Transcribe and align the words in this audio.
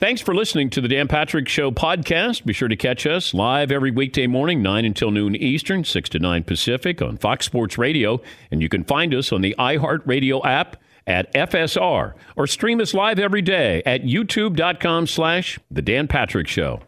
Thanks 0.00 0.20
for 0.20 0.34
listening 0.34 0.70
to 0.70 0.80
the 0.80 0.88
Dan 0.88 1.06
Patrick 1.06 1.48
Show 1.48 1.70
podcast. 1.70 2.44
Be 2.44 2.52
sure 2.52 2.66
to 2.66 2.74
catch 2.74 3.06
us 3.06 3.32
live 3.32 3.70
every 3.70 3.92
weekday 3.92 4.26
morning, 4.26 4.60
9 4.60 4.84
until 4.84 5.12
noon 5.12 5.36
Eastern, 5.36 5.84
6 5.84 6.08
to 6.10 6.18
9 6.18 6.42
Pacific 6.42 7.00
on 7.00 7.16
Fox 7.16 7.46
Sports 7.46 7.78
Radio. 7.78 8.20
And 8.50 8.60
you 8.60 8.68
can 8.68 8.82
find 8.82 9.14
us 9.14 9.32
on 9.32 9.40
the 9.40 9.54
iHeartRadio 9.56 10.44
app 10.44 10.82
at 11.06 11.32
FSR 11.34 12.14
or 12.34 12.46
stream 12.48 12.80
us 12.80 12.92
live 12.92 13.20
every 13.20 13.40
day 13.42 13.82
at 13.86 14.02
youtube.com 14.02 15.06
slash 15.06 15.60
The 15.70 15.82
Dan 15.82 16.08
Patrick 16.08 16.48
Show. 16.48 16.80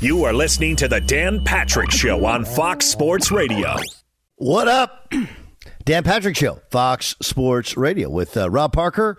You 0.00 0.24
are 0.24 0.32
listening 0.32 0.74
to 0.76 0.88
the 0.88 1.02
Dan 1.02 1.44
Patrick 1.44 1.90
Show 1.90 2.24
on 2.24 2.46
Fox 2.46 2.86
Sports 2.86 3.30
Radio. 3.30 3.76
What 4.36 4.68
up? 4.68 5.12
Dan 5.84 6.04
Patrick 6.04 6.36
Show, 6.36 6.60
Fox 6.70 7.14
Sports 7.20 7.76
Radio 7.76 8.08
with 8.08 8.36
uh, 8.36 8.48
Rob 8.48 8.72
Parker. 8.72 9.18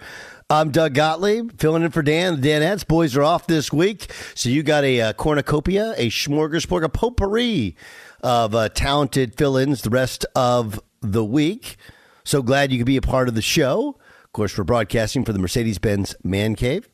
I'm 0.50 0.72
Doug 0.72 0.94
Gottlieb, 0.94 1.59
filling 1.59 1.84
in 1.84 1.92
for 1.92 2.02
Dan. 2.02 2.42
The 2.42 2.50
Danettes 2.50 2.86
boys 2.86 3.16
are 3.16 3.24
off 3.24 3.48
this 3.48 3.72
week, 3.72 4.12
so 4.36 4.50
you 4.50 4.62
got 4.62 4.84
a, 4.84 5.02
uh 5.02 5.14
cornucopia, 5.14 5.94
a 5.98 6.09
smorgasbord, 6.09 6.84
a 6.84 6.90
potpourri 6.90 7.76
of 8.22 8.54
uh, 8.54 8.70
talented 8.70 9.38
fill-ins 9.38 9.81
the 9.81 9.90
rest 9.90 10.26
of 10.36 10.80
the 11.02 11.24
week. 11.24 11.78
So 12.24 12.42
glad 12.42 12.72
you 12.72 12.78
could 12.78 12.86
be 12.86 12.98
a 12.98 13.02
part 13.02 13.28
of 13.28 13.36
the 13.36 13.42
show. 13.42 13.98
Of 14.24 14.31
course, 14.34 14.58
we're 14.58 14.64
broadcasting 14.64 15.26
for 15.26 15.34
the 15.34 15.40
Mercedes-Benz 15.40 16.16
Man 16.24 16.56
Cave. 16.56 16.90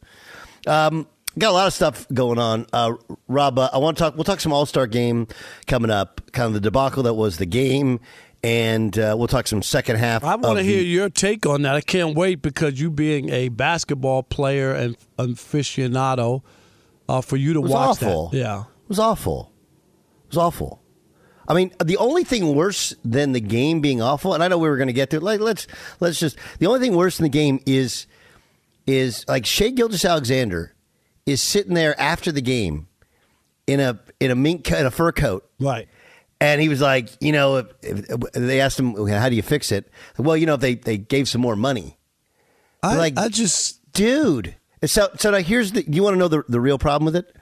Um, 0.68 1.08
got 1.38 1.52
a 1.52 1.54
lot 1.54 1.68
of 1.68 1.74
stuff 1.74 2.08
going 2.14 2.40
on. 2.40 2.66
Uh, 2.74 2.94
Rob, 3.28 3.60
uh, 3.60 3.70
I 3.72 3.78
want 3.78 3.98
to 3.98 4.04
talk. 4.04 4.16
We'll 4.16 4.24
talk 4.24 4.40
some 4.40 4.54
All 4.54 4.66
Star 4.66 4.88
game 4.88 5.28
coming 5.68 5.92
up. 5.92 6.32
Kind 6.32 6.48
of 6.48 6.54
the 6.54 6.60
debacle 6.60 7.04
that 7.04 7.14
was 7.14 7.38
the 7.38 7.46
game, 7.46 8.00
and 8.44 8.98
uh, 8.98 9.16
we'll 9.18 9.28
talk 9.28 9.48
some 9.48 9.62
second 9.62 9.98
half. 9.98 10.24
I 10.24 10.36
want 10.36 10.58
to 10.60 10.64
hear 10.64 10.80
the- 10.80 10.86
your 10.86 11.10
take 11.10 11.46
on 11.46 11.62
that. 11.64 11.76
I 11.76 11.82
can't 11.82 12.16
wait 12.16 12.42
because 12.42 12.80
you 12.80 12.90
being 12.90 13.30
a 13.30 13.50
basketball 13.50 14.24
player 14.24 14.72
and 14.74 14.96
aficionado, 15.18 16.42
uh, 17.08 17.22
for 17.22 17.38
you 17.38 17.54
to 17.54 17.60
It 17.60 17.64
was 17.64 17.72
watch 17.72 17.90
awful. 18.04 18.30
that. 18.30 18.38
Yeah. 18.38 18.60
It 18.62 18.90
was 18.90 19.00
awful. 19.00 19.52
It 20.26 20.30
was 20.30 20.38
awful. 20.38 20.82
I 21.48 21.56
mean, 21.56 21.72
the 21.84 21.98
only 21.98 22.24
thing 22.24 22.54
worse 22.56 22.94
than 23.04 23.32
the 23.32 23.40
game 23.42 23.82
being 23.82 24.02
awful, 24.02 24.36
and 24.36 24.44
I 24.44 24.48
know 24.48 24.60
we 24.60 24.70
were 24.70 24.78
going 24.78 24.88
to 24.88 24.94
get 24.94 25.10
to 25.12 25.18
it. 25.18 25.24
Like, 25.24 25.40
let's 25.40 25.66
let's 26.00 26.20
just 26.20 26.38
the 26.60 26.68
only 26.68 26.80
thing 26.80 26.96
worse 26.96 27.18
than 27.18 27.24
the 27.24 27.30
game 27.30 27.60
is 27.66 28.06
is 28.86 29.26
like 29.28 29.46
Shai 29.48 29.70
Gilgeous-Alexander 29.70 30.76
is 31.26 31.42
sitting 31.42 31.74
there 31.74 32.00
after 32.00 32.32
the 32.32 32.42
game 32.42 32.88
in 33.66 33.80
a 33.80 34.00
in 34.20 34.30
a 34.30 34.36
mink 34.36 34.70
in 34.72 34.86
a 34.86 34.92
fur 34.92 35.12
coat, 35.12 35.50
Right. 35.60 35.88
And 36.42 36.62
he 36.62 36.70
was 36.70 36.82
like, 36.82 37.10
you 37.20 37.32
know, 37.32 37.58
if, 37.58 37.68
if, 37.82 38.20
they 38.34 38.62
asked 38.62 38.80
him, 38.80 39.08
how 39.08 39.30
do 39.30 39.36
you 39.36 39.42
fix 39.42 39.72
it? 39.72 39.90
Well, 40.18 40.38
you 40.38 40.46
know, 40.46 40.56
they 40.56 40.76
they 40.76 40.98
gave 40.98 41.28
some 41.28 41.42
more 41.42 41.56
money. 41.56 41.98
I, 42.82 42.98
Like- 42.98 43.18
I 43.18 43.30
just 43.30 43.92
dude. 43.94 44.56
So, 44.86 45.10
so 45.18 45.32
now 45.32 45.40
here's 45.40 45.74
the. 45.74 45.84
You 45.90 46.04
want 46.04 46.14
to 46.14 46.18
know 46.20 46.30
the 46.30 46.44
the 46.48 46.62
real 46.62 46.78
problem 46.78 47.06
with 47.06 47.16
it? 47.16 47.36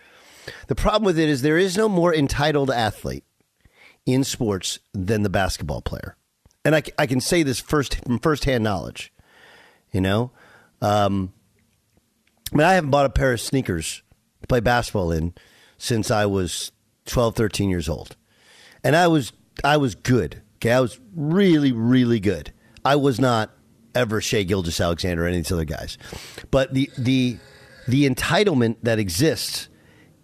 The 0.67 0.75
problem 0.75 1.03
with 1.05 1.19
it 1.19 1.29
is 1.29 1.41
there 1.41 1.57
is 1.57 1.77
no 1.77 1.87
more 1.87 2.13
entitled 2.13 2.71
athlete 2.71 3.25
in 4.05 4.23
sports 4.23 4.79
than 4.93 5.21
the 5.21 5.29
basketball 5.29 5.81
player, 5.81 6.15
and 6.65 6.75
I, 6.75 6.83
I 6.97 7.05
can 7.05 7.21
say 7.21 7.43
this 7.43 7.59
first 7.59 8.03
from 8.03 8.17
firsthand 8.19 8.63
knowledge. 8.63 9.13
You 9.91 10.01
know, 10.01 10.31
um, 10.81 11.31
I 12.51 12.55
mean, 12.55 12.65
I 12.65 12.73
haven't 12.73 12.89
bought 12.89 13.05
a 13.05 13.09
pair 13.09 13.33
of 13.33 13.41
sneakers 13.41 14.01
to 14.41 14.47
play 14.47 14.59
basketball 14.59 15.11
in 15.11 15.33
since 15.77 16.09
I 16.09 16.25
was 16.25 16.71
12, 17.05 17.35
13 17.35 17.69
years 17.69 17.87
old, 17.87 18.15
and 18.87 18.95
I 18.95 19.07
was 19.09 19.33
I 19.65 19.75
was 19.75 19.95
good. 19.95 20.41
Okay, 20.55 20.71
I 20.71 20.79
was 20.79 20.97
really, 21.13 21.73
really 21.73 22.21
good. 22.21 22.53
I 22.85 22.95
was 22.95 23.19
not 23.19 23.51
ever 23.93 24.21
Shai 24.21 24.43
Gilgeous-Alexander 24.43 25.23
or 25.23 25.27
any 25.27 25.37
of 25.37 25.43
these 25.43 25.51
other 25.51 25.65
guys, 25.65 25.97
but 26.51 26.73
the 26.73 26.89
the 26.97 27.37
the 27.89 28.09
entitlement 28.09 28.77
that 28.83 28.97
exists 28.97 29.67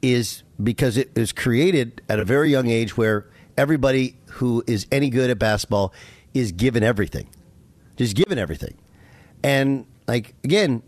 is 0.02 0.44
because 0.62 0.96
it 0.96 1.12
is 1.18 1.34
created 1.34 2.02
at 2.08 2.20
a 2.20 2.26
very 2.26 2.50
young 2.50 2.70
age 2.70 2.96
where 2.96 3.30
everybody 3.58 4.18
who 4.28 4.64
is 4.66 4.88
any 4.94 5.10
good 5.10 5.30
at 5.30 5.40
basketball 5.40 5.94
is 6.34 6.54
given 6.54 6.84
everything, 6.84 7.28
just 7.98 8.16
given 8.16 8.38
everything, 8.38 8.76
and 9.44 9.86
like 10.08 10.36
again, 10.46 10.82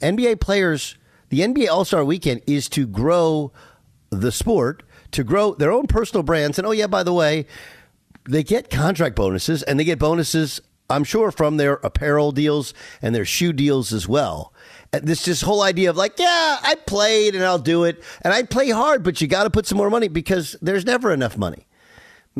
NBA 0.00 0.40
players, 0.40 0.96
the 1.28 1.40
NBA 1.40 1.68
All 1.68 1.84
Star 1.84 2.04
Weekend 2.04 2.42
is 2.48 2.68
to 2.70 2.88
grow 2.88 3.52
the 4.10 4.32
sport, 4.32 4.82
to 5.12 5.24
grow 5.24 5.54
their 5.54 5.72
own 5.72 5.86
personal 5.86 6.22
brands, 6.22 6.58
and 6.58 6.66
oh 6.66 6.72
yeah, 6.72 6.86
by 6.86 7.02
the 7.02 7.12
way, 7.12 7.46
they 8.28 8.42
get 8.42 8.70
contract 8.70 9.16
bonuses 9.16 9.62
and 9.62 9.78
they 9.78 9.84
get 9.84 9.98
bonuses 9.98 10.60
i'm 10.88 11.04
sure 11.04 11.30
from 11.30 11.56
their 11.56 11.74
apparel 11.84 12.32
deals 12.32 12.74
and 13.00 13.14
their 13.14 13.24
shoe 13.24 13.52
deals 13.52 13.92
as 13.92 14.08
well. 14.08 14.52
And 14.92 15.06
this 15.06 15.24
this 15.24 15.42
whole 15.42 15.62
idea 15.62 15.90
of 15.90 15.96
like 15.96 16.18
yeah 16.18 16.58
i 16.62 16.74
played 16.86 17.34
and 17.34 17.44
i'll 17.44 17.58
do 17.58 17.84
it 17.84 18.02
and 18.22 18.34
i 18.34 18.42
play 18.42 18.70
hard 18.70 19.02
but 19.02 19.20
you 19.20 19.28
got 19.28 19.44
to 19.44 19.50
put 19.50 19.66
some 19.66 19.78
more 19.78 19.90
money 19.90 20.08
because 20.08 20.56
there's 20.60 20.84
never 20.84 21.12
enough 21.12 21.36
money. 21.36 21.66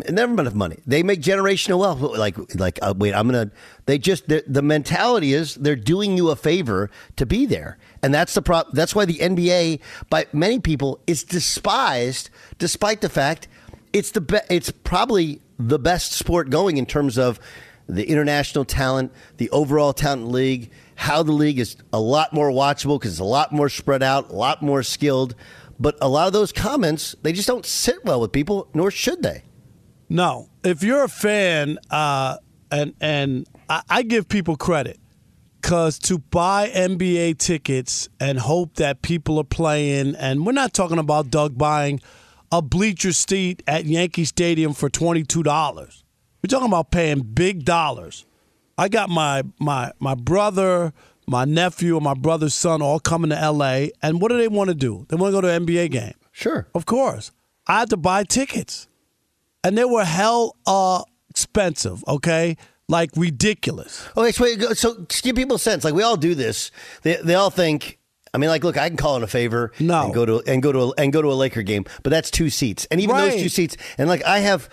Never 0.09 0.41
enough 0.41 0.55
money. 0.55 0.79
They 0.87 1.03
make 1.03 1.21
generational 1.21 1.81
wealth 1.81 2.01
like 2.01 2.37
like 2.55 2.79
uh, 2.83 2.95
wait 2.97 3.15
i'm 3.15 3.27
gonna 3.27 3.51
they 3.87 3.99
just 3.99 4.29
the, 4.29 4.45
the 4.47 4.63
mentality 4.63 5.33
is 5.33 5.55
they're 5.57 5.77
doing 5.77 6.17
you 6.17 6.31
a 6.31 6.37
favor 6.37 6.91
to 7.17 7.27
be 7.27 7.47
there 7.47 7.79
and 8.03 8.15
that's 8.15 8.35
the 8.35 8.43
prop 8.43 8.67
that's 8.73 8.95
why 8.95 9.05
the 9.05 9.19
nba 9.19 9.79
by 10.09 10.27
many 10.33 10.59
people 10.59 11.01
is 11.07 11.23
despised 11.25 12.31
despite 12.59 13.01
the 13.01 13.09
fact 13.09 13.49
it's 13.93 14.11
the 14.13 14.21
be- 14.21 14.39
it's 14.49 14.71
probably 14.71 15.41
the 15.59 15.79
best 15.79 16.13
sport 16.13 16.49
going 16.51 16.77
in 16.77 16.87
terms 16.87 17.19
of 17.19 17.39
the 17.89 18.09
international 18.09 18.65
talent, 18.65 19.13
the 19.39 19.51
overall 19.51 19.93
talent 19.93 20.29
league, 20.29 20.71
how 20.95 21.25
the 21.25 21.33
league 21.33 21.59
is 21.59 21.77
a 21.93 21.99
lot 22.01 22.33
more 22.33 22.51
watchable 22.51 23.01
because 23.01 23.15
it's 23.15 23.21
a 23.21 23.25
lot 23.25 23.51
more 23.53 23.69
spread 23.69 24.01
out, 24.01 24.31
a 24.31 24.35
lot 24.35 24.63
more 24.63 24.85
skilled. 24.85 25.35
But 25.81 25.99
a 26.01 26.09
lot 26.09 26.29
of 26.29 26.33
those 26.33 26.53
comments, 26.53 27.17
they 27.23 27.33
just 27.33 27.49
don't 27.49 27.67
sit 27.67 28.05
well 28.05 28.21
with 28.21 28.31
people, 28.31 28.69
nor 28.75 28.93
should 28.93 29.23
they. 29.23 29.43
no. 30.09 30.49
If 30.63 30.85
you're 30.85 31.03
a 31.03 31.09
fan, 31.09 31.79
uh, 31.91 32.37
and 32.71 32.95
and 33.01 33.49
I, 33.69 33.83
I 33.91 34.03
give 34.03 34.29
people 34.29 34.57
credit, 34.57 35.01
because 35.61 35.99
to 35.99 36.19
buy 36.19 36.71
NBA 36.71 37.37
tickets 37.37 38.09
and 38.19 38.39
hope 38.39 38.77
that 38.77 39.03
people 39.03 39.39
are 39.39 39.45
playing, 39.45 40.17
and 40.17 40.47
we're 40.47 40.53
not 40.53 40.73
talking 40.73 40.99
about 40.99 41.31
Doug 41.31 41.59
buying 41.59 42.01
a 42.51 42.63
bleacher 42.63 43.13
seat 43.13 43.63
at 43.67 43.85
Yankee 43.85 44.25
Stadium 44.25 44.73
for 44.73 44.89
$22. 44.89 45.45
We're 45.45 46.49
talking 46.49 46.67
about 46.67 46.91
paying 46.91 47.21
big 47.21 47.67
dollars. 47.67 48.25
I 48.79 48.89
got 48.89 49.11
my 49.11 49.43
my 49.59 49.93
my 50.01 50.15
brother, 50.15 50.95
my 51.27 51.45
nephew, 51.45 51.97
and 51.97 52.05
my 52.05 52.15
brother's 52.15 52.55
son 52.55 52.81
all 52.81 52.99
coming 52.99 53.29
to 53.29 53.51
LA, 53.51 53.89
and 54.03 54.23
what 54.23 54.31
do 54.31 54.39
they 54.39 54.49
want 54.49 54.69
to 54.69 54.75
do? 54.75 55.05
They 55.11 55.17
want 55.17 55.35
to 55.35 55.37
go 55.37 55.41
to 55.43 55.49
an 55.49 55.67
NBA 55.67 55.91
game. 55.91 56.15
Sure. 56.33 56.69
Of 56.75 56.87
course. 56.87 57.33
I 57.67 57.81
had 57.81 57.91
to 57.91 57.99
buy 57.99 58.25
tickets. 58.25 58.89
And 59.63 59.77
they 59.77 59.85
were 59.85 60.07
hell 60.07 60.57
uh 60.67 61.03
expensive, 61.29 62.03
okay? 62.09 62.57
Like 62.91 63.11
ridiculous. 63.17 64.07
Okay, 64.17 64.33
so, 64.33 64.45
wait, 64.45 64.61
so 64.77 64.95
to 65.05 65.23
give 65.23 65.37
people 65.37 65.57
a 65.57 65.59
sense, 65.59 65.85
like 65.85 65.95
we 65.95 66.03
all 66.03 66.17
do 66.17 66.35
this. 66.35 66.71
They, 67.03 67.17
they 67.17 67.35
all 67.37 67.51
think. 67.51 67.99
I 68.35 68.39
mean, 68.39 68.49
like, 68.51 68.63
look, 68.63 68.77
I 68.77 68.89
can 68.89 68.97
call 68.97 69.17
in 69.17 69.23
a 69.23 69.27
favor 69.27 69.73
No. 69.81 70.05
and 70.05 70.15
go 70.15 70.25
to 70.27 70.43
and 70.47 70.63
go 70.63 70.71
to 70.73 70.79
a, 70.81 70.93
and 70.99 71.13
go 71.13 71.21
to 71.23 71.29
a 71.29 71.35
Laker 71.35 71.63
game, 71.63 71.85
but 72.03 72.11
that's 72.11 72.31
two 72.31 72.51
seats, 72.51 72.87
and 72.91 73.01
even 73.01 73.17
Right. 73.17 73.31
those 73.33 73.43
two 73.43 73.49
seats, 73.49 73.77
and 73.99 74.09
like 74.09 74.25
I 74.25 74.39
have, 74.41 74.69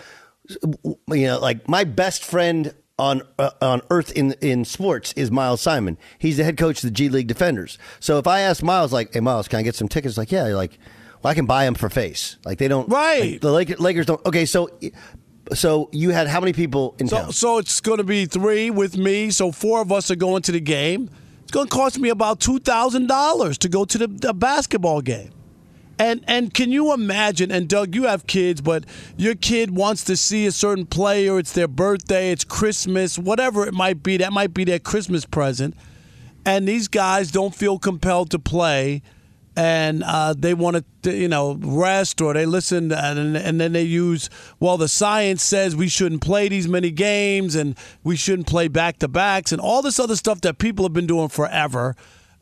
you 0.64 1.28
know, 1.28 1.40
like 1.40 1.68
my 1.68 1.84
best 1.84 2.24
friend 2.24 2.74
on 3.00 3.22
uh, 3.40 3.52
on 3.62 3.82
earth 3.90 4.12
in 4.14 4.34
in 4.42 4.66
sports 4.66 5.14
is 5.14 5.30
Miles 5.32 5.62
Simon. 5.62 5.98
He's 6.20 6.38
the 6.38 6.44
head 6.44 6.58
coach 6.58 6.78
of 6.78 6.84
the 6.84 6.92
G 6.92 7.10
League 7.10 7.28
Defenders. 7.28 7.78
So 8.00 8.18
if 8.20 8.28
I 8.28 8.42
ask 8.42 8.64
Miles, 8.64 8.92
like, 8.94 9.14
hey 9.14 9.20
Miles, 9.22 9.48
can 9.48 9.60
I 9.60 9.64
get 9.64 9.76
some 9.76 9.88
tickets? 9.88 10.18
Like, 10.18 10.32
yeah, 10.32 10.44
like, 10.56 10.78
well, 11.24 11.32
I 11.32 11.34
can 11.36 11.46
buy 11.46 11.66
them 11.66 11.76
for 11.76 11.90
face. 11.90 12.38
Like 12.46 12.58
they 12.60 12.68
don't, 12.68 12.88
Right. 12.90 13.32
like, 13.34 13.42
the 13.42 13.52
Lakers, 13.52 13.80
Lakers 13.80 14.06
don't. 14.08 14.24
Okay, 14.26 14.46
so 14.46 14.70
so 15.54 15.90
you 15.92 16.10
had 16.12 16.28
how 16.28 16.40
many 16.40 16.54
people 16.54 16.96
in 17.00 17.08
So 17.08 17.18
town? 17.18 17.32
so 17.32 17.58
it's 17.58 17.80
gonna 17.82 18.04
be 18.04 18.26
three 18.26 18.70
with 18.70 18.98
me, 18.98 19.30
so 19.32 19.52
four 19.52 19.82
of 19.82 19.92
us 19.92 20.10
are 20.12 20.16
going 20.16 20.42
to 20.44 20.52
the 20.52 20.60
game. 20.60 21.10
It's 21.44 21.52
gonna 21.52 21.70
cost 21.70 22.00
me 22.00 22.10
about 22.10 22.40
two 22.40 22.60
thousand 22.60 23.08
dollars 23.08 23.58
to 23.60 23.70
go 23.70 23.86
to 23.86 23.98
the, 23.98 24.08
the 24.08 24.34
basketball 24.34 25.02
game. 25.02 25.32
And 26.00 26.24
and 26.28 26.54
can 26.54 26.72
you 26.72 26.94
imagine? 26.94 27.52
And 27.52 27.68
Doug, 27.68 27.96
you 27.96 28.04
have 28.04 28.28
kids, 28.28 28.62
but 28.62 28.84
your 29.18 29.34
kid 29.34 29.72
wants 29.76 30.04
to 30.06 30.16
see 30.16 30.46
a 30.46 30.52
certain 30.52 30.86
player. 30.86 31.40
It's 31.40 31.54
their 31.54 31.68
birthday. 31.68 32.32
It's 32.32 32.44
Christmas. 32.44 33.18
Whatever 33.18 33.66
it 33.66 33.74
might 33.74 34.04
be, 34.04 34.18
that 34.18 34.32
might 34.32 34.54
be 34.54 34.64
their 34.64 34.78
Christmas 34.80 35.26
present. 35.26 35.76
And 36.46 36.68
these 36.68 36.88
guys 36.88 37.32
don't 37.32 37.54
feel 37.56 37.80
compelled 37.80 38.30
to 38.32 38.40
play, 38.40 39.02
and 39.58 40.04
uh, 40.04 40.36
they 40.38 40.54
want 40.54 40.86
to, 41.02 41.12
you 41.12 41.28
know, 41.28 41.58
rest 41.60 42.22
or 42.22 42.32
they 42.36 42.46
listen, 42.46 42.92
and, 42.92 43.36
and 43.36 43.60
then 43.60 43.74
they 43.74 43.82
use. 43.82 44.30
Well, 44.60 44.78
the 44.78 44.88
science 44.88 45.42
says 45.42 45.76
we 45.76 45.88
shouldn't 45.88 46.22
play 46.22 46.48
these 46.48 46.68
many 46.68 46.92
games, 46.92 47.56
and 47.56 47.76
we 48.04 48.16
shouldn't 48.16 48.48
play 48.48 48.68
back 48.68 49.00
to 49.00 49.08
backs, 49.08 49.52
and 49.52 49.60
all 49.60 49.82
this 49.82 50.00
other 50.00 50.16
stuff 50.16 50.42
that 50.42 50.60
people 50.60 50.86
have 50.86 50.94
been 50.94 51.08
doing 51.08 51.30
forever. 51.30 51.96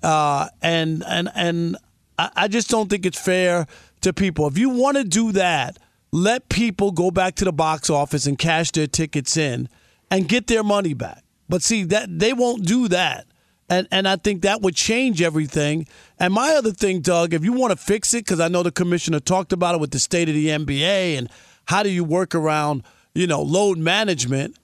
Uh, 0.03 0.49
and 0.61 1.05
and 1.07 1.31
and 1.33 1.77
I 2.19 2.49
just 2.49 2.69
don't 2.69 2.89
think 2.89 3.05
it's 3.05 3.19
fair 3.19 3.65
to 4.01 4.11
people. 4.11 4.45
If 4.47 4.57
you 4.57 4.69
want 4.69 4.97
to 4.97 5.05
do 5.05 5.31
that, 5.31 5.77
let 6.11 6.49
people 6.49 6.91
go 6.91 7.11
back 7.11 7.35
to 7.35 7.45
the 7.45 7.53
box 7.53 7.89
office 7.89 8.25
and 8.25 8.37
cash 8.37 8.71
their 8.71 8.87
tickets 8.87 9.37
in 9.37 9.69
and 10.11 10.27
get 10.27 10.47
their 10.47 10.63
money 10.63 10.93
back. 10.93 11.23
But 11.47 11.61
see 11.61 11.83
that 11.85 12.19
they 12.19 12.33
won't 12.33 12.65
do 12.65 12.89
that. 12.89 13.25
And 13.69 13.87
and 13.91 14.07
I 14.07 14.15
think 14.17 14.43
that 14.43 14.61
would 14.61 14.75
change 14.75 15.21
everything. 15.21 15.87
And 16.19 16.33
my 16.33 16.51
other 16.51 16.71
thing, 16.71 17.01
Doug, 17.01 17.33
if 17.33 17.43
you 17.43 17.53
want 17.53 17.71
to 17.71 17.77
fix 17.77 18.13
it, 18.13 18.25
because 18.25 18.39
I 18.39 18.47
know 18.47 18.63
the 18.63 18.71
commissioner 18.71 19.19
talked 19.19 19.53
about 19.53 19.75
it 19.75 19.81
with 19.81 19.91
the 19.91 19.99
state 19.99 20.29
of 20.29 20.35
the 20.35 20.47
NBA 20.47 21.17
and 21.17 21.29
how 21.65 21.81
do 21.81 21.89
you 21.89 22.03
work 22.03 22.35
around, 22.35 22.83
you 23.15 23.25
know, 23.27 23.41
load 23.41 23.77
management. 23.77 24.57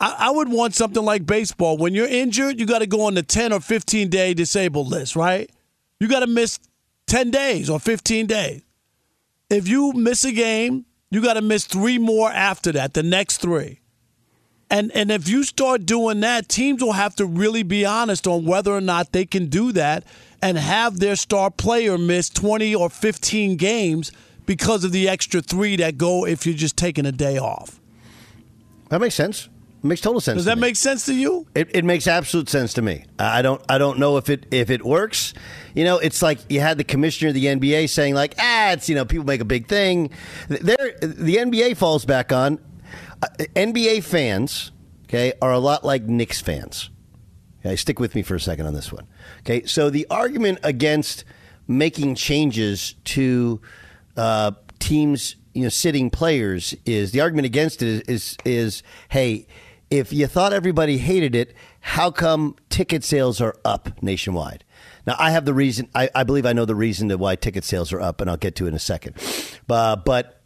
I, 0.00 0.16
I 0.18 0.30
would 0.30 0.50
want 0.50 0.74
something 0.74 1.02
like 1.02 1.24
baseball. 1.24 1.78
When 1.78 1.94
you're 1.94 2.08
injured, 2.08 2.60
you 2.60 2.66
got 2.66 2.80
to 2.80 2.86
go 2.86 3.02
on 3.02 3.14
the 3.14 3.22
10 3.22 3.52
or 3.52 3.60
15 3.60 4.08
day 4.08 4.34
disabled 4.34 4.88
list, 4.88 5.16
right? 5.16 5.50
You 5.98 6.08
got 6.08 6.20
to 6.20 6.26
miss 6.26 6.58
10 7.06 7.30
days 7.30 7.70
or 7.70 7.80
15 7.80 8.26
days. 8.26 8.62
If 9.48 9.66
you 9.66 9.92
miss 9.92 10.24
a 10.24 10.32
game, 10.32 10.84
you 11.10 11.22
got 11.22 11.34
to 11.34 11.42
miss 11.42 11.64
three 11.64 11.98
more 11.98 12.30
after 12.30 12.70
that, 12.72 12.94
the 12.94 13.02
next 13.02 13.38
three. 13.38 13.79
And 14.70 14.92
and 14.92 15.10
if 15.10 15.28
you 15.28 15.42
start 15.42 15.84
doing 15.84 16.20
that, 16.20 16.48
teams 16.48 16.82
will 16.82 16.92
have 16.92 17.16
to 17.16 17.26
really 17.26 17.64
be 17.64 17.84
honest 17.84 18.26
on 18.26 18.44
whether 18.44 18.72
or 18.72 18.80
not 18.80 19.12
they 19.12 19.26
can 19.26 19.46
do 19.46 19.72
that 19.72 20.04
and 20.40 20.56
have 20.56 21.00
their 21.00 21.16
star 21.16 21.50
player 21.50 21.98
miss 21.98 22.30
20 22.30 22.74
or 22.74 22.88
15 22.88 23.56
games 23.56 24.12
because 24.46 24.84
of 24.84 24.92
the 24.92 25.08
extra 25.08 25.42
3 25.42 25.76
that 25.76 25.98
go 25.98 26.24
if 26.24 26.46
you're 26.46 26.54
just 26.54 26.76
taking 26.76 27.04
a 27.04 27.12
day 27.12 27.36
off. 27.36 27.80
That 28.88 29.00
makes 29.00 29.14
sense. 29.14 29.48
It 29.82 29.86
makes 29.86 30.00
total 30.02 30.20
sense. 30.20 30.36
Does 30.36 30.44
to 30.44 30.50
that 30.50 30.56
me. 30.56 30.62
make 30.62 30.76
sense 30.76 31.06
to 31.06 31.14
you? 31.14 31.46
It, 31.54 31.74
it 31.74 31.84
makes 31.84 32.06
absolute 32.06 32.48
sense 32.48 32.74
to 32.74 32.82
me. 32.82 33.04
I 33.18 33.40
don't 33.42 33.62
I 33.68 33.78
don't 33.78 33.98
know 33.98 34.18
if 34.18 34.28
it 34.28 34.46
if 34.50 34.70
it 34.70 34.84
works. 34.84 35.32
You 35.74 35.84
know, 35.84 35.98
it's 35.98 36.20
like 36.20 36.38
you 36.50 36.60
had 36.60 36.76
the 36.76 36.84
commissioner 36.84 37.28
of 37.28 37.34
the 37.34 37.46
NBA 37.46 37.88
saying 37.88 38.14
like, 38.14 38.34
ah, 38.38 38.72
it's 38.72 38.88
you 38.88 38.94
know 38.94 39.04
people 39.04 39.24
make 39.24 39.40
a 39.40 39.46
big 39.46 39.68
thing. 39.68 40.10
There, 40.48 40.98
the 41.00 41.36
NBA 41.36 41.76
falls 41.76 42.04
back 42.04 42.30
on 42.30 42.58
NBA 43.20 44.02
fans. 44.04 44.72
Okay, 45.04 45.32
are 45.42 45.52
a 45.52 45.58
lot 45.58 45.84
like 45.84 46.04
Knicks 46.04 46.40
fans. 46.40 46.90
Okay, 47.60 47.76
stick 47.76 47.98
with 47.98 48.14
me 48.14 48.22
for 48.22 48.36
a 48.36 48.40
second 48.40 48.66
on 48.66 48.74
this 48.74 48.92
one. 48.92 49.06
Okay, 49.40 49.64
so 49.64 49.90
the 49.90 50.06
argument 50.10 50.60
against 50.62 51.24
making 51.66 52.14
changes 52.14 52.94
to 53.04 53.60
uh, 54.16 54.52
teams, 54.78 55.36
you 55.52 55.64
know, 55.64 55.68
sitting 55.68 56.10
players 56.10 56.74
is 56.86 57.12
the 57.12 57.20
argument 57.20 57.46
against 57.46 57.82
it 57.82 57.88
is, 57.88 58.02
is 58.08 58.36
is 58.44 58.82
hey, 59.10 59.46
if 59.90 60.12
you 60.12 60.26
thought 60.26 60.52
everybody 60.52 60.98
hated 60.98 61.34
it, 61.34 61.54
how 61.80 62.10
come 62.10 62.56
ticket 62.68 63.02
sales 63.04 63.40
are 63.40 63.56
up 63.64 64.02
nationwide? 64.02 64.64
Now 65.06 65.16
I 65.18 65.30
have 65.32 65.44
the 65.44 65.54
reason. 65.54 65.88
I, 65.94 66.08
I 66.14 66.24
believe 66.24 66.46
I 66.46 66.52
know 66.52 66.64
the 66.64 66.74
reason 66.74 67.10
why 67.18 67.36
ticket 67.36 67.64
sales 67.64 67.92
are 67.92 68.00
up, 68.00 68.20
and 68.20 68.30
I'll 68.30 68.36
get 68.36 68.56
to 68.56 68.66
it 68.66 68.68
in 68.68 68.74
a 68.74 68.78
second. 68.78 69.16
Uh, 69.68 69.96
but 69.96 70.39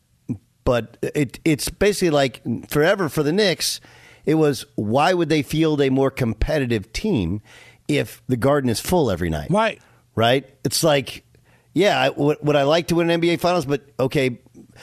but 0.65 0.97
it 1.03 1.39
it's 1.45 1.69
basically 1.69 2.11
like 2.11 2.43
forever 2.69 3.09
for 3.09 3.23
the 3.23 3.33
Knicks. 3.33 3.81
It 4.27 4.35
was 4.35 4.65
why 4.75 5.15
would 5.15 5.29
they 5.29 5.43
field 5.43 5.81
a 5.81 5.91
more 5.91 6.11
competitive 6.11 6.93
team 6.93 7.43
if 7.89 8.23
the 8.27 8.37
Garden 8.37 8.71
is 8.71 8.81
full 8.81 9.11
every 9.11 9.31
night? 9.31 9.51
Right. 9.51 9.81
Right. 10.15 10.49
It's 10.65 10.85
like, 10.85 11.25
yeah, 11.73 12.01
I, 12.01 12.11
would, 12.11 12.39
would 12.41 12.57
I 12.57 12.63
like 12.63 12.89
to 12.89 12.95
win 12.95 13.11
an 13.11 13.21
NBA 13.21 13.41
Finals? 13.41 13.67
But 13.67 13.83
okay, 13.99 14.39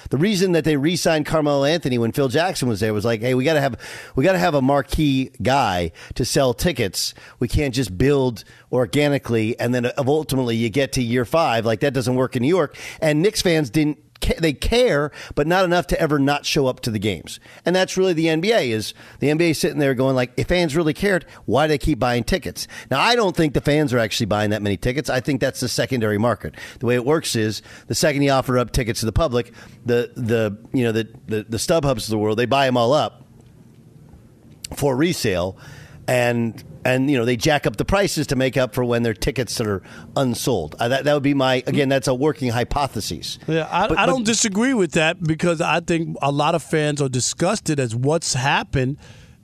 the 0.09 0.17
reason 0.17 0.51
that 0.51 0.63
they 0.63 0.75
re-signed 0.75 1.25
Carmelo 1.25 1.63
Anthony 1.63 1.97
when 1.97 2.11
Phil 2.11 2.27
Jackson 2.27 2.67
was 2.67 2.81
there 2.81 2.93
was 2.93 3.05
like, 3.05 3.21
hey, 3.21 3.33
we 3.33 3.43
got 3.43 3.53
to 3.53 3.61
have 3.61 3.79
we 4.15 4.23
got 4.23 4.33
to 4.33 4.39
have 4.39 4.53
a 4.53 4.61
marquee 4.61 5.31
guy 5.41 5.91
to 6.15 6.25
sell 6.25 6.53
tickets. 6.53 7.13
We 7.39 7.47
can't 7.47 7.73
just 7.73 7.97
build 7.97 8.43
organically 8.71 9.59
and 9.59 9.73
then 9.73 9.91
ultimately 9.97 10.55
you 10.55 10.69
get 10.69 10.93
to 10.93 11.01
year 11.01 11.25
five 11.25 11.65
like 11.65 11.79
that 11.79 11.93
doesn't 11.93 12.15
work 12.15 12.35
in 12.35 12.41
New 12.41 12.49
York. 12.49 12.77
And 13.01 13.21
Knicks 13.21 13.41
fans 13.41 13.69
didn't 13.69 13.97
they 14.39 14.53
care, 14.53 15.11
but 15.35 15.47
not 15.47 15.65
enough 15.65 15.87
to 15.87 15.99
ever 15.99 16.19
not 16.19 16.45
show 16.45 16.67
up 16.67 16.79
to 16.81 16.91
the 16.91 16.99
games. 16.99 17.39
And 17.65 17.75
that's 17.75 17.97
really 17.97 18.13
the 18.13 18.27
NBA 18.27 18.69
is 18.69 18.93
the 19.19 19.27
NBA 19.27 19.55
sitting 19.55 19.79
there 19.79 19.93
going 19.93 20.15
like, 20.15 20.31
if 20.37 20.47
fans 20.47 20.75
really 20.75 20.93
cared, 20.93 21.25
why 21.45 21.67
do 21.67 21.69
they 21.69 21.77
keep 21.77 21.99
buying 21.99 22.23
tickets? 22.23 22.67
Now, 22.89 22.99
I 22.99 23.15
don't 23.15 23.35
think 23.35 23.53
the 23.53 23.61
fans 23.61 23.93
are 23.93 23.99
actually 23.99 24.27
buying 24.27 24.51
that 24.51 24.61
many 24.61 24.77
tickets. 24.77 25.09
I 25.09 25.19
think 25.19 25.41
that's 25.41 25.59
the 25.59 25.69
secondary 25.69 26.17
market. 26.17 26.55
The 26.79 26.85
way 26.85 26.95
it 26.95 27.05
works 27.05 27.35
is 27.35 27.61
the 27.87 27.95
second 27.95 28.21
you 28.21 28.31
offer 28.31 28.57
up 28.57 28.71
tickets 28.71 29.01
to 29.01 29.05
the 29.05 29.11
public, 29.11 29.53
the 29.85 30.11
the 30.15 30.57
you 30.73 30.83
know 30.83 30.91
the 30.91 31.07
the, 31.27 31.43
the 31.47 31.57
StubHubs 31.57 32.03
of 32.03 32.09
the 32.09 32.17
world, 32.17 32.37
they 32.37 32.45
buy 32.45 32.65
them 32.65 32.77
all 32.77 32.93
up 32.93 33.25
for 34.75 34.95
resale 34.95 35.57
and 36.07 36.63
and 36.83 37.11
you 37.11 37.17
know 37.17 37.25
they 37.25 37.35
jack 37.37 37.67
up 37.67 37.77
the 37.77 37.85
prices 37.85 38.27
to 38.27 38.35
make 38.35 38.57
up 38.57 38.73
for 38.73 38.83
when 38.83 39.03
their 39.03 39.13
tickets 39.13 39.55
that 39.57 39.67
are 39.67 39.81
unsold. 40.15 40.75
Uh, 40.79 40.87
that 40.87 41.03
that 41.05 41.13
would 41.13 41.23
be 41.23 41.33
my 41.33 41.63
again. 41.67 41.89
That's 41.89 42.07
a 42.07 42.13
working 42.13 42.49
hypothesis. 42.51 43.37
Yeah, 43.47 43.67
I, 43.71 43.87
But- 43.87 43.97
I 43.99 44.05
don't 44.05 44.25
disagree 44.25 44.73
with 44.73 44.93
that 44.93 45.21
because 45.23 45.61
I 45.61 45.79
think 45.79 46.17
a 46.21 46.31
lot 46.31 46.55
of 46.55 46.63
fans 46.63 47.01
are 47.01 47.09
disgusted 47.09 47.79
as 47.79 47.95
what's 47.95 48.33
happened. 48.33 48.97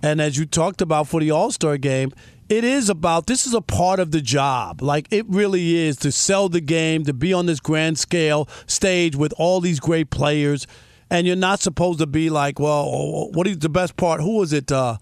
And 0.03 0.21
as 0.21 0.37
you 0.37 0.45
talked 0.45 0.81
about 0.81 1.07
for 1.07 1.19
the 1.19 1.31
All 1.31 1.51
Star 1.51 1.77
game, 1.77 2.11
it 2.49 2.63
is 2.63 2.87
about 2.89 3.25
this 3.27 3.47
is 3.47 3.53
a 3.53 3.61
part 3.61 3.99
of 3.99 4.11
the 4.11 4.21
job. 4.21 4.81
Like 4.81 5.07
it 5.11 5.25
really 5.27 5.75
is 5.75 5.97
to 5.97 6.11
sell 6.11 6.49
the 6.49 6.61
game, 6.61 7.03
to 7.05 7.13
be 7.13 7.33
on 7.33 7.45
this 7.47 7.59
grand 7.59 7.97
scale 7.97 8.47
stage 8.67 9.15
with 9.15 9.33
all 9.37 9.59
these 9.59 9.79
great 9.79 10.09
players. 10.09 10.67
And 11.09 11.25
you're 11.25 11.35
not 11.37 11.61
supposed 11.61 11.99
to 11.99 12.05
be 12.05 12.29
like, 12.29 12.59
well, 12.59 13.29
what 13.31 13.47
is 13.47 13.59
the 13.59 13.69
best 13.69 13.95
part? 13.95 14.21
Who 14.21 14.37
was 14.37 14.51
it? 14.53 14.71
Uh, 14.71 14.97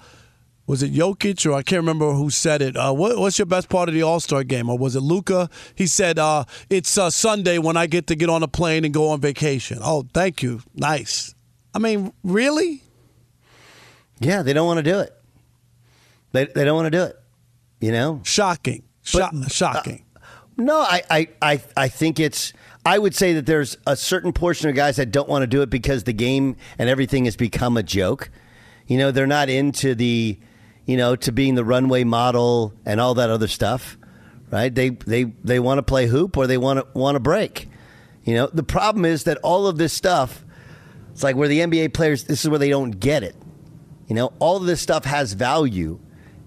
was 0.67 0.81
it 0.83 0.91
Jokic 0.93 1.45
or 1.45 1.53
I 1.53 1.61
can't 1.63 1.79
remember 1.81 2.11
who 2.13 2.29
said 2.29 2.61
it? 2.61 2.75
Uh, 2.75 2.91
what, 2.93 3.17
what's 3.17 3.37
your 3.37 3.45
best 3.45 3.69
part 3.69 3.87
of 3.89 3.95
the 3.95 4.01
All 4.01 4.19
Star 4.19 4.43
game, 4.43 4.69
or 4.69 4.77
was 4.77 4.95
it 4.95 5.01
Luka? 5.01 5.49
He 5.75 5.87
said, 5.87 6.17
uh, 6.19 6.45
"It's 6.69 6.97
uh, 6.97 7.09
Sunday 7.09 7.57
when 7.57 7.77
I 7.77 7.87
get 7.87 8.07
to 8.07 8.15
get 8.15 8.29
on 8.29 8.41
a 8.43 8.47
plane 8.47 8.83
and 8.85 8.93
go 8.93 9.09
on 9.09 9.21
vacation." 9.21 9.79
Oh, 9.81 10.05
thank 10.13 10.41
you, 10.41 10.61
nice. 10.73 11.33
I 11.73 11.79
mean, 11.79 12.13
really? 12.23 12.83
Yeah, 14.19 14.41
they 14.43 14.53
don't 14.53 14.65
want 14.67 14.77
to 14.77 14.83
do 14.91 14.99
it. 14.99 15.13
They 16.31 16.45
they 16.45 16.63
don't 16.63 16.75
want 16.75 16.87
to 16.87 16.97
do 16.97 17.03
it. 17.03 17.15
You 17.79 17.91
know. 17.91 18.21
Shocking, 18.23 18.83
Sho- 19.03 19.29
But- 19.31 19.51
shocking. 19.51 20.01
No, 20.57 20.79
I, 20.79 21.03
I, 21.11 21.27
I, 21.41 21.61
I 21.75 21.87
think 21.89 22.17
it's. 22.17 22.53
I 22.85 22.97
would 22.97 23.13
say 23.13 23.33
that 23.33 23.45
there's 23.45 23.77
a 23.85 23.95
certain 23.97 24.31
portion 24.31 24.69
of 24.69 24.75
guys 24.75 24.95
that 24.95 25.11
don't 25.11 25.27
want 25.27 25.43
to 25.43 25.47
do 25.47 25.61
it 25.61 25.69
because 25.69 26.05
the 26.05 26.13
game 26.13 26.55
and 26.79 26.87
everything 26.87 27.25
has 27.25 27.35
become 27.35 27.75
a 27.75 27.83
joke. 27.83 28.29
You 28.87 28.97
know, 28.97 29.11
they're 29.11 29.27
not 29.27 29.49
into 29.49 29.95
the, 29.95 30.39
you 30.85 30.97
know, 30.97 31.15
to 31.15 31.31
being 31.31 31.55
the 31.55 31.65
runway 31.65 32.03
model 32.03 32.73
and 32.85 32.99
all 32.99 33.15
that 33.15 33.29
other 33.29 33.47
stuff, 33.47 33.97
right? 34.51 34.73
They 34.73 34.89
they 34.89 35.25
they 35.43 35.59
want 35.59 35.79
to 35.79 35.83
play 35.83 36.07
hoop 36.07 36.37
or 36.37 36.47
they 36.47 36.57
want 36.57 36.79
to 36.79 36.99
want 36.99 37.15
to 37.15 37.19
break. 37.19 37.69
You 38.23 38.35
know, 38.35 38.49
the 38.51 38.63
problem 38.63 39.05
is 39.05 39.23
that 39.25 39.37
all 39.43 39.67
of 39.67 39.77
this 39.77 39.93
stuff, 39.93 40.43
it's 41.11 41.23
like 41.23 41.35
where 41.35 41.47
the 41.47 41.59
NBA 41.59 41.93
players, 41.93 42.23
this 42.23 42.43
is 42.43 42.49
where 42.49 42.59
they 42.59 42.69
don't 42.69 42.99
get 42.99 43.23
it. 43.23 43.35
You 44.07 44.15
know, 44.15 44.33
all 44.39 44.57
of 44.57 44.65
this 44.65 44.81
stuff 44.81 45.05
has 45.05 45.33
value, 45.33 45.99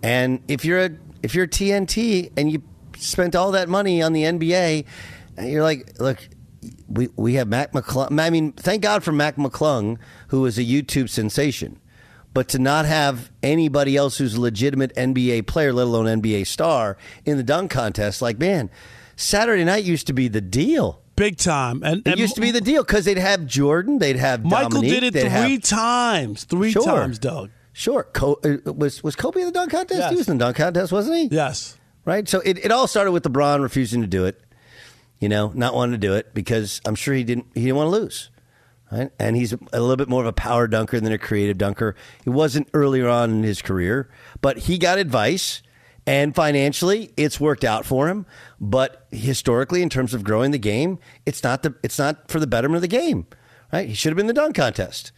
and 0.03 0.41
if 0.49 0.65
you're 0.65 0.85
a 0.85 0.91
if 1.23 1.35
you're 1.35 1.45
a 1.45 1.49
TNT 1.49 2.31
and 2.37 2.51
you 2.51 2.63
spent 2.97 3.35
all 3.35 3.53
that 3.53 3.69
money 3.69 4.03
on 4.03 4.13
the 4.13 4.23
NBA, 4.23 4.85
and 5.37 5.51
you're 5.51 5.63
like, 5.63 5.99
look, 5.99 6.19
we 6.89 7.09
we 7.17 7.35
have 7.35 7.49
Mac 7.49 7.73
McClung. 7.73 8.21
I 8.21 8.31
mean, 8.31 8.53
thank 8.53 8.83
God 8.83 9.03
for 9.03 9.13
Mac 9.13 9.37
McClung, 9.37 9.99
who 10.29 10.47
is 10.47 10.59
a 10.59 10.65
YouTube 10.65 11.09
sensation. 11.09 11.81
But 12.35 12.49
to 12.51 12.59
not 12.59 12.85
have 12.87 13.31
anybody 13.43 13.97
else 13.97 14.19
who's 14.19 14.35
a 14.35 14.41
legitimate 14.41 14.95
NBA 14.95 15.47
player, 15.47 15.73
let 15.73 15.85
alone 15.87 16.07
NBA 16.07 16.47
star, 16.47 16.97
in 17.25 17.37
the 17.37 17.43
dunk 17.43 17.71
contest, 17.71 18.23
like 18.23 18.39
man, 18.39 18.71
Saturday 19.17 19.65
night 19.65 19.85
used 19.85 20.07
to 20.09 20.13
be 20.13 20.29
the 20.29 20.41
deal. 20.41 21.01
Big 21.17 21.37
time, 21.37 21.83
and, 21.83 22.07
It 22.07 22.17
used 22.19 22.37
to 22.37 22.41
be 22.41 22.53
the 22.53 22.61
deal 22.61 22.85
because 22.85 23.05
they'd 23.05 23.19
have 23.19 23.45
Jordan, 23.45 23.99
they'd 23.99 24.15
have 24.17 24.45
Michael 24.45 24.71
Dominique, 24.83 25.01
did 25.01 25.17
it 25.17 25.21
three 25.23 25.29
have- 25.31 25.63
times. 25.63 26.45
Three 26.45 26.71
Sure. 26.71 26.85
times, 26.85 27.19
Doug. 27.19 27.51
Sure, 27.73 28.05
Co- 28.13 28.39
uh, 28.45 28.73
was 28.73 29.03
was 29.03 29.17
Kobe 29.17 29.41
in 29.41 29.47
the 29.47 29.53
dunk 29.53 29.73
contest? 29.73 29.99
Yes. 30.01 30.11
He 30.11 30.17
was 30.17 30.29
in 30.29 30.39
the 30.39 30.45
dunk 30.45 30.57
contest, 30.57 30.93
wasn't 30.93 31.17
he? 31.17 31.29
Yes. 31.35 31.77
Right. 32.05 32.29
So 32.29 32.41
it, 32.45 32.65
it 32.65 32.71
all 32.71 32.87
started 32.87 33.11
with 33.13 33.25
LeBron 33.25 33.63
refusing 33.63 34.01
to 34.01 34.07
do 34.07 34.25
it. 34.27 34.41
You 35.21 35.29
know, 35.29 35.51
not 35.55 35.75
wanting 35.75 35.93
to 35.93 35.99
do 36.07 36.15
it 36.15 36.33
because 36.35 36.81
I'm 36.85 36.95
sure 36.95 37.15
he 37.15 37.25
didn't 37.25 37.47
he 37.55 37.63
didn't 37.63 37.77
want 37.77 37.93
to 37.93 38.01
lose. 38.01 38.31
Right. 38.91 39.11
And 39.19 39.37
he's 39.37 39.53
a 39.53 39.81
little 39.81 39.97
bit 39.97 40.09
more 40.09 40.23
of 40.23 40.27
a 40.27 40.33
power 40.33 40.67
dunker 40.67 40.99
than 40.99 41.13
a 41.13 41.19
creative 41.19 41.59
dunker. 41.59 41.95
He 42.25 42.31
wasn't 42.31 42.69
earlier 42.73 43.07
on 43.07 43.31
in 43.31 43.43
his 43.43 43.61
career, 43.61 44.09
but 44.41 44.59
he 44.59 44.79
got 44.79 44.99
advice. 44.99 45.63
And 46.07 46.35
financially, 46.35 47.13
it's 47.19 47.39
worked 47.39 47.65
out 47.65 47.85
for 47.85 48.09
him. 48.09 48.25
But 48.59 49.07
historically, 49.11 49.83
in 49.83 49.91
terms 49.91 50.15
of 50.15 50.25
growing 50.25 50.53
the 50.53 50.59
game, 50.59 50.99
it's 51.27 51.43
not 51.43 51.63
the 51.63 51.75
it's 51.83 51.99
not 51.99 52.31
for 52.31 52.41
the 52.41 52.47
betterment 52.47 52.77
of 52.77 52.83
the 52.83 52.89
game. 52.89 53.27
Right? 53.71 53.89
He 53.89 53.95
should 53.95 54.11
have 54.11 54.17
been 54.17 54.27
the 54.27 54.33
dunk 54.33 54.57
contest. 54.57 55.13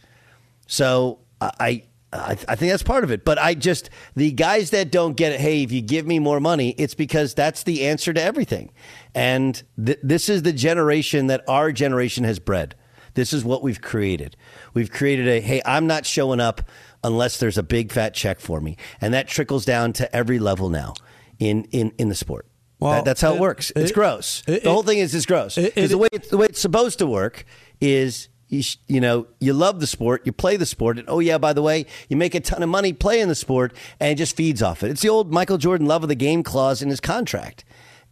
So 0.67 1.19
I, 1.39 1.83
I, 2.11 2.31
I 2.31 2.35
think 2.35 2.71
that's 2.71 2.83
part 2.83 3.05
of 3.05 3.11
it. 3.11 3.23
But 3.23 3.39
I 3.39 3.53
just 3.53 3.89
the 4.17 4.33
guys 4.33 4.71
that 4.71 4.91
don't 4.91 5.15
get 5.15 5.31
it. 5.31 5.39
Hey, 5.39 5.63
if 5.63 5.71
you 5.71 5.81
give 5.81 6.05
me 6.05 6.19
more 6.19 6.41
money, 6.41 6.75
it's 6.77 6.93
because 6.93 7.33
that's 7.33 7.63
the 7.63 7.87
answer 7.87 8.11
to 8.11 8.21
everything. 8.21 8.73
And 9.15 9.63
th- 9.83 9.99
this 10.03 10.27
is 10.27 10.43
the 10.43 10.51
generation 10.51 11.27
that 11.27 11.45
our 11.47 11.71
generation 11.71 12.25
has 12.25 12.39
bred. 12.39 12.75
This 13.13 13.33
is 13.33 13.43
what 13.43 13.61
we've 13.63 13.81
created. 13.81 14.35
We've 14.73 14.91
created 14.91 15.27
a 15.27 15.41
hey, 15.41 15.61
I'm 15.65 15.87
not 15.87 16.05
showing 16.05 16.39
up 16.39 16.61
unless 17.03 17.37
there's 17.37 17.57
a 17.57 17.63
big 17.63 17.91
fat 17.91 18.13
check 18.13 18.39
for 18.39 18.61
me, 18.61 18.77
and 19.01 19.13
that 19.13 19.27
trickles 19.27 19.65
down 19.65 19.93
to 19.93 20.15
every 20.15 20.39
level 20.39 20.69
now 20.69 20.93
in 21.39 21.65
in 21.71 21.91
in 21.97 22.09
the 22.09 22.15
sport. 22.15 22.47
Well, 22.79 22.93
That- 22.93 23.05
that's 23.05 23.21
how 23.21 23.33
it, 23.33 23.35
it- 23.35 23.41
works. 23.41 23.71
It's 23.75 23.91
it- 23.91 23.93
gross. 23.93 24.43
it- 24.47 24.63
the 24.63 24.71
whole 24.71 24.83
thing 24.83 24.97
is 24.99 25.13
it's 25.13 25.25
gross. 25.25 25.55
'Cause 25.55 25.65
it- 25.75 25.87
the 25.89 25.97
way 25.97 26.07
it's, 26.11 26.29
the 26.29 26.37
way 26.37 26.47
it's 26.47 26.59
supposed 26.61 26.97
to 26.99 27.05
work 27.05 27.45
is 27.79 28.27
you, 28.49 28.61
sh- 28.63 28.77
you 28.87 28.99
know 28.99 29.27
you 29.39 29.53
love 29.53 29.79
the 29.79 29.87
sport, 29.87 30.23
you 30.25 30.31
play 30.31 30.57
the 30.57 30.65
sport, 30.65 30.97
and 30.97 31.07
oh 31.07 31.19
yeah, 31.19 31.37
by 31.37 31.53
the 31.53 31.61
way, 31.61 31.85
you 32.09 32.17
make 32.17 32.33
a 32.35 32.39
ton 32.39 32.61
of 32.63 32.69
money 32.69 32.91
playing 32.91 33.27
the 33.27 33.35
sport, 33.35 33.73
and 33.99 34.09
it 34.11 34.15
just 34.15 34.35
feeds 34.35 34.61
off 34.63 34.83
it. 34.83 34.89
It's 34.91 35.01
the 35.01 35.09
old 35.09 35.31
Michael 35.31 35.57
Jordan 35.57 35.85
love 35.87 36.03
of 36.03 36.09
the 36.09 36.15
game 36.15 36.43
clause 36.43 36.81
in 36.81 36.89
his 36.89 36.99
contract, 36.99 37.63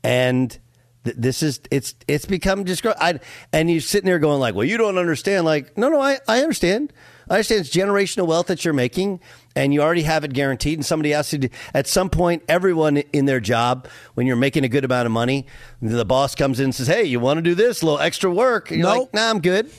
and 0.03 0.58
this 1.18 1.44
is 1.44 1.60
it's 1.72 1.96
it's 2.08 2.25
become 2.25 2.66
just. 2.66 2.86
I, 2.86 3.20
and 3.54 3.70
you're 3.70 3.82
sitting 3.82 4.06
there 4.08 4.20
going 4.20 4.39
like, 4.39 4.56
well, 4.56 4.66
you 4.66 4.78
don't 4.78 4.98
understand. 4.98 5.46
Like, 5.46 5.78
no, 5.78 5.89
no, 5.89 6.00
I 6.01 6.20
I 6.28 6.42
understand. 6.42 6.94
I 7.30 7.36
understand 7.36 7.62
it's 7.62 7.70
generational 7.70 8.25
wealth 8.25 8.48
that 8.48 8.66
you're 8.66 8.74
making, 8.74 9.20
and 9.56 9.72
you 9.72 9.82
already 9.84 10.01
have 10.01 10.24
it 10.24 10.34
guaranteed. 10.34 10.80
And 10.80 10.86
somebody 10.86 11.12
has 11.12 11.30
to. 11.30 11.38
Do, 11.38 11.50
at 11.75 11.86
some 11.86 12.10
point, 12.10 12.42
everyone 12.48 12.98
in 12.98 13.25
their 13.25 13.39
job, 13.39 13.88
when 14.16 14.25
you're 14.25 14.36
making 14.36 14.63
a 14.63 14.70
good 14.70 14.84
amount 14.84 15.06
of 15.06 15.12
money, 15.12 15.46
the 15.82 16.06
boss 16.06 16.34
comes 16.34 16.60
in 16.60 16.66
and 16.66 16.75
says, 16.75 16.88
"Hey, 16.88 17.04
you 17.04 17.20
want 17.20 17.38
to 17.38 17.42
do 17.44 17.54
this? 17.54 17.82
A 17.82 17.86
little 17.86 18.00
extra 18.00 18.32
work?" 18.32 18.72
And 18.72 18.80
you're 18.80 18.89
Nope. 18.89 19.00
like, 19.01 19.13
"Nah, 19.13 19.30
I'm 19.30 19.42
good. 19.42 19.70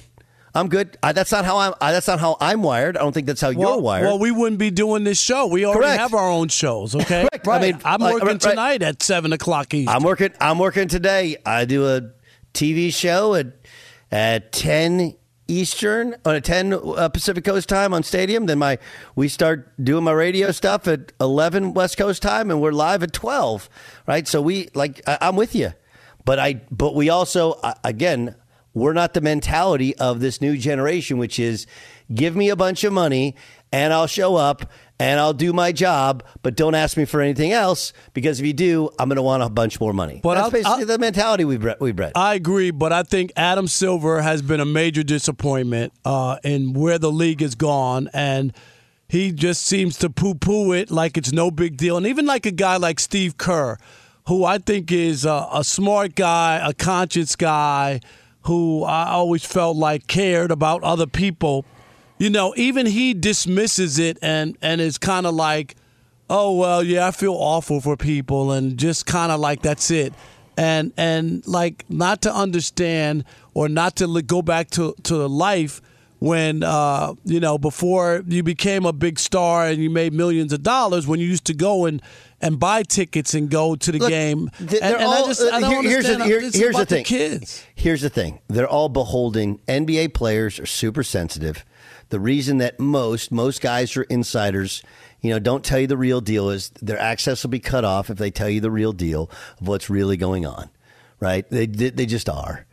I'm 0.55 0.69
good. 0.69 0.99
I, 1.03 1.13
that's 1.13 1.31
not 1.31 1.45
how 1.45 1.59
I'm. 1.59 1.75
I, 1.81 1.93
that's 1.93 2.09
not 2.09 2.19
how 2.19 2.37
I'm 2.41 2.63
wired. 2.63 2.97
I 2.97 3.01
don't 3.01 3.13
think 3.13 3.27
that's 3.27 3.41
how 3.41 3.53
Well, 3.53 3.75
you're 3.75 3.81
wired." 3.81 4.05
well, 4.07 4.19
we 4.19 4.31
wouldn't 4.31 4.59
be 4.59 4.71
doing 4.71 5.05
this 5.05 5.21
show. 5.21 5.47
We 5.47 5.65
already 5.65 5.83
Correct. 5.83 6.01
have 6.01 6.15
our 6.15 6.29
own 6.31 6.49
shows. 6.49 6.95
Okay, 6.95 7.29
Correct. 7.45 7.47
I 7.49 7.61
mean, 7.61 7.81
I'm 7.85 8.01
like, 8.01 8.15
working 8.15 8.27
right, 8.29 8.45
right. 8.45 8.51
tonight 8.51 8.83
at 8.83 9.03
seven 9.03 9.33
o'clock 9.33 9.73
Eastern. 9.73 9.95
I'm 9.95 10.03
working. 10.03 10.33
I'm 10.41 10.59
working 10.59 10.89
today. 10.89 11.37
I 11.47 11.65
do 11.67 11.87
a 11.87 12.11
TV 12.53 12.93
show 12.93 13.35
at 13.35 13.47
at 14.11 14.51
ten 14.53 15.15
Eastern 15.47 16.17
on 16.25 16.35
a 16.35 16.41
ten 16.41 16.73
uh, 16.73 17.09
Pacific 17.09 17.45
Coast 17.45 17.69
time 17.69 17.95
on 17.95 18.03
Stadium. 18.03 18.47
Then 18.47 18.59
my 18.59 18.79
we 19.15 19.29
start 19.29 19.73
doing 19.83 20.03
my 20.05 20.13
radio 20.13 20.51
stuff 20.51 20.89
at 20.89 21.13
eleven 21.21 21.75
West 21.75 21.97
Coast 21.97 22.23
time, 22.23 22.51
and 22.51 22.61
we're 22.61 22.73
live 22.73 23.03
at 23.05 23.13
twelve. 23.13 23.69
Right. 24.07 24.27
So 24.27 24.43
we 24.43 24.69
like 24.75 25.01
I, 25.07 25.19
I'm 25.23 25.37
with 25.37 25.55
you, 25.55 25.73
but 26.25 26.41
I 26.41 26.63
but 26.73 26.95
we 26.97 27.09
also 27.09 27.61
again 27.85 28.35
we're 28.75 28.93
not 28.93 29.15
the 29.15 29.21
mentality 29.21 29.97
of 29.97 30.21
this 30.21 30.41
new 30.41 30.57
generation, 30.57 31.19
which 31.19 31.39
is 31.39 31.67
give 32.15 32.37
me 32.37 32.49
a 32.49 32.57
bunch 32.57 32.85
of 32.85 32.93
money 32.93 33.35
and 33.73 33.93
I'll 33.93 34.07
show 34.07 34.37
up 34.37 34.71
and 34.99 35.19
I'll 35.19 35.33
do 35.33 35.53
my 35.53 35.73
job, 35.73 36.23
but 36.43 36.57
don't 36.57 36.75
ask 36.75 36.97
me 36.97 37.05
for 37.05 37.21
anything 37.21 37.53
else 37.53 37.93
because 38.13 38.39
if 38.41 38.47
you 38.47 38.53
do, 38.53 38.91
I'm 38.99 39.09
going 39.09 39.17
to 39.17 39.23
want 39.23 39.43
a 39.43 39.49
bunch 39.49 39.81
more 39.81 39.93
money. 39.93 40.21
But 40.23 40.35
That's 40.35 40.45
I'll- 40.45 40.51
basically 40.51 40.81
I'll- 40.81 40.87
the 40.87 40.99
mentality 40.99 41.45
we 41.45 41.57
bred. 41.57 41.77
We 41.81 41.93
bred. 41.93 42.13
I 42.15 42.35
agree, 42.35 42.71
but 42.71 42.93
I 42.93 43.03
think 43.03 43.33
Adam 43.37 43.67
Silver 43.67 44.23
has 44.23 44.43
been 44.43 44.61
a 44.61 44.65
major 44.67 45.03
disappointment 45.03 45.93
uh, 46.05 46.37
in 46.45 46.75
where 46.75 46.99
the 46.99 47.11
league 47.13 47.41
has 47.41 47.55
gone, 47.55 48.11
and 48.13 48.53
he 49.09 49.33
just 49.33 49.63
seems 49.63 49.97
to 49.99 50.11
poo-poo 50.11 50.73
it 50.73 50.91
like 50.91 51.17
it's 51.17 51.33
no 51.33 51.51
big 51.51 51.77
deal. 51.77 51.97
And 51.97 52.07
even 52.07 52.27
like 52.27 52.45
a 52.45 52.53
guy 52.53 52.77
like 52.77 53.01
Steve 53.01 53.39
Kerr, 53.39 53.79
who 54.27 54.45
I 54.45 54.59
think 54.59 54.93
is 54.93 55.25
a, 55.25 55.49
a 55.53 55.65
smart 55.65 56.15
guy, 56.15 56.61
a 56.63 56.75
conscious 56.75 57.37
guy, 57.37 58.01
who 58.43 58.85
I 58.85 59.11
always 59.11 59.45
felt 59.45 59.77
like 59.77 60.07
cared 60.07 60.51
about 60.51 60.83
other 60.83 61.07
people. 61.07 61.65
You 62.19 62.31
know, 62.31 62.55
even 62.57 62.87
he 62.87 63.15
dismisses 63.15 63.99
it 63.99 64.19
and 64.23 64.57
and 64.61 64.81
is 64.81 64.99
kind 64.99 65.27
of 65.27 65.35
like, 65.35 65.77
oh 66.29 66.57
well, 66.57 66.83
yeah, 66.83 67.07
I 67.07 67.11
feel 67.11 67.35
awful 67.35 67.81
for 67.81 67.97
people, 67.97 68.53
and 68.53 68.77
just 68.77 69.07
kind 69.07 69.33
of 69.33 69.41
like 69.41 69.63
that's 69.63 69.91
it, 69.91 70.13
and 70.57 70.93
and 70.97 71.47
like 71.47 71.85
not 71.89 72.23
to 72.23 72.35
understand 72.35 73.25
or 73.55 73.69
not 73.69 73.97
to 73.97 74.23
go 74.23 74.43
back 74.43 74.71
to 74.71 74.95
to 75.05 75.27
life 75.27 75.81
when 76.21 76.63
uh, 76.63 77.15
you 77.25 77.41
know 77.41 77.59
before 77.59 78.23
you 78.29 78.43
became 78.43 78.85
a 78.87 78.93
big 78.93 79.19
star 79.19 79.67
and 79.67 79.83
you 79.83 79.91
made 79.91 80.13
millions 80.13 80.53
of 80.53 80.63
dollars 80.63 81.07
when 81.07 81.19
you 81.19 81.27
used 81.27 81.47
to 81.47 81.55
go 81.55 81.87
and 81.87 82.01
and 82.41 82.59
buy 82.59 82.83
tickets 82.83 83.35
and 83.35 83.51
go 83.51 83.77
to 83.77 83.93
the 83.93 83.99
Look, 83.99 84.09
game. 84.09 84.51
and, 84.59 84.73
and 84.75 84.97
all- 84.97 85.25
I 85.25 85.27
just 85.27 85.43
I 85.43 85.57
uh, 85.57 85.61
don't 85.61 85.71
here- 85.71 85.83
here's 85.91 86.07
the- 86.07 86.13
understand. 86.15 86.23
here- 86.55 86.63
here's 86.63 86.77
the 86.77 86.87
thing. 86.87 87.05
kids. 87.05 87.65
Here's 87.75 88.01
the 88.01 88.11
thing. 88.11 88.41
They're 88.49 88.69
all 88.69 88.89
beholding. 88.89 89.61
NBA 89.69 90.15
players 90.15 90.59
are 90.59 90.67
super 90.67 91.03
sensitive. 91.03 91.65
The 92.09 92.19
reason 92.21 92.59
that 92.59 92.81
most 92.81 93.31
most 93.31 93.61
guys 93.61 93.97
are 93.97 94.03
insiders, 94.05 94.83
you 95.21 95.31
know, 95.31 95.39
don't 95.39 95.65
tell 95.65 95.79
you 95.79 95.87
the 95.87 95.97
real 95.97 96.21
deal 96.21 96.51
is 96.51 96.71
their 96.83 96.99
access 96.99 97.43
will 97.45 97.51
be 97.51 97.61
cut 97.61 97.85
off 97.85 98.11
if 98.11 98.19
they 98.19 98.31
tell 98.33 98.49
you 98.49 98.61
the 98.61 98.71
real 98.71 98.93
deal 98.93 99.31
of 99.61 99.69
what's 99.69 99.89
really 99.89 100.17
going 100.17 100.45
on, 100.45 100.71
right? 101.21 101.49
They 101.51 101.67
they, 101.67 101.91
they 101.91 102.07
just 102.07 102.29
are, 102.29 102.67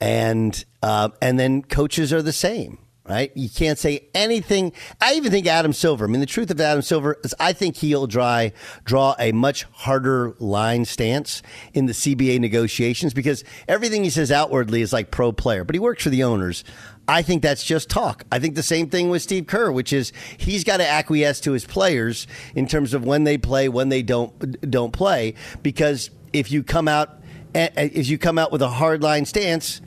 and 0.00 0.62
uh, 0.82 1.08
and 1.22 1.38
then 1.38 1.62
coaches 1.62 2.12
are 2.12 2.20
the 2.22 2.32
same. 2.34 2.78
Right, 3.04 3.32
you 3.34 3.50
can't 3.50 3.80
say 3.80 4.08
anything. 4.14 4.72
I 5.00 5.14
even 5.14 5.32
think 5.32 5.48
Adam 5.48 5.72
Silver. 5.72 6.04
I 6.04 6.08
mean, 6.08 6.20
the 6.20 6.26
truth 6.26 6.52
of 6.52 6.60
Adam 6.60 6.82
Silver 6.82 7.18
is, 7.24 7.34
I 7.40 7.52
think 7.52 7.74
he'll 7.78 8.06
draw 8.06 8.48
draw 8.84 9.16
a 9.18 9.32
much 9.32 9.64
harder 9.72 10.36
line 10.38 10.84
stance 10.84 11.42
in 11.74 11.86
the 11.86 11.94
CBA 11.94 12.38
negotiations 12.38 13.12
because 13.12 13.42
everything 13.66 14.04
he 14.04 14.10
says 14.10 14.30
outwardly 14.30 14.82
is 14.82 14.92
like 14.92 15.10
pro 15.10 15.32
player, 15.32 15.64
but 15.64 15.74
he 15.74 15.80
works 15.80 16.04
for 16.04 16.10
the 16.10 16.22
owners. 16.22 16.62
I 17.08 17.22
think 17.22 17.42
that's 17.42 17.64
just 17.64 17.90
talk. 17.90 18.22
I 18.30 18.38
think 18.38 18.54
the 18.54 18.62
same 18.62 18.88
thing 18.88 19.10
with 19.10 19.22
Steve 19.22 19.48
Kerr, 19.48 19.72
which 19.72 19.92
is 19.92 20.12
he's 20.38 20.62
got 20.62 20.76
to 20.76 20.88
acquiesce 20.88 21.40
to 21.40 21.52
his 21.52 21.64
players 21.64 22.28
in 22.54 22.68
terms 22.68 22.94
of 22.94 23.04
when 23.04 23.24
they 23.24 23.36
play, 23.36 23.68
when 23.68 23.88
they 23.88 24.02
don't 24.02 24.70
don't 24.70 24.92
play. 24.92 25.34
Because 25.62 26.10
if 26.32 26.52
you 26.52 26.62
come 26.62 26.86
out 26.86 27.18
eh, 27.54 27.68
eh, 27.76 27.88
if 27.92 28.06
you 28.06 28.18
come 28.18 28.38
out 28.38 28.52
with 28.52 28.62
a 28.62 28.68
hard 28.68 29.02
line 29.02 29.24
stance, 29.24 29.80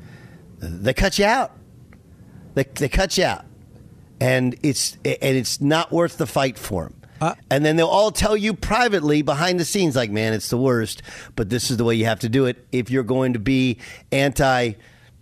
they 0.60 0.94
cut 0.94 1.18
you 1.18 1.26
out. 1.26 1.54
They, 2.56 2.64
they 2.64 2.90
cut 2.90 3.18
you 3.18 3.26
out, 3.26 3.46
and 4.20 4.56
it's 4.64 4.98
and 5.06 5.38
it's 5.38 5.62
not 5.62 5.92
worth 5.92 6.18
the 6.18 6.26
fight 6.26 6.58
for 6.58 6.86
them. 6.86 7.02
Uh, 7.22 7.36
and 7.50 7.64
then 7.64 7.76
they'll 7.76 7.88
all 7.88 8.12
tell 8.12 8.36
you 8.36 8.54
privately 8.54 9.22
behind 9.22 9.60
the 9.60 9.66
scenes, 9.66 9.96
like, 9.96 10.12
"Man, 10.12 10.34
it's 10.34 10.50
the 10.50 10.58
worst," 10.58 11.02
but 11.36 11.50
this 11.50 11.70
is 11.70 11.78
the 11.78 11.84
way 11.84 11.96
you 11.96 12.06
have 12.06 12.20
to 12.22 12.30
do 12.30 12.46
it 12.46 12.66
if 12.72 12.90
you're 12.90 13.04
going 13.04 13.34
to 13.34 13.40
be 13.40 13.78
anti 14.12 14.74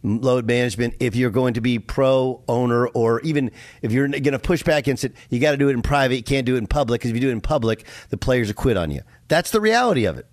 load 0.03 0.45
management. 0.45 0.95
If 0.99 1.15
you're 1.15 1.29
going 1.29 1.55
to 1.55 1.61
be 1.61 1.79
pro 1.79 2.43
owner, 2.47 2.87
or 2.87 3.19
even 3.21 3.51
if 3.81 3.91
you're 3.91 4.07
going 4.07 4.23
to 4.23 4.39
push 4.39 4.63
back 4.63 4.79
against 4.79 5.03
it, 5.03 5.13
you 5.29 5.39
got 5.39 5.51
to 5.51 5.57
do 5.57 5.69
it 5.69 5.73
in 5.73 5.81
private. 5.81 6.15
You 6.15 6.23
can't 6.23 6.45
do 6.45 6.55
it 6.55 6.59
in 6.59 6.67
public 6.67 7.01
because 7.01 7.11
if 7.11 7.15
you 7.15 7.21
do 7.21 7.29
it 7.29 7.33
in 7.33 7.41
public, 7.41 7.85
the 8.09 8.17
players 8.17 8.47
will 8.47 8.55
quit 8.55 8.77
on 8.77 8.91
you. 8.91 9.01
That's 9.27 9.51
the 9.51 9.61
reality 9.61 10.05
of 10.05 10.17
it. 10.17 10.27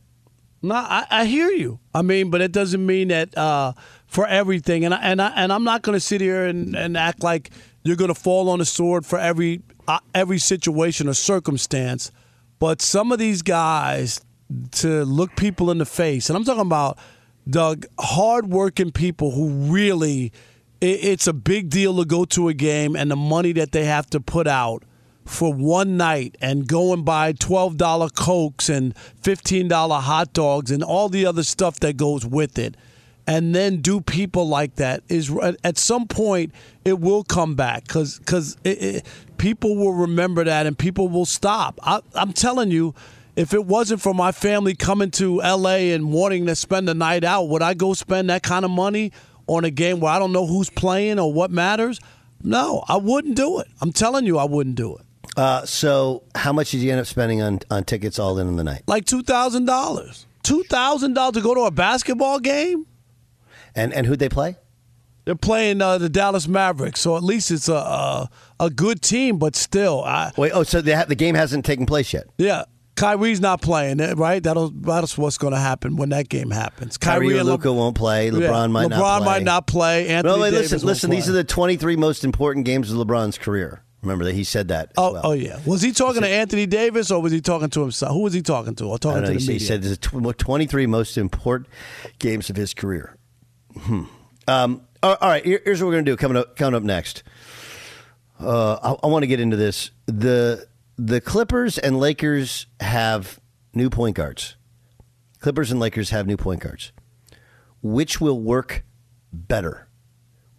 No, 0.62 0.75
I, 0.75 1.07
I 1.11 1.25
hear 1.25 1.49
you. 1.49 1.80
I 1.95 2.02
mean, 2.02 2.30
but 2.30 2.42
it 2.42 2.52
doesn't 2.52 2.85
mean 2.85 3.09
that 3.09 3.37
uh, 3.37 3.73
for 4.11 4.26
everything. 4.26 4.85
And 4.85 4.93
I, 4.93 4.99
and 4.99 5.23
I, 5.23 5.29
and 5.37 5.52
I'm 5.52 5.62
not 5.64 5.83
going 5.83 5.95
to 5.95 6.00
sit 6.00 6.21
here 6.21 6.45
and, 6.45 6.75
and 6.75 6.97
act 6.97 7.23
like 7.23 7.50
you're 7.85 7.97
going 7.97 8.12
to 8.12 8.21
fall 8.21 8.50
on 8.50 8.59
the 8.59 8.64
sword 8.64 9.07
for 9.07 9.19
every 9.19 9.62
uh, 9.88 10.00
every 10.14 10.38
situation 10.38 11.09
or 11.09 11.14
circumstance. 11.14 12.11
But 12.59 12.83
some 12.83 13.12
of 13.12 13.19
these 13.19 13.40
guys 13.40 14.21
to 14.73 15.05
look 15.05 15.37
people 15.37 15.71
in 15.71 15.79
the 15.79 15.87
face, 15.87 16.29
and 16.29 16.37
I'm 16.37 16.45
talking 16.45 16.61
about 16.61 16.99
Doug, 17.49 17.87
hardworking 17.99 18.90
people 18.90 19.31
who 19.31 19.49
really, 19.49 20.33
it's 20.81 21.26
a 21.26 21.33
big 21.33 21.71
deal 21.71 21.97
to 21.99 22.05
go 22.05 22.25
to 22.26 22.49
a 22.49 22.55
game 22.55 22.97
and 22.97 23.11
the 23.11 23.17
money 23.17 23.52
that 23.52 23.73
they 23.73 23.85
have 23.85 24.11
to 24.11 24.21
put 24.21 24.47
out 24.47 24.83
for 25.25 25.55
one 25.55 25.97
night 25.97 26.37
and 26.40 26.67
go 26.67 26.93
and 26.93 27.05
buy 27.05 27.33
$12 27.33 28.14
Cokes 28.14 28.69
and 28.69 28.95
$15 29.23 30.00
hot 30.00 30.33
dogs 30.33 30.71
and 30.73 30.83
all 30.83 31.09
the 31.09 31.25
other 31.25 31.45
stuff 31.45 31.79
that 31.81 31.97
goes 31.97 32.26
with 32.26 32.59
it. 32.59 32.76
And 33.27 33.55
then 33.55 33.81
do 33.81 34.00
people 34.00 34.49
like 34.49 34.77
that 34.77 35.03
is 35.09 35.31
at 35.62 35.79
some 35.79 36.09
point 36.09 36.53
it 36.85 36.99
will 36.99 37.23
come 37.23 37.55
back 37.55 37.85
because 37.87 38.19
because 38.19 38.57
people 39.39 39.77
will 39.77 39.93
remember 39.93 40.43
that 40.45 40.67
and 40.67 40.77
people 40.77 41.09
will 41.09 41.27
stop. 41.27 41.79
I, 41.83 42.00
I'm 42.15 42.33
telling 42.33 42.71
you, 42.71 42.95
if 43.37 43.55
it 43.55 43.65
wasn't 43.65 44.00
for 44.00 44.15
my 44.15 44.33
family 44.33 44.75
coming 44.75 45.11
to 45.12 45.39
LA 45.39 45.93
and 45.95 46.12
wanting 46.12 46.47
to 46.47 46.57
spend 46.57 46.89
the 46.89 46.95
night 46.95 47.25
out, 47.25 47.49
would 47.49 47.62
I 47.62 47.75
go 47.75 47.95
spend 47.95 48.31
that 48.31 48.43
kind 48.43 48.65
of 48.65 48.71
money 48.71 49.12
on 49.47 49.65
a 49.65 49.71
game 49.71 50.00
where 50.00 50.12
I 50.12 50.19
don't 50.19 50.33
know 50.33 50.47
who's 50.47 50.71
playing 50.71 51.19
or 51.19 51.33
what 51.33 51.50
matters? 51.50 52.00
No, 52.43 52.85
I 52.89 52.97
wouldn't 52.97 53.37
do 53.37 53.61
it. 53.61 53.69
I'm 53.81 53.93
telling 53.93 54.27
you, 54.27 54.39
I 54.39 54.45
wouldn't 54.45 54.77
do 54.77 54.97
it. 54.97 55.07
Uh, 55.37 55.65
so, 55.65 56.23
how 56.35 56.53
much 56.53 56.71
did 56.71 56.79
you 56.81 56.91
end 56.91 57.00
up 57.00 57.07
spending 57.07 57.41
on, 57.41 57.61
on 57.71 57.85
tickets 57.85 58.19
all 58.19 58.39
in 58.39 58.49
on 58.49 58.57
the 58.57 58.65
night? 58.65 58.83
Like 58.87 59.05
two 59.05 59.23
thousand 59.23 59.67
dollars. 59.67 60.27
Two 60.43 60.62
thousand 60.65 61.15
dollars 61.15 61.35
to 61.35 61.41
go 61.41 61.55
to 61.55 61.62
a 61.62 61.71
basketball 61.71 62.41
game. 62.41 62.87
And 63.75 63.93
and 63.93 64.07
who'd 64.07 64.19
they 64.19 64.29
play? 64.29 64.57
They're 65.25 65.35
playing 65.35 65.83
uh, 65.83 65.99
the 65.99 66.09
Dallas 66.09 66.49
Mavericks, 66.49 67.00
so 67.00 67.17
at 67.17 67.23
least 67.23 67.50
it's 67.50 67.69
a 67.69 67.75
a, 67.75 68.31
a 68.59 68.71
good 68.71 69.03
team, 69.03 69.39
but 69.39 69.55
still. 69.55 70.03
I, 70.03 70.33
Wait, 70.37 70.53
oh, 70.53 70.62
so 70.62 70.81
the 70.81 71.05
the 71.09 71.15
game 71.15 71.35
hasn't 71.35 71.65
taken 71.65 71.87
place 71.87 72.12
yet? 72.12 72.25
Yeah, 72.39 72.65
Kyrie's 73.00 73.41
not 73.41 73.62
playing, 73.62 73.99
right? 74.17 74.43
That'll 74.43 74.71
that's 74.71 75.17
what's 75.17 75.39
going 75.39 75.53
to 75.53 75.59
happen 75.59 75.97
when 75.97 76.11
that 76.11 76.29
game 76.29 76.50
happens. 76.50 76.99
Kyrie, 76.99 77.29
Kyrie 77.29 77.39
and 77.39 77.49
Luka 77.49 77.71
Le- 77.71 77.77
won't 77.77 77.97
play. 77.97 78.31
LeBron 78.31 78.41
yeah, 78.41 78.67
might 78.67 78.87
LeBron 78.87 78.91
not 78.91 78.91
play. 78.91 79.00
LeBron 79.00 79.25
might 79.25 79.43
not 79.43 79.67
play. 79.67 80.09
Anthony 80.09 80.37
no, 80.37 80.43
wait, 80.43 80.50
Davis 80.50 80.73
listen, 80.73 80.87
listen. 80.87 81.11
Play. 81.11 81.17
These 81.17 81.29
are 81.29 81.33
the 81.33 81.45
23 81.45 81.97
most 81.97 82.25
important 82.25 82.67
games 82.67 82.93
of 82.93 82.99
LeBron's 82.99 83.39
career. 83.39 83.83
Remember 84.03 84.25
that 84.25 84.35
he 84.35 84.45
said 84.45 84.69
that. 84.69 84.93
oh, 84.97 85.12
well. 85.12 85.23
oh 85.25 85.33
yeah. 85.33 85.59
Was 85.67 85.83
he 85.83 85.93
talking 85.93 86.23
he 86.23 86.29
said, 86.29 86.29
to 86.29 86.35
Anthony 86.35 86.67
Davis 86.67 87.11
or 87.11 87.21
was 87.21 87.33
he 87.33 87.41
talking 87.41 87.69
to 87.71 87.81
himself? 87.83 88.12
Who 88.12 88.23
was 88.23 88.33
he 88.33 88.43
talking 88.43 88.75
to? 88.77 88.85
Or 88.87 88.99
talking 88.99 89.23
know, 89.23 89.29
to 89.29 89.35
the 89.35 89.39
he, 89.39 89.47
media? 89.47 89.59
He 89.59 89.65
said 89.65 89.83
the 89.83 89.97
23 90.35 90.87
most 90.87 91.19
important 91.19 91.69
games 92.19 92.49
of 92.49 92.57
his 92.57 92.73
career. 92.73 93.17
Hmm. 93.79 94.05
Um, 94.49 94.83
all 95.03 95.17
right, 95.21 95.45
here's 95.45 95.81
what 95.81 95.87
we're 95.89 95.95
going 95.95 96.05
to 96.05 96.11
do 96.11 96.17
coming 96.17 96.37
up 96.37 96.57
coming 96.57 96.75
up 96.75 96.83
next. 96.83 97.23
Uh, 98.39 98.75
I, 98.83 99.07
I 99.07 99.07
want 99.07 99.23
to 99.23 99.27
get 99.27 99.41
into 99.41 99.57
this. 99.57 99.91
the 100.07 100.67
The 100.97 101.21
Clippers 101.21 101.79
and 101.79 101.99
Lakers 101.99 102.67
have 102.81 103.41
new 103.75 103.91
point 103.91 104.17
guards. 104.17 104.57
Clippers 105.41 105.71
and 105.71 105.81
Lakers 105.81 106.11
have 106.11 106.27
new 106.27 106.37
point 106.37 106.61
guards. 106.61 106.93
Which 107.83 108.21
will 108.21 108.41
work 108.41 108.85
better? 109.33 109.89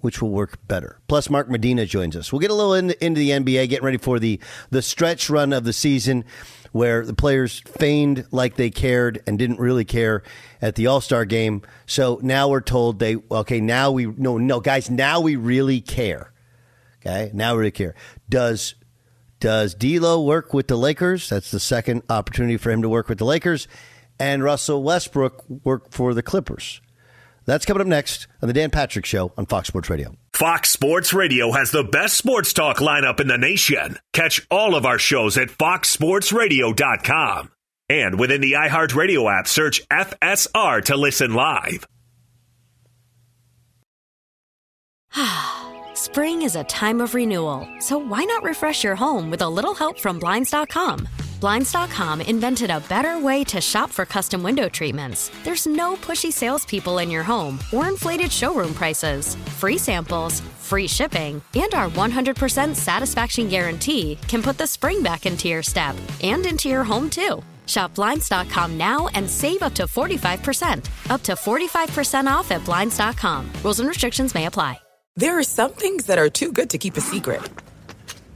which 0.01 0.21
will 0.21 0.31
work 0.31 0.57
better. 0.67 0.99
Plus, 1.07 1.29
Mark 1.29 1.49
Medina 1.49 1.85
joins 1.85 2.15
us. 2.15 2.33
We'll 2.33 2.39
get 2.39 2.51
a 2.51 2.55
little 2.55 2.73
into, 2.73 3.05
into 3.05 3.19
the 3.19 3.29
NBA, 3.29 3.69
getting 3.69 3.85
ready 3.85 3.97
for 3.97 4.19
the, 4.19 4.39
the 4.71 4.81
stretch 4.81 5.29
run 5.29 5.53
of 5.53 5.63
the 5.63 5.73
season 5.73 6.25
where 6.71 7.05
the 7.05 7.13
players 7.13 7.59
feigned 7.59 8.25
like 8.31 8.55
they 8.55 8.69
cared 8.69 9.21
and 9.27 9.37
didn't 9.37 9.59
really 9.59 9.85
care 9.85 10.23
at 10.61 10.75
the 10.75 10.87
All 10.87 11.01
Star 11.01 11.25
game. 11.25 11.61
So 11.85 12.19
now 12.21 12.47
we're 12.49 12.61
told 12.61 12.99
they, 12.99 13.17
okay, 13.29 13.59
now 13.59 13.91
we, 13.91 14.05
no, 14.05 14.37
no, 14.37 14.59
guys, 14.59 14.89
now 14.89 15.19
we 15.19 15.35
really 15.35 15.81
care. 15.81 16.31
Okay, 16.99 17.31
now 17.33 17.53
we 17.53 17.59
really 17.59 17.71
care. 17.71 17.95
Does 18.29 18.75
does 19.39 19.73
D'Lo 19.73 20.21
work 20.21 20.53
with 20.53 20.67
the 20.67 20.77
Lakers? 20.77 21.27
That's 21.27 21.49
the 21.49 21.59
second 21.59 22.03
opportunity 22.09 22.57
for 22.57 22.69
him 22.69 22.83
to 22.83 22.89
work 22.89 23.09
with 23.09 23.17
the 23.17 23.25
Lakers, 23.25 23.67
and 24.19 24.43
Russell 24.43 24.83
Westbrook 24.83 25.43
work 25.63 25.91
for 25.91 26.13
the 26.13 26.21
Clippers. 26.21 26.79
That's 27.45 27.65
coming 27.65 27.81
up 27.81 27.87
next 27.87 28.27
on 28.43 28.47
the 28.47 28.53
Dan 28.53 28.69
Patrick 28.69 29.05
Show 29.05 29.33
on 29.35 29.47
Fox 29.47 29.67
Sports 29.67 29.89
Radio. 29.89 30.15
Fox 30.41 30.71
Sports 30.71 31.13
Radio 31.13 31.51
has 31.51 31.69
the 31.69 31.83
best 31.83 32.17
sports 32.17 32.51
talk 32.51 32.77
lineup 32.77 33.19
in 33.19 33.27
the 33.27 33.37
nation. 33.37 33.99
Catch 34.11 34.47
all 34.49 34.73
of 34.73 34.87
our 34.87 34.97
shows 34.97 35.37
at 35.37 35.49
foxsportsradio.com. 35.49 37.51
And 37.89 38.19
within 38.19 38.41
the 38.41 38.53
iHeartRadio 38.53 39.31
app, 39.31 39.47
search 39.47 39.87
FSR 39.89 40.83
to 40.85 40.97
listen 40.97 41.35
live. 41.35 41.87
Spring 45.93 46.41
is 46.41 46.55
a 46.55 46.63
time 46.63 47.01
of 47.01 47.13
renewal, 47.13 47.67
so 47.77 47.99
why 47.99 48.23
not 48.23 48.41
refresh 48.41 48.83
your 48.83 48.95
home 48.95 49.29
with 49.29 49.43
a 49.43 49.49
little 49.49 49.75
help 49.75 49.99
from 49.99 50.17
Blinds.com? 50.17 51.07
Blinds.com 51.41 52.21
invented 52.21 52.69
a 52.69 52.79
better 52.81 53.19
way 53.19 53.43
to 53.45 53.59
shop 53.59 53.91
for 53.91 54.05
custom 54.05 54.43
window 54.43 54.69
treatments. 54.69 55.31
There's 55.43 55.65
no 55.65 55.95
pushy 55.95 56.31
salespeople 56.31 56.99
in 56.99 57.09
your 57.09 57.23
home 57.23 57.57
or 57.73 57.87
inflated 57.87 58.31
showroom 58.31 58.75
prices. 58.75 59.35
Free 59.57 59.79
samples, 59.79 60.41
free 60.59 60.87
shipping, 60.87 61.41
and 61.55 61.73
our 61.73 61.89
100% 61.89 62.75
satisfaction 62.75 63.47
guarantee 63.47 64.19
can 64.27 64.43
put 64.43 64.59
the 64.59 64.67
spring 64.67 65.01
back 65.01 65.25
into 65.25 65.47
your 65.47 65.63
step 65.63 65.95
and 66.21 66.45
into 66.45 66.69
your 66.69 66.83
home 66.83 67.09
too. 67.09 67.41
Shop 67.65 67.95
Blinds.com 67.95 68.77
now 68.77 69.07
and 69.15 69.27
save 69.27 69.63
up 69.63 69.73
to 69.73 69.83
45%. 69.83 70.89
Up 71.09 71.23
to 71.23 71.31
45% 71.33 72.27
off 72.27 72.51
at 72.51 72.63
Blinds.com. 72.65 73.49
Rules 73.63 73.79
and 73.79 73.89
restrictions 73.89 74.35
may 74.35 74.45
apply. 74.45 74.79
There 75.15 75.39
are 75.39 75.43
some 75.43 75.71
things 75.71 76.05
that 76.05 76.19
are 76.19 76.29
too 76.29 76.51
good 76.51 76.69
to 76.69 76.77
keep 76.77 76.97
a 76.97 77.01
secret 77.01 77.41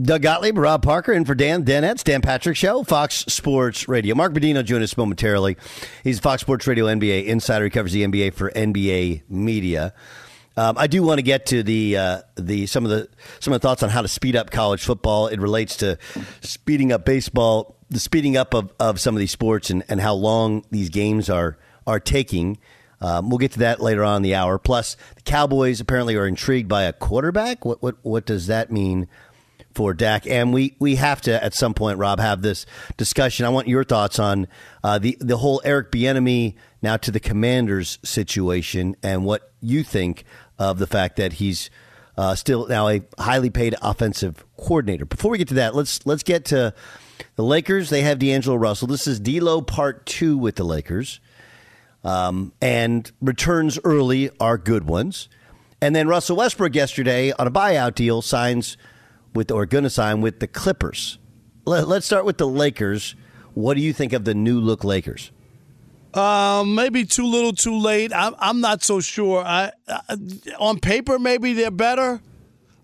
Doug 0.00 0.22
Gottlieb, 0.22 0.58
Rob 0.58 0.82
Parker, 0.82 1.12
and 1.12 1.26
for 1.26 1.34
Dan 1.34 1.64
Danette's 1.64 2.02
Dan 2.02 2.20
Patrick 2.20 2.56
Show, 2.56 2.82
Fox 2.82 3.24
Sports 3.28 3.88
Radio. 3.88 4.14
Mark 4.14 4.32
Medina 4.32 4.62
join 4.62 4.82
us 4.82 4.96
momentarily. 4.96 5.56
He's 6.02 6.18
Fox 6.18 6.42
Sports 6.42 6.66
Radio 6.66 6.86
NBA 6.86 7.26
insider. 7.26 7.64
He 7.64 7.70
covers 7.70 7.92
the 7.92 8.04
NBA 8.04 8.34
for 8.34 8.50
NBA 8.50 9.22
Media. 9.28 9.94
Um, 10.56 10.76
I 10.78 10.88
do 10.88 11.02
want 11.02 11.18
to 11.18 11.22
get 11.22 11.46
to 11.46 11.62
the 11.62 11.96
uh, 11.96 12.20
the 12.36 12.66
some 12.66 12.84
of 12.84 12.90
the 12.90 13.08
some 13.38 13.52
of 13.52 13.60
the 13.60 13.68
thoughts 13.68 13.82
on 13.82 13.90
how 13.90 14.02
to 14.02 14.08
speed 14.08 14.34
up 14.34 14.50
college 14.50 14.84
football. 14.84 15.28
It 15.28 15.40
relates 15.40 15.76
to 15.78 15.98
speeding 16.40 16.90
up 16.90 17.04
baseball, 17.04 17.76
the 17.88 18.00
speeding 18.00 18.36
up 18.36 18.52
of, 18.54 18.72
of 18.80 19.00
some 19.00 19.14
of 19.14 19.20
these 19.20 19.32
sports, 19.32 19.70
and, 19.70 19.84
and 19.88 20.00
how 20.00 20.14
long 20.14 20.64
these 20.70 20.90
games 20.90 21.30
are 21.30 21.56
are 21.86 22.00
taking. 22.00 22.58
Um, 23.00 23.28
we'll 23.28 23.38
get 23.38 23.52
to 23.52 23.58
that 23.60 23.80
later 23.80 24.02
on 24.02 24.18
in 24.18 24.22
the 24.22 24.34
hour. 24.34 24.58
Plus, 24.58 24.96
the 25.16 25.22
Cowboys 25.22 25.80
apparently 25.80 26.16
are 26.16 26.26
intrigued 26.26 26.68
by 26.68 26.84
a 26.84 26.92
quarterback. 26.92 27.64
What 27.64 27.82
what 27.82 27.96
what 28.02 28.26
does 28.26 28.48
that 28.48 28.72
mean? 28.72 29.08
For 29.74 29.92
Dak, 29.92 30.26
and 30.26 30.52
we 30.52 30.76
we 30.78 30.96
have 30.96 31.20
to 31.22 31.42
at 31.42 31.54
some 31.54 31.74
point, 31.74 31.98
Rob, 31.98 32.20
have 32.20 32.42
this 32.42 32.64
discussion. 32.96 33.44
I 33.44 33.48
want 33.48 33.68
your 33.68 33.84
thoughts 33.84 34.18
on 34.18 34.46
uh, 34.82 34.98
the 34.98 35.16
the 35.20 35.36
whole 35.38 35.60
Eric 35.64 35.90
Bieniemy 35.90 36.54
now 36.80 36.96
to 36.98 37.10
the 37.10 37.20
Commanders 37.20 37.98
situation, 38.02 38.96
and 39.02 39.24
what 39.24 39.52
you 39.60 39.82
think 39.82 40.24
of 40.58 40.78
the 40.78 40.86
fact 40.86 41.16
that 41.16 41.34
he's 41.34 41.70
uh, 42.16 42.34
still 42.34 42.66
now 42.68 42.88
a 42.88 43.02
highly 43.18 43.50
paid 43.50 43.74
offensive 43.82 44.44
coordinator. 44.56 45.04
Before 45.04 45.30
we 45.30 45.38
get 45.38 45.48
to 45.48 45.54
that, 45.54 45.74
let's 45.74 46.06
let's 46.06 46.22
get 46.22 46.44
to 46.46 46.72
the 47.36 47.44
Lakers. 47.44 47.90
They 47.90 48.02
have 48.02 48.18
D'Angelo 48.18 48.56
Russell. 48.56 48.88
This 48.88 49.06
is 49.06 49.18
D'Lo 49.18 49.60
part 49.60 50.06
two 50.06 50.38
with 50.38 50.56
the 50.56 50.64
Lakers, 50.64 51.20
um, 52.04 52.52
and 52.62 53.10
returns 53.20 53.78
early 53.82 54.30
are 54.38 54.56
good 54.56 54.84
ones. 54.84 55.28
And 55.80 55.94
then 55.94 56.08
Russell 56.08 56.36
Westbrook 56.36 56.74
yesterday 56.74 57.32
on 57.32 57.46
a 57.46 57.50
buyout 57.50 57.94
deal 57.94 58.22
signs 58.22 58.78
with 59.34 59.50
or 59.50 59.66
going 59.66 59.84
to 59.84 59.90
sign 59.90 60.20
with 60.20 60.40
the 60.40 60.46
Clippers. 60.46 61.18
Let, 61.66 61.88
us 61.88 62.04
start 62.06 62.24
with 62.24 62.38
the 62.38 62.46
Lakers. 62.46 63.16
What 63.54 63.74
do 63.74 63.80
you 63.80 63.92
think 63.92 64.12
of 64.12 64.24
the 64.24 64.34
new 64.34 64.60
look 64.60 64.84
Lakers? 64.84 65.30
Um, 66.12 66.74
maybe 66.74 67.04
too 67.04 67.26
little, 67.26 67.52
too 67.52 67.76
late. 67.76 68.12
I'm 68.14 68.34
I'm 68.38 68.60
not 68.60 68.84
so 68.84 69.00
sure. 69.00 69.42
I, 69.44 69.72
I 69.88 70.16
on 70.58 70.78
paper 70.78 71.18
maybe 71.18 71.54
they're 71.54 71.72
better. 71.72 72.20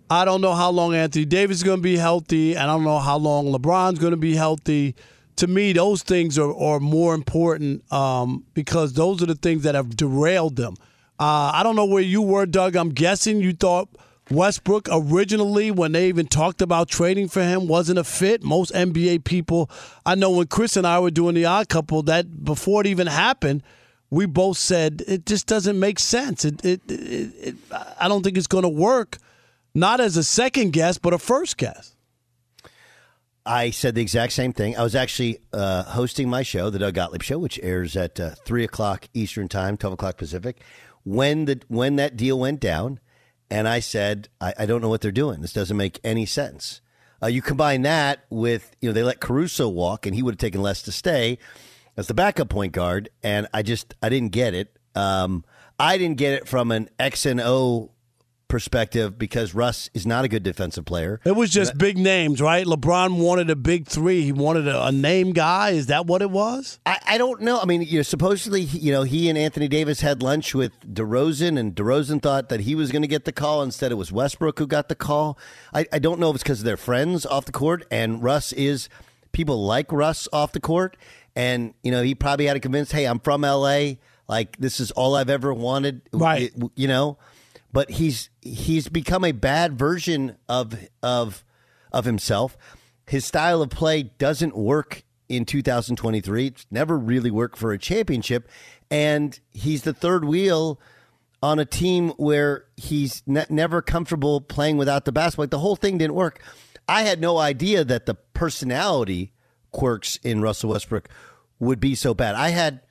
I 0.09 0.25
don't 0.25 0.41
know 0.41 0.53
how 0.53 0.71
long 0.71 0.93
Anthony 0.93 1.23
Davis 1.23 1.57
is 1.57 1.63
going 1.63 1.77
to 1.77 1.81
be 1.81 1.95
healthy, 1.95 2.57
and 2.57 2.63
I 2.63 2.73
don't 2.73 2.83
know 2.83 2.99
how 2.99 3.15
long 3.17 3.45
LeBron's 3.45 3.99
going 3.99 4.11
to 4.11 4.17
be 4.17 4.35
healthy. 4.35 4.95
To 5.37 5.47
me, 5.47 5.71
those 5.71 6.03
things 6.03 6.37
are, 6.37 6.53
are 6.53 6.81
more 6.81 7.15
important 7.15 7.89
um, 7.93 8.43
because 8.53 8.91
those 8.91 9.23
are 9.23 9.25
the 9.25 9.35
things 9.35 9.63
that 9.63 9.73
have 9.73 9.95
derailed 9.95 10.57
them. 10.57 10.75
Uh, 11.17 11.51
I 11.53 11.63
don't 11.63 11.77
know 11.77 11.85
where 11.85 12.03
you 12.03 12.21
were, 12.21 12.45
Doug. 12.45 12.75
I'm 12.75 12.89
guessing 12.89 13.39
you 13.39 13.53
thought 13.53 13.87
Westbrook 14.31 14.87
originally, 14.91 15.71
when 15.71 15.91
they 15.91 16.07
even 16.07 16.27
talked 16.27 16.61
about 16.61 16.87
trading 16.87 17.27
for 17.27 17.43
him, 17.43 17.67
wasn't 17.67 17.99
a 17.99 18.03
fit. 18.03 18.43
Most 18.43 18.71
NBA 18.73 19.23
people, 19.23 19.69
I 20.05 20.15
know 20.15 20.31
when 20.31 20.47
Chris 20.47 20.77
and 20.77 20.87
I 20.87 20.99
were 20.99 21.11
doing 21.11 21.35
the 21.35 21.45
odd 21.45 21.69
couple, 21.69 22.03
that 22.03 22.43
before 22.43 22.81
it 22.81 22.87
even 22.87 23.07
happened, 23.07 23.63
we 24.09 24.25
both 24.25 24.57
said 24.57 25.03
it 25.07 25.25
just 25.25 25.47
doesn't 25.47 25.79
make 25.79 25.99
sense. 25.99 26.45
It, 26.45 26.63
it, 26.65 26.81
it, 26.89 27.33
it 27.39 27.55
I 27.99 28.07
don't 28.07 28.23
think 28.23 28.37
it's 28.37 28.47
going 28.47 28.63
to 28.63 28.69
work, 28.69 29.17
not 29.73 29.99
as 29.99 30.17
a 30.17 30.23
second 30.23 30.73
guess, 30.73 30.97
but 30.97 31.13
a 31.13 31.17
first 31.17 31.57
guess. 31.57 31.95
I 33.45 33.71
said 33.71 33.95
the 33.95 34.01
exact 34.01 34.33
same 34.33 34.53
thing. 34.53 34.77
I 34.77 34.83
was 34.83 34.95
actually 34.95 35.39
uh, 35.51 35.83
hosting 35.83 36.29
my 36.29 36.43
show, 36.43 36.69
the 36.69 36.77
Doug 36.77 36.93
Gottlieb 36.93 37.23
Show, 37.23 37.39
which 37.39 37.59
airs 37.63 37.97
at 37.97 38.19
uh, 38.19 38.31
three 38.45 38.63
o'clock 38.63 39.07
Eastern 39.13 39.47
Time, 39.47 39.77
twelve 39.77 39.93
o'clock 39.93 40.17
Pacific. 40.17 40.61
When 41.03 41.45
the 41.45 41.59
when 41.67 41.95
that 41.95 42.15
deal 42.15 42.39
went 42.39 42.59
down 42.59 42.99
and 43.51 43.67
I 43.67 43.81
said, 43.81 44.29
I, 44.39 44.53
I 44.59 44.65
don't 44.65 44.81
know 44.81 44.89
what 44.89 45.01
they're 45.01 45.11
doing. 45.11 45.41
This 45.41 45.53
doesn't 45.53 45.75
make 45.77 45.99
any 46.03 46.25
sense. 46.25 46.81
Uh, 47.21 47.27
you 47.27 47.41
combine 47.41 47.83
that 47.83 48.25
with, 48.31 48.75
you 48.81 48.89
know, 48.89 48.93
they 48.93 49.03
let 49.03 49.19
Caruso 49.19 49.69
walk, 49.69 50.07
and 50.07 50.15
he 50.15 50.23
would 50.23 50.35
have 50.35 50.39
taken 50.39 50.61
less 50.61 50.81
to 50.83 50.91
stay 50.91 51.37
as 51.97 52.07
the 52.07 52.13
backup 52.13 52.49
point 52.49 52.71
guard, 52.73 53.09
and 53.21 53.47
I 53.53 53.61
just 53.61 53.93
I 54.01 54.09
didn't 54.09 54.31
get 54.31 54.55
it. 54.55 54.75
Um, 54.95 55.43
I 55.77 55.97
didn't 55.97 56.17
get 56.17 56.33
it 56.33 56.47
from 56.47 56.71
an 56.71 56.89
X 56.97 57.25
and 57.25 57.41
O 57.41 57.91
perspective 58.51 59.17
because 59.17 59.55
Russ 59.55 59.89
is 59.93 60.05
not 60.05 60.25
a 60.25 60.27
good 60.27 60.43
defensive 60.43 60.83
player. 60.83 61.21
It 61.23 61.37
was 61.37 61.49
just 61.49 61.71
uh, 61.71 61.77
big 61.77 61.97
names, 61.97 62.41
right? 62.41 62.65
LeBron 62.65 63.17
wanted 63.17 63.49
a 63.49 63.55
big 63.55 63.87
three. 63.87 64.23
He 64.23 64.33
wanted 64.33 64.67
a, 64.67 64.87
a 64.87 64.91
name 64.91 65.31
guy. 65.31 65.69
Is 65.69 65.87
that 65.87 66.05
what 66.05 66.21
it 66.21 66.29
was? 66.29 66.77
I, 66.85 66.99
I, 67.07 67.17
don't 67.17 67.41
know. 67.41 67.61
I 67.61 67.65
mean, 67.65 67.81
you 67.81 67.99
know, 67.99 68.03
supposedly, 68.03 68.59
you 68.59 68.91
know, 68.91 69.03
he 69.03 69.29
and 69.29 69.37
Anthony 69.37 69.69
Davis 69.69 70.01
had 70.01 70.21
lunch 70.21 70.53
with 70.53 70.77
DeRozan, 70.81 71.57
and 71.57 71.73
DeRozan 71.73 72.21
thought 72.21 72.49
that 72.49 72.59
he 72.59 72.75
was 72.75 72.91
going 72.91 73.03
to 73.03 73.07
get 73.07 73.23
the 73.23 73.31
call. 73.31 73.63
Instead, 73.63 73.93
it 73.93 73.95
was 73.95 74.11
Westbrook 74.11 74.59
who 74.59 74.67
got 74.67 74.89
the 74.89 74.95
call. 74.95 75.39
I, 75.73 75.85
I 75.93 75.99
don't 75.99 76.19
know 76.19 76.29
if 76.29 76.35
it's 76.35 76.43
because 76.43 76.63
they're 76.63 76.75
friends 76.75 77.25
off 77.25 77.45
the 77.45 77.53
court, 77.53 77.85
and 77.89 78.21
Russ 78.21 78.51
is 78.51 78.89
people 79.31 79.65
like 79.65 79.93
Russ 79.93 80.27
off 80.33 80.51
the 80.51 80.59
court, 80.59 80.97
and 81.37 81.73
you 81.83 81.91
know, 81.91 82.03
he 82.03 82.13
probably 82.13 82.47
had 82.47 82.55
to 82.55 82.59
convince, 82.59 82.91
hey, 82.91 83.05
I'm 83.05 83.19
from 83.19 83.45
L.A. 83.45 83.97
Like 84.27 84.57
this 84.57 84.81
is 84.81 84.91
all 84.91 85.15
I've 85.15 85.29
ever 85.29 85.53
wanted, 85.53 86.01
right? 86.11 86.51
You 86.75 86.89
know 86.89 87.17
but 87.73 87.91
he's 87.91 88.29
he's 88.41 88.89
become 88.89 89.23
a 89.23 89.31
bad 89.31 89.77
version 89.77 90.37
of 90.49 90.75
of 91.01 91.43
of 91.91 92.05
himself. 92.05 92.57
His 93.05 93.25
style 93.25 93.61
of 93.61 93.69
play 93.69 94.03
doesn't 94.03 94.55
work 94.55 95.03
in 95.27 95.45
2023. 95.45 96.47
It's 96.47 96.65
never 96.71 96.97
really 96.97 97.31
worked 97.31 97.57
for 97.57 97.71
a 97.71 97.77
championship, 97.77 98.49
and 98.89 99.39
he's 99.51 99.83
the 99.83 99.93
third 99.93 100.25
wheel 100.25 100.79
on 101.43 101.59
a 101.59 101.65
team 101.65 102.09
where 102.17 102.65
he's 102.77 103.23
ne- 103.25 103.45
never 103.49 103.81
comfortable 103.81 104.41
playing 104.41 104.77
without 104.77 105.05
the 105.05 105.11
basketball. 105.11 105.43
Like 105.43 105.51
the 105.51 105.59
whole 105.59 105.75
thing 105.75 105.97
didn't 105.97 106.13
work. 106.13 106.43
I 106.87 107.03
had 107.03 107.19
no 107.19 107.37
idea 107.37 107.83
that 107.83 108.05
the 108.05 108.15
personality 108.15 109.33
quirks 109.71 110.17
in 110.17 110.41
Russell 110.41 110.71
Westbrook 110.71 111.09
would 111.59 111.79
be 111.79 111.95
so 111.95 112.13
bad. 112.13 112.35
I 112.35 112.49
had 112.49 112.81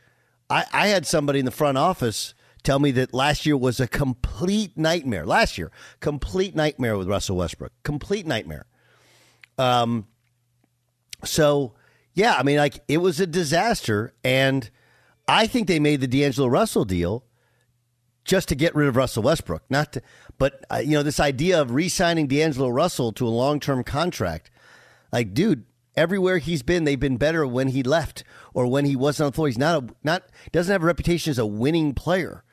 I, 0.49 0.65
I 0.73 0.87
had 0.89 1.07
somebody 1.07 1.39
in 1.39 1.45
the 1.45 1.51
front 1.51 1.79
office 1.79 2.35
tell 2.63 2.79
me 2.79 2.91
that 2.93 3.15
last 3.15 3.47
year 3.47 3.57
was 3.57 3.81
a 3.81 3.89
complete 3.89 4.77
nightmare. 4.77 5.27
Last 5.27 5.59
year, 5.59 5.71
complete 6.01 6.55
nightmare 6.55 6.97
with 6.97 7.09
Russell 7.09 7.37
Westbrook. 7.37 7.73
Complete 7.83 8.27
nightmare. 8.27 8.67
Um, 9.59 10.07
so 11.25 11.75
yeah, 12.15 12.35
I 12.35 12.43
mean, 12.43 12.57
like 12.57 12.81
it 12.89 12.99
was 12.99 13.21
a 13.21 13.27
disaster, 13.27 14.15
and 14.25 14.69
I 15.29 15.47
think 15.47 15.69
they 15.69 15.79
made 15.79 16.01
the 16.01 16.09
D'Angelo 16.09 16.49
Russell 16.49 16.85
deal 16.85 17.25
just 18.25 18.49
to 18.49 18.55
get 18.55 18.75
rid 18.75 18.89
of 18.89 18.97
Russell 18.97 19.23
Westbrook, 19.23 19.63
not 19.71 19.93
to. 19.93 20.03
But 20.39 20.65
uh, 20.71 20.79
you 20.79 20.93
know, 20.93 21.03
this 21.03 21.21
idea 21.21 21.61
of 21.61 21.73
re-signing 21.73 22.27
D'Angelo 22.27 22.69
Russell 22.69 23.13
to 23.13 23.27
a 23.27 23.29
long-term 23.29 23.85
contract, 23.85 24.51
like, 25.13 25.35
dude, 25.35 25.65
everywhere 25.97 26.39
he's 26.39 26.63
been, 26.63 26.85
they've 26.85 26.99
been 26.99 27.17
better 27.17 27.47
when 27.47 27.69
he 27.69 27.83
left 27.83 28.25
or 28.55 28.67
when 28.67 28.85
he 28.85 28.97
wasn't 28.97 29.27
on 29.27 29.31
the 29.31 29.35
floor. 29.35 29.49
He's 29.49 29.59
not 29.59 29.83
a, 29.83 29.87
not 30.03 30.25
doesn't 30.53 30.73
have 30.73 30.83
a 30.83 30.87
reputation 30.87 31.31
as 31.31 31.39
a 31.39 31.47
winning 31.47 31.95
player. 31.95 32.45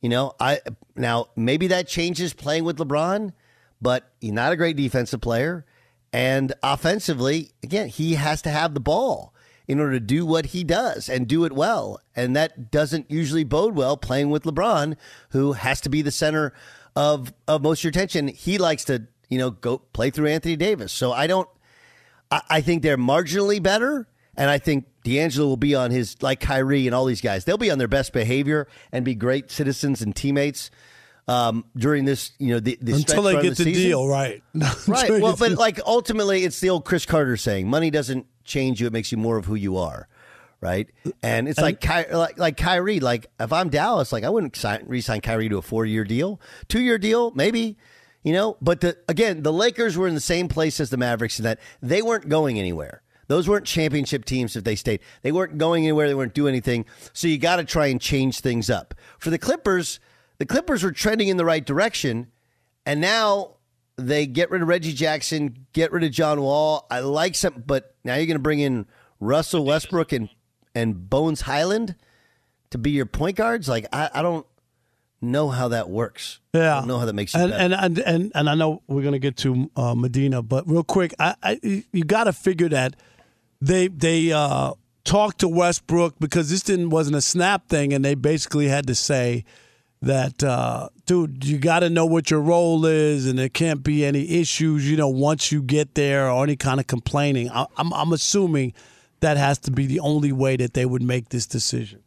You 0.00 0.08
know, 0.08 0.34
I 0.38 0.60
now 0.94 1.28
maybe 1.36 1.66
that 1.68 1.88
changes 1.88 2.32
playing 2.32 2.64
with 2.64 2.78
LeBron, 2.78 3.32
but 3.80 4.12
he's 4.20 4.32
not 4.32 4.52
a 4.52 4.56
great 4.56 4.76
defensive 4.76 5.20
player. 5.20 5.64
And 6.12 6.52
offensively, 6.62 7.52
again, 7.62 7.88
he 7.88 8.14
has 8.14 8.40
to 8.42 8.50
have 8.50 8.74
the 8.74 8.80
ball 8.80 9.34
in 9.66 9.78
order 9.78 9.92
to 9.92 10.00
do 10.00 10.24
what 10.24 10.46
he 10.46 10.64
does 10.64 11.08
and 11.08 11.28
do 11.28 11.44
it 11.44 11.52
well. 11.52 12.00
And 12.16 12.34
that 12.34 12.70
doesn't 12.70 13.10
usually 13.10 13.44
bode 13.44 13.76
well 13.76 13.96
playing 13.96 14.30
with 14.30 14.44
LeBron, 14.44 14.96
who 15.30 15.52
has 15.52 15.80
to 15.82 15.90
be 15.90 16.00
the 16.00 16.10
center 16.10 16.54
of 16.96 17.32
of 17.46 17.62
most 17.62 17.80
of 17.80 17.84
your 17.84 17.90
attention. 17.90 18.28
He 18.28 18.56
likes 18.56 18.84
to, 18.86 19.06
you 19.28 19.38
know, 19.38 19.50
go 19.50 19.78
play 19.78 20.10
through 20.10 20.28
Anthony 20.28 20.56
Davis. 20.56 20.92
So 20.92 21.12
I 21.12 21.26
don't 21.26 21.48
I, 22.30 22.42
I 22.48 22.60
think 22.60 22.82
they're 22.82 22.96
marginally 22.96 23.62
better. 23.62 24.08
And 24.36 24.48
I 24.48 24.58
think 24.58 24.86
D'Angelo 25.08 25.48
will 25.48 25.56
be 25.56 25.74
on 25.74 25.90
his, 25.90 26.20
like 26.22 26.40
Kyrie 26.40 26.86
and 26.86 26.94
all 26.94 27.06
these 27.06 27.20
guys, 27.20 27.44
they'll 27.44 27.56
be 27.56 27.70
on 27.70 27.78
their 27.78 27.88
best 27.88 28.12
behavior 28.12 28.68
and 28.92 29.04
be 29.04 29.14
great 29.14 29.50
citizens 29.50 30.02
and 30.02 30.14
teammates 30.14 30.70
um, 31.28 31.64
during 31.76 32.04
this, 32.04 32.32
you 32.38 32.48
know, 32.48 32.60
the, 32.60 32.78
the 32.80 32.94
until 32.94 33.22
they 33.22 33.40
get 33.40 33.56
the, 33.56 33.64
the 33.64 33.72
deal, 33.72 34.08
right? 34.08 34.42
right. 34.86 35.20
Well, 35.20 35.36
but 35.36 35.52
like 35.52 35.78
ultimately, 35.86 36.44
it's 36.44 36.58
the 36.60 36.70
old 36.70 36.84
Chris 36.84 37.04
Carter 37.04 37.36
saying, 37.36 37.68
"Money 37.68 37.90
doesn't 37.90 38.26
change 38.44 38.80
you; 38.80 38.86
it 38.86 38.92
makes 38.92 39.12
you 39.12 39.18
more 39.18 39.36
of 39.36 39.44
who 39.44 39.54
you 39.54 39.76
are." 39.76 40.08
Right, 40.60 40.88
and 41.22 41.46
it's 41.46 41.60
like, 41.60 41.86
like 41.86 42.38
like 42.38 42.56
Kyrie. 42.56 42.98
Like 42.98 43.26
if 43.38 43.52
I'm 43.52 43.68
Dallas, 43.68 44.10
like 44.10 44.24
I 44.24 44.30
wouldn't 44.30 44.56
sign, 44.56 44.84
re-sign 44.86 45.20
Kyrie 45.20 45.50
to 45.50 45.58
a 45.58 45.62
four 45.62 45.84
year 45.84 46.02
deal, 46.02 46.40
two 46.66 46.80
year 46.80 46.98
deal, 46.98 47.30
maybe. 47.32 47.76
You 48.24 48.32
know, 48.32 48.56
but 48.60 48.80
the, 48.80 48.98
again, 49.08 49.42
the 49.42 49.52
Lakers 49.52 49.96
were 49.96 50.08
in 50.08 50.14
the 50.14 50.20
same 50.20 50.48
place 50.48 50.80
as 50.80 50.90
the 50.90 50.96
Mavericks 50.96 51.38
in 51.38 51.44
that 51.44 51.60
they 51.80 52.02
weren't 52.02 52.28
going 52.28 52.58
anywhere. 52.58 53.02
Those 53.28 53.48
weren't 53.48 53.66
championship 53.66 54.24
teams 54.24 54.56
if 54.56 54.64
they 54.64 54.74
stayed. 54.74 55.00
They 55.22 55.32
weren't 55.32 55.58
going 55.58 55.84
anywhere. 55.84 56.08
They 56.08 56.14
weren't 56.14 56.34
doing 56.34 56.52
anything. 56.52 56.86
So 57.12 57.28
you 57.28 57.38
got 57.38 57.56
to 57.56 57.64
try 57.64 57.86
and 57.86 58.00
change 58.00 58.40
things 58.40 58.68
up. 58.70 58.94
For 59.18 59.30
the 59.30 59.38
Clippers, 59.38 60.00
the 60.38 60.46
Clippers 60.46 60.82
were 60.82 60.92
trending 60.92 61.28
in 61.28 61.36
the 61.36 61.44
right 61.44 61.64
direction, 61.64 62.28
and 62.86 63.00
now 63.00 63.56
they 63.96 64.26
get 64.26 64.50
rid 64.50 64.62
of 64.62 64.68
Reggie 64.68 64.94
Jackson, 64.94 65.66
get 65.72 65.92
rid 65.92 66.04
of 66.04 66.10
John 66.10 66.40
Wall. 66.40 66.86
I 66.90 67.00
like 67.00 67.34
some, 67.34 67.62
but 67.66 67.94
now 68.02 68.14
you're 68.14 68.26
going 68.26 68.36
to 68.36 68.42
bring 68.42 68.60
in 68.60 68.86
Russell 69.20 69.64
Westbrook 69.64 70.12
and 70.12 70.30
and 70.74 71.10
Bones 71.10 71.42
Hyland 71.42 71.96
to 72.70 72.78
be 72.78 72.92
your 72.92 73.06
point 73.06 73.36
guards. 73.36 73.68
Like 73.68 73.86
I, 73.92 74.08
I 74.14 74.22
don't 74.22 74.46
know 75.20 75.48
how 75.48 75.68
that 75.68 75.90
works. 75.90 76.38
Yeah, 76.54 76.76
I 76.76 76.78
don't 76.78 76.88
know 76.88 76.98
how 76.98 77.06
that 77.06 77.14
makes 77.14 77.34
you 77.34 77.40
and, 77.40 77.52
and, 77.52 77.74
and 77.74 77.98
and 77.98 78.32
and 78.34 78.48
I 78.48 78.54
know 78.54 78.82
we're 78.86 79.02
going 79.02 79.12
to 79.12 79.18
get 79.18 79.36
to 79.38 79.70
uh, 79.76 79.94
Medina, 79.94 80.42
but 80.42 80.68
real 80.68 80.84
quick, 80.84 81.14
I, 81.18 81.34
I 81.42 81.84
you 81.92 82.04
got 82.04 82.24
to 82.24 82.32
figure 82.32 82.68
that 82.68 82.96
they 83.60 83.88
they 83.88 84.32
uh, 84.32 84.72
talked 85.04 85.40
to 85.40 85.48
Westbrook 85.48 86.14
because 86.18 86.50
this 86.50 86.62
didn't 86.62 86.90
wasn't 86.90 87.16
a 87.16 87.20
snap 87.20 87.68
thing, 87.68 87.92
and 87.92 88.04
they 88.04 88.14
basically 88.14 88.68
had 88.68 88.86
to 88.86 88.94
say 88.94 89.44
that 90.02 90.42
uh, 90.44 90.88
dude, 91.06 91.44
you 91.44 91.58
got 91.58 91.80
to 91.80 91.90
know 91.90 92.06
what 92.06 92.30
your 92.30 92.40
role 92.40 92.84
is, 92.86 93.26
and 93.26 93.38
there 93.38 93.48
can't 93.48 93.82
be 93.82 94.04
any 94.04 94.40
issues. 94.40 94.88
You 94.88 94.96
know, 94.96 95.08
once 95.08 95.50
you 95.50 95.62
get 95.62 95.94
there, 95.94 96.30
or 96.30 96.44
any 96.44 96.56
kind 96.56 96.80
of 96.80 96.86
complaining. 96.86 97.50
I, 97.50 97.66
I'm 97.76 97.92
I'm 97.92 98.12
assuming 98.12 98.74
that 99.20 99.36
has 99.36 99.58
to 99.58 99.70
be 99.70 99.86
the 99.86 100.00
only 100.00 100.32
way 100.32 100.56
that 100.56 100.74
they 100.74 100.86
would 100.86 101.02
make 101.02 101.30
this 101.30 101.46
decision. 101.46 102.02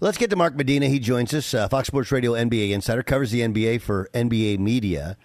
Let's 0.00 0.18
get 0.18 0.30
to 0.30 0.36
Mark 0.36 0.56
Medina. 0.56 0.88
He 0.88 0.98
joins 0.98 1.32
us, 1.34 1.54
uh, 1.54 1.68
Fox 1.68 1.86
Sports 1.86 2.10
Radio 2.10 2.32
NBA 2.32 2.70
insider, 2.70 3.02
covers 3.02 3.30
the 3.30 3.42
NBA 3.42 3.82
for 3.82 4.08
NBA 4.14 4.58
Media. 4.58 5.16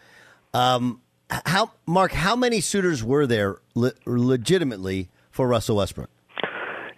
Um, 0.54 1.02
how 1.30 1.72
Mark, 1.86 2.12
how 2.12 2.36
many 2.36 2.62
suitors 2.62 3.04
were 3.04 3.26
there 3.26 3.58
le- 3.76 3.94
legitimately 4.06 5.10
for 5.38 5.48
Russell 5.48 5.78
Westbrook? 5.78 6.10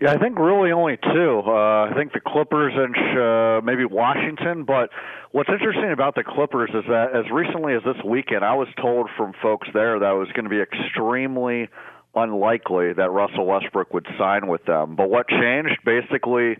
Yeah, 0.01 0.13
I 0.13 0.17
think 0.17 0.39
really 0.39 0.71
only 0.71 0.95
two. 0.95 1.41
Uh, 1.45 1.91
I 1.91 1.91
think 1.93 2.13
the 2.13 2.21
Clippers 2.25 2.71
and 2.73 2.95
uh, 2.95 3.61
maybe 3.65 3.83
Washington. 3.83 4.63
But 4.63 4.91
what's 5.31 5.49
interesting 5.49 5.91
about 5.91 6.15
the 6.15 6.23
Clippers 6.23 6.69
is 6.73 6.85
that 6.87 7.13
as 7.13 7.29
recently 7.29 7.75
as 7.75 7.83
this 7.83 8.01
weekend, 8.05 8.45
I 8.45 8.55
was 8.55 8.69
told 8.81 9.09
from 9.17 9.33
folks 9.41 9.67
there 9.73 9.99
that 9.99 10.11
it 10.11 10.17
was 10.17 10.29
going 10.31 10.45
to 10.45 10.49
be 10.49 10.61
extremely 10.61 11.67
unlikely 12.15 12.93
that 12.93 13.11
Russell 13.11 13.45
Westbrook 13.45 13.93
would 13.93 14.07
sign 14.17 14.47
with 14.47 14.63
them. 14.63 14.95
But 14.95 15.09
what 15.09 15.27
changed? 15.27 15.77
Basically, 15.83 16.55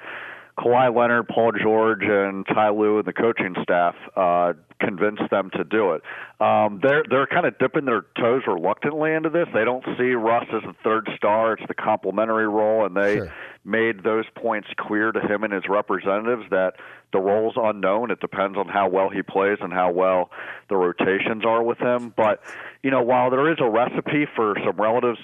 Kawhi 0.59 0.93
Leonard, 0.93 1.27
Paul 1.29 1.53
George, 1.53 2.03
and 2.03 2.45
Ty 2.45 2.71
Lue 2.71 2.97
and 2.97 3.07
the 3.07 3.13
coaching 3.13 3.55
staff 3.63 3.95
uh, 4.15 4.53
convinced 4.81 5.23
them 5.31 5.49
to 5.55 5.63
do 5.63 5.93
it. 5.93 6.01
Um, 6.43 6.79
they're 6.83 7.03
they're 7.09 7.27
kind 7.27 7.45
of 7.45 7.57
dipping 7.59 7.85
their 7.85 8.05
toes 8.19 8.43
reluctantly 8.45 9.13
into 9.13 9.29
this. 9.29 9.47
They 9.53 9.63
don't 9.63 9.85
see 9.97 10.11
Russ 10.11 10.45
as 10.53 10.63
a 10.63 10.73
third 10.83 11.09
star; 11.15 11.53
it's 11.53 11.63
the 11.67 11.73
complementary 11.73 12.47
role, 12.47 12.85
and 12.85 12.95
they 12.95 13.17
sure. 13.17 13.33
made 13.63 14.03
those 14.03 14.25
points 14.35 14.67
clear 14.77 15.13
to 15.13 15.21
him 15.21 15.43
and 15.43 15.53
his 15.53 15.63
representatives 15.69 16.43
that 16.51 16.73
the 17.13 17.19
role's 17.19 17.55
unknown. 17.55 18.11
It 18.11 18.19
depends 18.19 18.57
on 18.57 18.67
how 18.67 18.89
well 18.89 19.09
he 19.09 19.21
plays 19.21 19.57
and 19.61 19.71
how 19.71 19.91
well 19.91 20.29
the 20.67 20.75
rotations 20.75 21.45
are 21.45 21.63
with 21.63 21.79
him. 21.79 22.13
But 22.15 22.41
you 22.83 22.91
know, 22.91 23.01
while 23.01 23.29
there 23.29 23.49
is 23.49 23.59
a 23.61 23.69
recipe 23.69 24.27
for 24.35 24.55
some 24.65 24.75
relative 24.75 25.15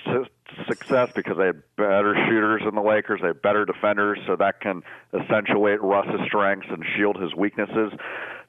success 0.68 1.10
because 1.16 1.38
they 1.38 1.48
have 1.48 1.62
better 1.76 2.16
shooters 2.28 2.62
than 2.66 2.76
the 2.76 2.82
Lakers, 2.82 3.20
they 3.22 3.28
have 3.28 3.42
better 3.42 3.66
defenders, 3.66 4.20
so 4.28 4.36
that 4.36 4.62
can 4.62 4.84
accentuate 5.14 5.82
Russ's 5.82 6.22
strengths 6.26 6.68
and 6.70 6.84
shield 6.96 7.20
his 7.22 7.34
weaknesses 7.36 7.92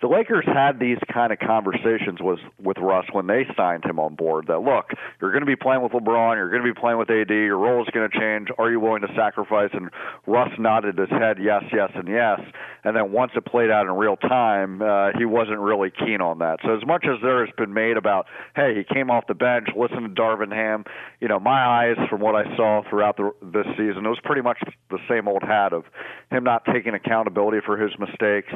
the 0.00 0.08
Lakers 0.08 0.44
had 0.46 0.78
these 0.78 0.98
kind 1.12 1.32
of 1.32 1.38
conversations 1.38 2.18
with 2.20 2.40
with 2.62 2.78
Russ 2.78 3.06
when 3.12 3.26
they 3.26 3.46
signed 3.56 3.84
him 3.84 3.98
on 3.98 4.14
board. 4.14 4.46
That 4.48 4.60
look, 4.60 4.90
you're 5.20 5.32
going 5.32 5.42
to 5.42 5.46
be 5.46 5.56
playing 5.56 5.82
with 5.82 5.92
LeBron, 5.92 6.36
you're 6.36 6.50
going 6.50 6.62
to 6.62 6.72
be 6.72 6.78
playing 6.78 6.98
with 6.98 7.10
AD, 7.10 7.30
your 7.30 7.58
role 7.58 7.82
is 7.82 7.88
going 7.92 8.08
to 8.10 8.18
change. 8.18 8.48
Are 8.58 8.70
you 8.70 8.80
willing 8.80 9.02
to 9.02 9.12
sacrifice? 9.16 9.70
And 9.72 9.90
Russ 10.26 10.50
nodded 10.58 10.98
his 10.98 11.10
head, 11.10 11.38
yes, 11.40 11.64
yes, 11.72 11.90
and 11.94 12.08
yes. 12.08 12.40
And 12.84 12.96
then 12.96 13.12
once 13.12 13.32
it 13.34 13.44
played 13.44 13.70
out 13.70 13.86
in 13.86 13.92
real 13.92 14.16
time, 14.16 14.80
uh, 14.82 15.10
he 15.18 15.24
wasn't 15.24 15.58
really 15.58 15.90
keen 15.90 16.20
on 16.20 16.38
that. 16.38 16.60
So 16.62 16.76
as 16.76 16.86
much 16.86 17.04
as 17.04 17.20
there 17.22 17.44
has 17.44 17.52
been 17.56 17.72
made 17.72 17.96
about, 17.96 18.26
hey, 18.54 18.74
he 18.76 18.94
came 18.94 19.10
off 19.10 19.26
the 19.26 19.34
bench, 19.34 19.68
listen 19.76 20.02
to 20.02 20.08
Darvin 20.08 20.52
Ham, 20.52 20.84
you 21.20 21.28
know, 21.28 21.40
my 21.40 21.66
eyes 21.66 21.96
from 22.08 22.20
what 22.20 22.36
I 22.36 22.44
saw 22.56 22.82
throughout 22.88 23.16
the, 23.16 23.32
this 23.42 23.66
season, 23.76 24.06
it 24.06 24.08
was 24.08 24.20
pretty 24.22 24.42
much 24.42 24.58
the 24.90 24.98
same 25.08 25.26
old 25.26 25.42
hat 25.42 25.72
of 25.72 25.84
him 26.30 26.44
not 26.44 26.64
taking 26.72 26.94
accountability 26.94 27.58
for 27.64 27.76
his 27.76 27.90
mistakes 27.98 28.52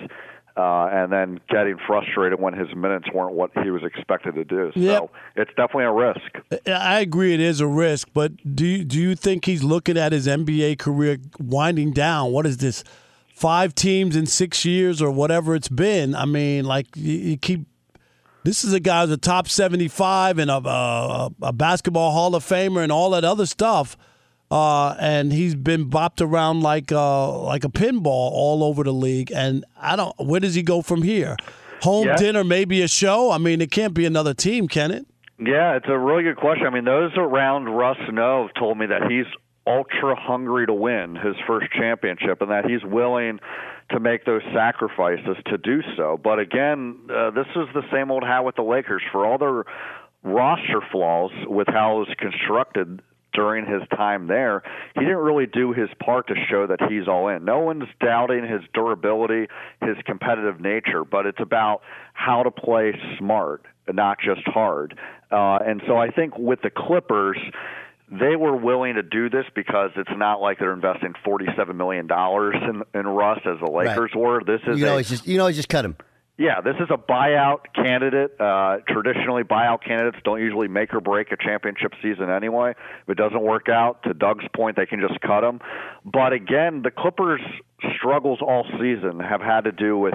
uh, 0.60 0.90
and 0.92 1.10
then 1.10 1.40
getting 1.48 1.78
frustrated 1.86 2.38
when 2.38 2.52
his 2.52 2.68
minutes 2.76 3.06
weren't 3.14 3.32
what 3.32 3.50
he 3.64 3.70
was 3.70 3.82
expected 3.82 4.34
to 4.34 4.44
do. 4.44 4.70
So 4.74 4.80
yep. 4.80 5.10
it's 5.36 5.50
definitely 5.56 5.84
a 5.84 5.92
risk. 5.92 6.66
I 6.66 7.00
agree, 7.00 7.32
it 7.32 7.40
is 7.40 7.62
a 7.62 7.66
risk. 7.66 8.08
But 8.12 8.32
do 8.54 8.66
you, 8.66 8.84
do 8.84 9.00
you 9.00 9.14
think 9.14 9.46
he's 9.46 9.62
looking 9.62 9.96
at 9.96 10.12
his 10.12 10.26
NBA 10.26 10.78
career 10.78 11.16
winding 11.38 11.92
down? 11.92 12.32
What 12.32 12.46
is 12.46 12.58
this? 12.58 12.84
Five 13.34 13.74
teams 13.74 14.16
in 14.16 14.26
six 14.26 14.66
years 14.66 15.00
or 15.00 15.10
whatever 15.10 15.54
it's 15.54 15.70
been. 15.70 16.14
I 16.14 16.26
mean, 16.26 16.66
like 16.66 16.88
you, 16.94 17.14
you 17.14 17.36
keep. 17.38 17.66
This 18.44 18.64
is 18.64 18.74
a 18.74 18.80
guy 18.80 19.00
who's 19.02 19.12
a 19.12 19.16
top 19.16 19.48
seventy-five 19.48 20.38
and 20.38 20.50
a, 20.50 20.56
a, 20.56 21.30
a 21.40 21.52
basketball 21.54 22.10
Hall 22.10 22.34
of 22.34 22.44
Famer 22.44 22.82
and 22.82 22.92
all 22.92 23.08
that 23.10 23.24
other 23.24 23.46
stuff 23.46 23.96
uh, 24.50 24.96
and 24.98 25.32
he's 25.32 25.54
been 25.54 25.88
bopped 25.88 26.20
around 26.20 26.62
like 26.62 26.90
uh, 26.90 27.38
like 27.38 27.64
a 27.64 27.68
pinball 27.68 28.06
all 28.06 28.64
over 28.64 28.82
the 28.82 28.92
league. 28.92 29.30
And 29.32 29.64
I 29.80 29.96
don't. 29.96 30.14
Where 30.18 30.40
does 30.40 30.54
he 30.54 30.62
go 30.62 30.82
from 30.82 31.02
here? 31.02 31.36
Home 31.82 32.08
yeah. 32.08 32.16
dinner, 32.16 32.44
maybe 32.44 32.82
a 32.82 32.88
show. 32.88 33.30
I 33.30 33.38
mean, 33.38 33.60
it 33.60 33.70
can't 33.70 33.94
be 33.94 34.04
another 34.04 34.34
team, 34.34 34.68
can 34.68 34.90
it? 34.90 35.06
Yeah, 35.38 35.76
it's 35.76 35.86
a 35.88 35.98
really 35.98 36.22
good 36.22 36.36
question. 36.36 36.66
I 36.66 36.70
mean, 36.70 36.84
those 36.84 37.12
around 37.16 37.64
Russ 37.64 37.96
know 38.12 38.46
have 38.46 38.54
told 38.54 38.76
me 38.76 38.86
that 38.86 39.10
he's 39.10 39.24
ultra 39.66 40.14
hungry 40.14 40.66
to 40.66 40.74
win 40.74 41.16
his 41.16 41.36
first 41.46 41.68
championship, 41.72 42.42
and 42.42 42.50
that 42.50 42.66
he's 42.66 42.84
willing 42.84 43.38
to 43.90 44.00
make 44.00 44.24
those 44.24 44.42
sacrifices 44.54 45.36
to 45.46 45.58
do 45.58 45.80
so. 45.96 46.18
But 46.22 46.38
again, 46.38 46.98
uh, 47.08 47.30
this 47.30 47.46
is 47.56 47.66
the 47.72 47.82
same 47.90 48.10
old 48.10 48.24
hat 48.24 48.44
with 48.44 48.56
the 48.56 48.62
Lakers. 48.62 49.02
For 49.10 49.24
all 49.24 49.38
their 49.38 49.64
roster 50.22 50.82
flaws 50.92 51.32
with 51.46 51.68
how 51.68 51.96
it 51.96 52.08
was 52.08 52.16
constructed, 52.18 53.00
during 53.32 53.66
his 53.66 53.82
time 53.96 54.26
there, 54.26 54.62
he 54.94 55.00
didn't 55.00 55.18
really 55.18 55.46
do 55.46 55.72
his 55.72 55.88
part 56.02 56.28
to 56.28 56.34
show 56.48 56.66
that 56.66 56.80
he's 56.88 57.08
all 57.08 57.28
in. 57.28 57.44
No 57.44 57.60
one's 57.60 57.88
doubting 58.00 58.46
his 58.46 58.62
durability, 58.74 59.48
his 59.80 59.96
competitive 60.04 60.60
nature, 60.60 61.04
but 61.04 61.26
it's 61.26 61.40
about 61.40 61.82
how 62.12 62.42
to 62.42 62.50
play 62.50 62.92
smart, 63.18 63.64
not 63.88 64.18
just 64.20 64.42
hard. 64.46 64.98
Uh, 65.30 65.58
and 65.64 65.82
so 65.86 65.96
I 65.96 66.10
think 66.10 66.36
with 66.36 66.60
the 66.62 66.70
Clippers, 66.70 67.38
they 68.10 68.34
were 68.34 68.56
willing 68.56 68.94
to 68.94 69.02
do 69.02 69.30
this 69.30 69.44
because 69.54 69.90
it's 69.96 70.10
not 70.16 70.40
like 70.40 70.58
they're 70.58 70.72
investing 70.72 71.14
forty-seven 71.24 71.76
million 71.76 72.08
dollars 72.08 72.56
in 72.60 72.82
in 72.98 73.06
Russ 73.06 73.38
as 73.44 73.60
the 73.60 73.70
Lakers 73.70 74.10
right. 74.14 74.20
were. 74.20 74.42
This 74.44 74.60
is 74.66 74.80
you 74.80 74.86
know, 74.86 74.98
a, 74.98 75.02
just 75.04 75.26
you 75.26 75.38
know, 75.38 75.50
just 75.52 75.68
cut 75.68 75.84
him. 75.84 75.96
Yeah, 76.40 76.62
this 76.62 76.76
is 76.80 76.88
a 76.88 76.96
buyout 76.96 77.66
candidate. 77.74 78.40
Uh, 78.40 78.78
traditionally, 78.88 79.42
buyout 79.42 79.84
candidates 79.84 80.16
don't 80.24 80.40
usually 80.40 80.68
make 80.68 80.94
or 80.94 81.00
break 81.02 81.32
a 81.32 81.36
championship 81.36 81.92
season 82.00 82.30
anyway. 82.30 82.70
If 83.02 83.10
it 83.10 83.18
doesn't 83.18 83.42
work 83.42 83.68
out, 83.68 84.02
to 84.04 84.14
Doug's 84.14 84.46
point, 84.56 84.76
they 84.76 84.86
can 84.86 85.06
just 85.06 85.20
cut 85.20 85.42
them. 85.42 85.60
But 86.02 86.32
again, 86.32 86.80
the 86.80 86.90
Clippers' 86.90 87.42
struggles 87.94 88.38
all 88.40 88.64
season 88.80 89.20
have 89.20 89.42
had 89.42 89.64
to 89.64 89.72
do 89.72 89.98
with 89.98 90.14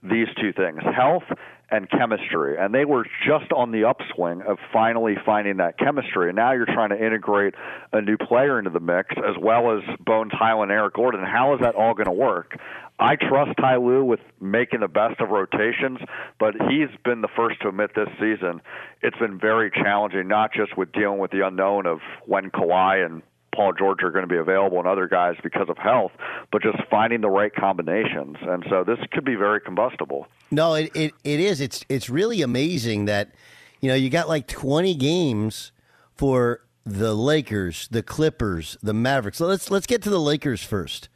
these 0.00 0.28
two 0.40 0.52
things 0.52 0.80
health 0.94 1.24
and 1.70 1.90
chemistry. 1.90 2.56
And 2.56 2.72
they 2.72 2.84
were 2.84 3.04
just 3.26 3.50
on 3.52 3.72
the 3.72 3.84
upswing 3.84 4.42
of 4.42 4.58
finally 4.72 5.16
finding 5.24 5.56
that 5.56 5.78
chemistry. 5.78 6.28
And 6.28 6.36
now 6.36 6.52
you're 6.52 6.66
trying 6.66 6.90
to 6.90 7.04
integrate 7.04 7.54
a 7.92 8.00
new 8.00 8.16
player 8.16 8.58
into 8.58 8.70
the 8.70 8.80
mix 8.80 9.14
as 9.16 9.34
well 9.40 9.76
as 9.76 9.82
Bones 9.98 10.32
Hyland 10.32 10.70
and 10.70 10.78
Eric 10.78 10.94
Gordon. 10.94 11.24
How 11.24 11.54
is 11.54 11.60
that 11.62 11.74
all 11.74 11.94
going 11.94 12.06
to 12.06 12.12
work? 12.12 12.56
I 12.98 13.16
trust 13.16 13.56
Ty 13.58 13.76
Lue 13.76 14.04
with 14.04 14.20
making 14.40 14.80
the 14.80 14.88
best 14.88 15.20
of 15.20 15.30
rotations, 15.30 15.98
but 16.38 16.54
he's 16.68 16.88
been 17.04 17.22
the 17.22 17.28
first 17.34 17.60
to 17.62 17.68
admit 17.68 17.90
this 17.94 18.08
season 18.20 18.60
it's 19.04 19.18
been 19.18 19.38
very 19.38 19.70
challenging, 19.70 20.26
not 20.26 20.52
just 20.52 20.76
with 20.78 20.90
dealing 20.92 21.18
with 21.18 21.30
the 21.30 21.46
unknown 21.46 21.86
of 21.86 21.98
when 22.24 22.50
Kawhi 22.50 23.04
and 23.04 23.22
Paul 23.54 23.72
George 23.78 24.02
are 24.02 24.10
going 24.10 24.26
to 24.26 24.32
be 24.32 24.38
available 24.38 24.78
and 24.78 24.88
other 24.88 25.06
guys 25.06 25.36
because 25.42 25.68
of 25.68 25.76
health, 25.76 26.10
but 26.50 26.62
just 26.62 26.78
finding 26.90 27.20
the 27.20 27.28
right 27.28 27.54
combinations. 27.54 28.36
And 28.40 28.64
so 28.68 28.82
this 28.82 28.98
could 29.12 29.24
be 29.24 29.34
very 29.34 29.60
combustible. 29.60 30.26
No, 30.50 30.74
it, 30.74 30.90
it, 30.96 31.12
it 31.22 31.38
is. 31.38 31.60
It's 31.60 31.84
it's 31.88 32.08
really 32.08 32.42
amazing 32.42 33.04
that 33.04 33.32
you 33.80 33.88
know 33.88 33.94
you 33.94 34.08
got 34.08 34.28
like 34.28 34.46
20 34.48 34.94
games 34.94 35.70
for 36.16 36.64
the 36.84 37.14
Lakers, 37.14 37.88
the 37.88 38.02
Clippers, 38.02 38.78
the 38.82 38.94
Mavericks. 38.94 39.38
So 39.38 39.46
let's 39.46 39.70
let's 39.70 39.86
get 39.86 40.02
to 40.02 40.10
the 40.10 40.20
Lakers 40.20 40.62
first. 40.64 41.08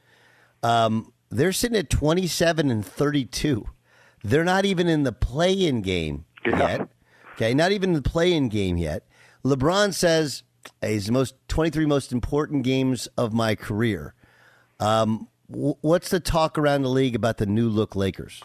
Um, 0.62 1.12
they're 1.31 1.53
sitting 1.53 1.79
at 1.79 1.91
27 1.91 2.71
and 2.71 2.85
32. 2.85 3.67
They're 4.25 4.45
not 4.45 4.64
even 4.64 4.88
in 4.88 5.05
the 5.05 5.12
play-in 5.12 5.83
game 5.83 6.25
yeah. 6.45 6.59
yet. 6.59 6.88
Okay, 7.35 7.55
not 7.55 7.73
even 7.73 7.93
the 7.93 8.03
play-in 8.03 8.49
game 8.49 8.77
yet. 8.77 9.07
LeBron 9.45 9.95
says 9.95 10.43
he's 10.81 11.07
the 11.07 11.12
most 11.12 11.35
23 11.49 11.87
most 11.87 12.12
important 12.12 12.64
games 12.64 13.07
of 13.17 13.33
my 13.33 13.55
career. 13.55 14.14
Um, 14.81 15.29
what's 15.49 16.11
the 16.11 16.21
talk 16.21 16.59
around 16.59 16.83
the 16.83 16.88
league 16.88 17.14
about 17.14 17.38
the 17.38 17.47
new 17.47 17.69
look 17.69 17.95
Lakers? 17.95 18.43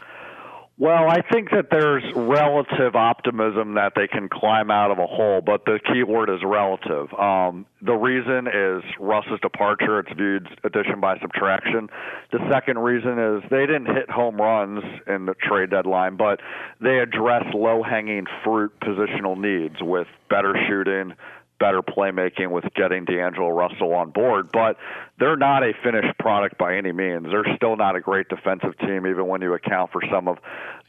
Well, 0.83 1.09
I 1.09 1.21
think 1.31 1.51
that 1.51 1.67
there's 1.71 2.03
relative 2.13 2.93
optimism 2.93 3.75
that 3.75 3.93
they 3.95 4.05
can 4.05 4.27
climb 4.27 4.69
out 4.69 4.91
of 4.91 4.99
a 4.99 5.07
hole, 5.07 5.39
but 5.39 5.63
the 5.63 5.79
key 5.79 6.03
word 6.03 6.29
is 6.29 6.41
relative. 6.43 7.07
Um, 7.17 7.65
the 7.81 7.93
reason 7.93 8.47
is 8.47 8.83
Russ's 8.99 9.39
departure. 9.41 9.99
It's 9.99 10.11
viewed 10.11 10.45
addition 10.65 10.99
by 10.99 11.19
subtraction. 11.19 11.87
The 12.33 12.39
second 12.51 12.79
reason 12.79 13.17
is 13.17 13.49
they 13.49 13.65
didn't 13.65 13.95
hit 13.95 14.09
home 14.09 14.35
runs 14.35 14.83
in 15.07 15.25
the 15.25 15.35
trade 15.35 15.69
deadline, 15.69 16.17
but 16.17 16.41
they 16.81 16.99
addressed 16.99 17.55
low 17.55 17.81
hanging 17.81 18.25
fruit 18.43 18.73
positional 18.81 19.37
needs 19.37 19.77
with 19.79 20.07
better 20.29 20.53
shooting, 20.67 21.13
better 21.59 21.81
playmaking 21.81 22.51
with 22.51 22.65
getting 22.75 23.05
D'Angelo 23.05 23.49
Russell 23.49 23.93
on 23.93 24.09
board, 24.09 24.49
but 24.51 24.77
they're 25.19 25.37
not 25.37 25.63
a 25.63 25.73
finished 25.83 26.17
product 26.19 26.57
by 26.57 26.75
any 26.75 26.91
means. 26.91 27.27
They're 27.29 27.55
still 27.55 27.75
not 27.75 27.95
a 27.95 28.01
great 28.01 28.27
defensive 28.29 28.77
team, 28.79 29.07
even 29.07 29.27
when 29.27 29.41
you 29.41 29.53
account 29.53 29.91
for 29.91 30.01
some 30.11 30.27
of 30.27 30.37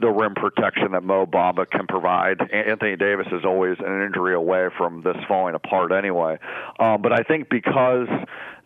the 0.00 0.08
rim 0.08 0.34
protection 0.34 0.92
that 0.92 1.02
Mo 1.02 1.26
Bamba 1.26 1.68
can 1.68 1.86
provide. 1.86 2.40
Anthony 2.52 2.96
Davis 2.96 3.26
is 3.32 3.44
always 3.44 3.76
an 3.78 4.02
injury 4.02 4.34
away 4.34 4.68
from 4.76 5.02
this 5.02 5.16
falling 5.28 5.54
apart 5.54 5.92
anyway. 5.92 6.38
Um, 6.78 7.02
but 7.02 7.12
I 7.12 7.22
think 7.22 7.48
because 7.48 8.08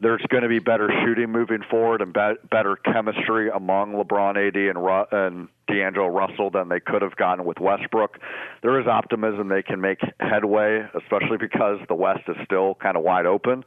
there's 0.00 0.22
going 0.28 0.42
to 0.42 0.48
be 0.48 0.60
better 0.60 0.90
shooting 1.04 1.30
moving 1.30 1.62
forward 1.68 2.00
and 2.00 2.12
be- 2.12 2.48
better 2.50 2.76
chemistry 2.76 3.50
among 3.50 3.92
LeBron, 3.92 4.36
AD, 4.48 4.56
and 4.56 4.82
Ru- 4.82 5.06
and 5.10 5.48
D'Angelo 5.68 6.08
Russell 6.08 6.50
than 6.50 6.68
they 6.68 6.80
could 6.80 7.02
have 7.02 7.16
gotten 7.16 7.44
with 7.44 7.58
Westbrook. 7.60 8.18
There 8.62 8.80
is 8.80 8.86
optimism 8.86 9.48
they 9.48 9.62
can 9.62 9.80
make 9.80 9.98
headway, 10.18 10.86
especially 10.94 11.36
because 11.38 11.78
the 11.88 11.94
West 11.94 12.22
is 12.28 12.36
still 12.44 12.74
kind 12.74 12.96
of 12.96 13.02
wide 13.04 13.26
open. 13.26 13.64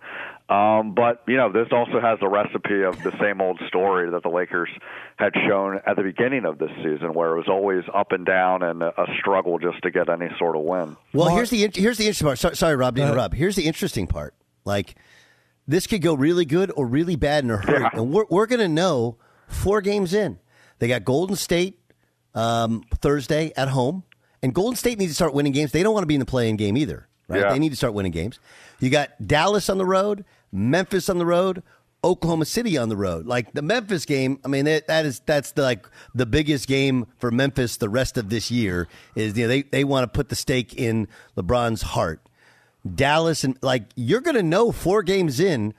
Um, 0.49 0.93
but 0.93 1.23
you 1.27 1.37
know, 1.37 1.51
this 1.51 1.67
also 1.71 2.01
has 2.01 2.19
the 2.19 2.27
recipe 2.27 2.83
of 2.83 3.01
the 3.03 3.17
same 3.21 3.39
old 3.39 3.59
story 3.67 4.09
that 4.09 4.23
the 4.23 4.29
Lakers 4.29 4.69
had 5.15 5.33
shown 5.47 5.79
at 5.85 5.95
the 5.95 6.03
beginning 6.03 6.45
of 6.45 6.57
this 6.57 6.71
season, 6.77 7.13
where 7.13 7.35
it 7.35 7.37
was 7.37 7.47
always 7.47 7.83
up 7.93 8.11
and 8.11 8.25
down 8.25 8.63
and 8.63 8.81
a 8.83 9.05
struggle 9.19 9.59
just 9.59 9.81
to 9.83 9.91
get 9.91 10.09
any 10.09 10.29
sort 10.37 10.55
of 10.55 10.63
win. 10.63 10.97
Well, 11.13 11.27
Mark, 11.27 11.35
here's 11.35 11.49
the 11.51 11.69
here's 11.73 11.97
the 11.97 12.05
interesting 12.05 12.25
part. 12.25 12.39
Sorry, 12.39 12.55
sorry 12.55 12.75
Rob, 12.75 12.95
to 12.95 13.01
interrupt. 13.01 13.35
Here's 13.35 13.55
the 13.55 13.65
interesting 13.65 14.07
part. 14.07 14.33
Like 14.65 14.95
this 15.67 15.87
could 15.87 16.01
go 16.01 16.13
really 16.13 16.45
good 16.45 16.71
or 16.75 16.85
really 16.85 17.15
bad 17.15 17.43
in 17.43 17.51
a 17.51 17.57
hurry, 17.57 17.81
yeah. 17.81 17.89
and 17.93 18.11
we're 18.11 18.25
we're 18.29 18.47
going 18.47 18.59
to 18.59 18.67
know 18.67 19.17
four 19.47 19.81
games 19.81 20.13
in. 20.13 20.39
They 20.79 20.87
got 20.87 21.05
Golden 21.05 21.35
State 21.35 21.79
um, 22.35 22.83
Thursday 22.95 23.51
at 23.55 23.69
home, 23.69 24.03
and 24.41 24.53
Golden 24.53 24.75
State 24.75 24.97
needs 24.97 25.11
to 25.11 25.15
start 25.15 25.33
winning 25.33 25.51
games. 25.51 25.71
They 25.71 25.83
don't 25.83 25.93
want 25.93 26.03
to 26.03 26.07
be 26.07 26.15
in 26.15 26.19
the 26.19 26.25
play-in 26.25 26.55
game 26.55 26.77
either, 26.77 27.07
right? 27.27 27.41
Yeah. 27.41 27.51
They 27.51 27.59
need 27.59 27.69
to 27.69 27.75
start 27.75 27.93
winning 27.93 28.11
games. 28.11 28.39
You 28.79 28.89
got 28.89 29.09
Dallas 29.25 29.69
on 29.69 29.77
the 29.77 29.85
road, 29.85 30.25
Memphis 30.51 31.09
on 31.09 31.17
the 31.17 31.25
road, 31.25 31.63
Oklahoma 32.03 32.45
City 32.45 32.77
on 32.77 32.89
the 32.89 32.97
road. 32.97 33.27
Like 33.27 33.53
the 33.53 33.61
Memphis 33.61 34.05
game, 34.05 34.39
I 34.43 34.47
mean 34.47 34.65
that, 34.65 34.87
that 34.87 35.05
is 35.05 35.21
that's 35.25 35.51
the, 35.51 35.61
like 35.61 35.87
the 36.15 36.25
biggest 36.25 36.67
game 36.67 37.07
for 37.17 37.29
Memphis 37.31 37.77
the 37.77 37.89
rest 37.89 38.17
of 38.17 38.29
this 38.29 38.49
year 38.49 38.87
is 39.15 39.37
you 39.37 39.43
know 39.43 39.47
they 39.47 39.61
they 39.63 39.83
want 39.83 40.03
to 40.03 40.07
put 40.07 40.29
the 40.29 40.35
stake 40.35 40.73
in 40.73 41.07
LeBron's 41.37 41.81
heart. 41.81 42.21
Dallas 42.95 43.43
and 43.43 43.57
like 43.61 43.83
you're 43.95 44.21
going 44.21 44.35
to 44.35 44.41
know 44.41 44.71
4 44.71 45.03
games 45.03 45.39
in 45.39 45.75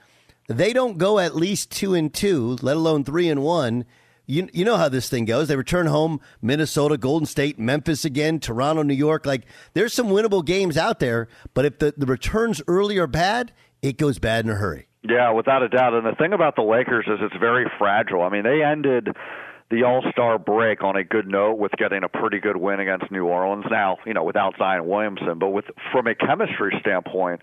they 0.47 0.73
don't 0.73 0.97
go 0.97 1.19
at 1.19 1.35
least 1.35 1.71
2 1.71 1.93
and 1.93 2.13
2, 2.13 2.59
let 2.61 2.75
alone 2.75 3.03
3 3.03 3.29
and 3.29 3.43
1 3.43 3.85
you 4.25 4.47
you 4.53 4.65
know 4.65 4.77
how 4.77 4.89
this 4.89 5.09
thing 5.09 5.25
goes. 5.25 5.47
They 5.47 5.55
return 5.55 5.87
home, 5.87 6.21
Minnesota, 6.41 6.97
Golden 6.97 7.25
State, 7.25 7.59
Memphis 7.59 8.05
again, 8.05 8.39
Toronto, 8.39 8.83
New 8.83 8.93
York. 8.93 9.25
Like 9.25 9.43
there's 9.73 9.93
some 9.93 10.07
winnable 10.07 10.45
games 10.45 10.77
out 10.77 10.99
there, 10.99 11.27
but 11.53 11.65
if 11.65 11.79
the, 11.79 11.93
the 11.97 12.05
returns 12.05 12.61
early 12.67 12.97
are 12.97 13.07
bad, 13.07 13.51
it 13.81 13.97
goes 13.97 14.19
bad 14.19 14.45
in 14.45 14.51
a 14.51 14.55
hurry. 14.55 14.87
Yeah, 15.03 15.31
without 15.31 15.61
a 15.61 15.69
doubt. 15.69 15.93
And 15.93 16.05
the 16.05 16.15
thing 16.15 16.31
about 16.31 16.55
the 16.55 16.61
Lakers 16.61 17.05
is 17.07 17.19
it's 17.21 17.35
very 17.37 17.65
fragile. 17.77 18.21
I 18.21 18.29
mean, 18.29 18.43
they 18.43 18.63
ended 18.63 19.09
the 19.69 19.83
All 19.83 20.03
Star 20.11 20.39
break 20.39 20.83
on 20.83 20.95
a 20.95 21.03
good 21.03 21.27
note 21.27 21.55
with 21.55 21.71
getting 21.73 22.03
a 22.03 22.09
pretty 22.09 22.39
good 22.39 22.57
win 22.57 22.79
against 22.79 23.11
New 23.11 23.25
Orleans. 23.25 23.65
Now, 23.69 23.97
you 24.05 24.13
know, 24.13 24.23
without 24.23 24.55
Zion 24.57 24.87
Williamson, 24.87 25.39
but 25.39 25.49
with 25.49 25.65
from 25.91 26.07
a 26.07 26.15
chemistry 26.15 26.77
standpoint, 26.79 27.41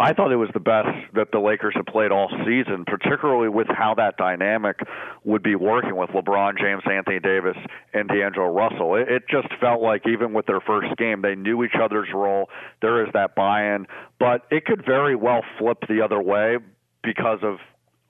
I 0.00 0.14
thought 0.14 0.32
it 0.32 0.36
was 0.36 0.48
the 0.54 0.60
best 0.60 0.88
that 1.12 1.28
the 1.30 1.38
Lakers 1.38 1.74
have 1.76 1.84
played 1.84 2.10
all 2.10 2.30
season, 2.46 2.86
particularly 2.86 3.50
with 3.50 3.66
how 3.68 3.94
that 3.98 4.16
dynamic 4.16 4.80
would 5.24 5.42
be 5.42 5.54
working 5.54 5.94
with 5.94 6.08
LeBron 6.10 6.58
James, 6.58 6.82
Anthony 6.90 7.20
Davis, 7.20 7.56
and 7.92 8.08
D'Angelo 8.08 8.46
Russell. 8.46 8.94
It, 8.94 9.10
it 9.10 9.22
just 9.30 9.48
felt 9.60 9.82
like 9.82 10.08
even 10.08 10.32
with 10.32 10.46
their 10.46 10.60
first 10.60 10.96
game, 10.96 11.20
they 11.20 11.34
knew 11.34 11.62
each 11.64 11.76
other's 11.78 12.08
role. 12.14 12.48
There 12.80 13.04
is 13.04 13.12
that 13.12 13.34
buy-in, 13.34 13.86
but 14.18 14.46
it 14.50 14.64
could 14.64 14.86
very 14.86 15.16
well 15.16 15.42
flip 15.58 15.84
the 15.86 16.00
other 16.00 16.20
way 16.20 16.56
because 17.04 17.40
of 17.42 17.58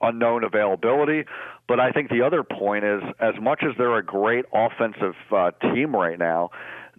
unknown 0.00 0.44
availability. 0.44 1.24
But 1.66 1.81
I 1.81 1.90
think 1.90 2.09
the 2.09 2.22
other 2.22 2.44
point 2.44 2.85
is, 2.85 3.03
as 3.20 3.35
much 3.42 3.64
as 3.68 3.76
they're 3.76 3.98
a 3.98 4.05
great 4.05 4.44
offensive 4.55 5.16
uh, 5.33 5.50
team 5.74 5.94
right 5.94 6.18
now, 6.18 6.50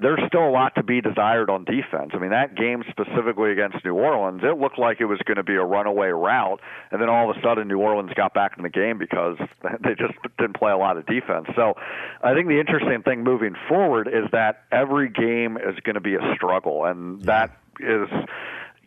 there's 0.01 0.19
still 0.27 0.47
a 0.47 0.49
lot 0.49 0.73
to 0.75 0.83
be 0.83 0.99
desired 0.99 1.49
on 1.49 1.63
defense. 1.63 2.11
I 2.13 2.17
mean, 2.17 2.31
that 2.31 2.55
game 2.55 2.83
specifically 2.89 3.51
against 3.51 3.85
New 3.85 3.93
Orleans, 3.93 4.41
it 4.43 4.57
looked 4.57 4.79
like 4.79 4.99
it 4.99 5.05
was 5.05 5.19
going 5.25 5.37
to 5.37 5.43
be 5.43 5.55
a 5.55 5.63
runaway 5.63 6.09
route, 6.09 6.59
and 6.91 7.01
then 7.01 7.07
all 7.07 7.29
of 7.29 7.37
a 7.37 7.41
sudden 7.41 7.67
New 7.67 7.79
Orleans 7.79 8.11
got 8.15 8.33
back 8.33 8.53
in 8.57 8.63
the 8.63 8.69
game 8.69 8.97
because 8.97 9.37
they 9.83 9.95
just 9.95 10.13
didn't 10.39 10.57
play 10.57 10.71
a 10.71 10.77
lot 10.77 10.97
of 10.97 11.05
defense. 11.05 11.47
So, 11.55 11.75
I 12.23 12.33
think 12.33 12.47
the 12.47 12.59
interesting 12.59 13.03
thing 13.03 13.23
moving 13.23 13.55
forward 13.69 14.07
is 14.07 14.29
that 14.31 14.63
every 14.71 15.09
game 15.09 15.57
is 15.57 15.79
going 15.83 15.95
to 15.95 16.01
be 16.01 16.15
a 16.15 16.33
struggle, 16.35 16.85
and 16.85 17.21
that 17.23 17.57
is 17.79 18.09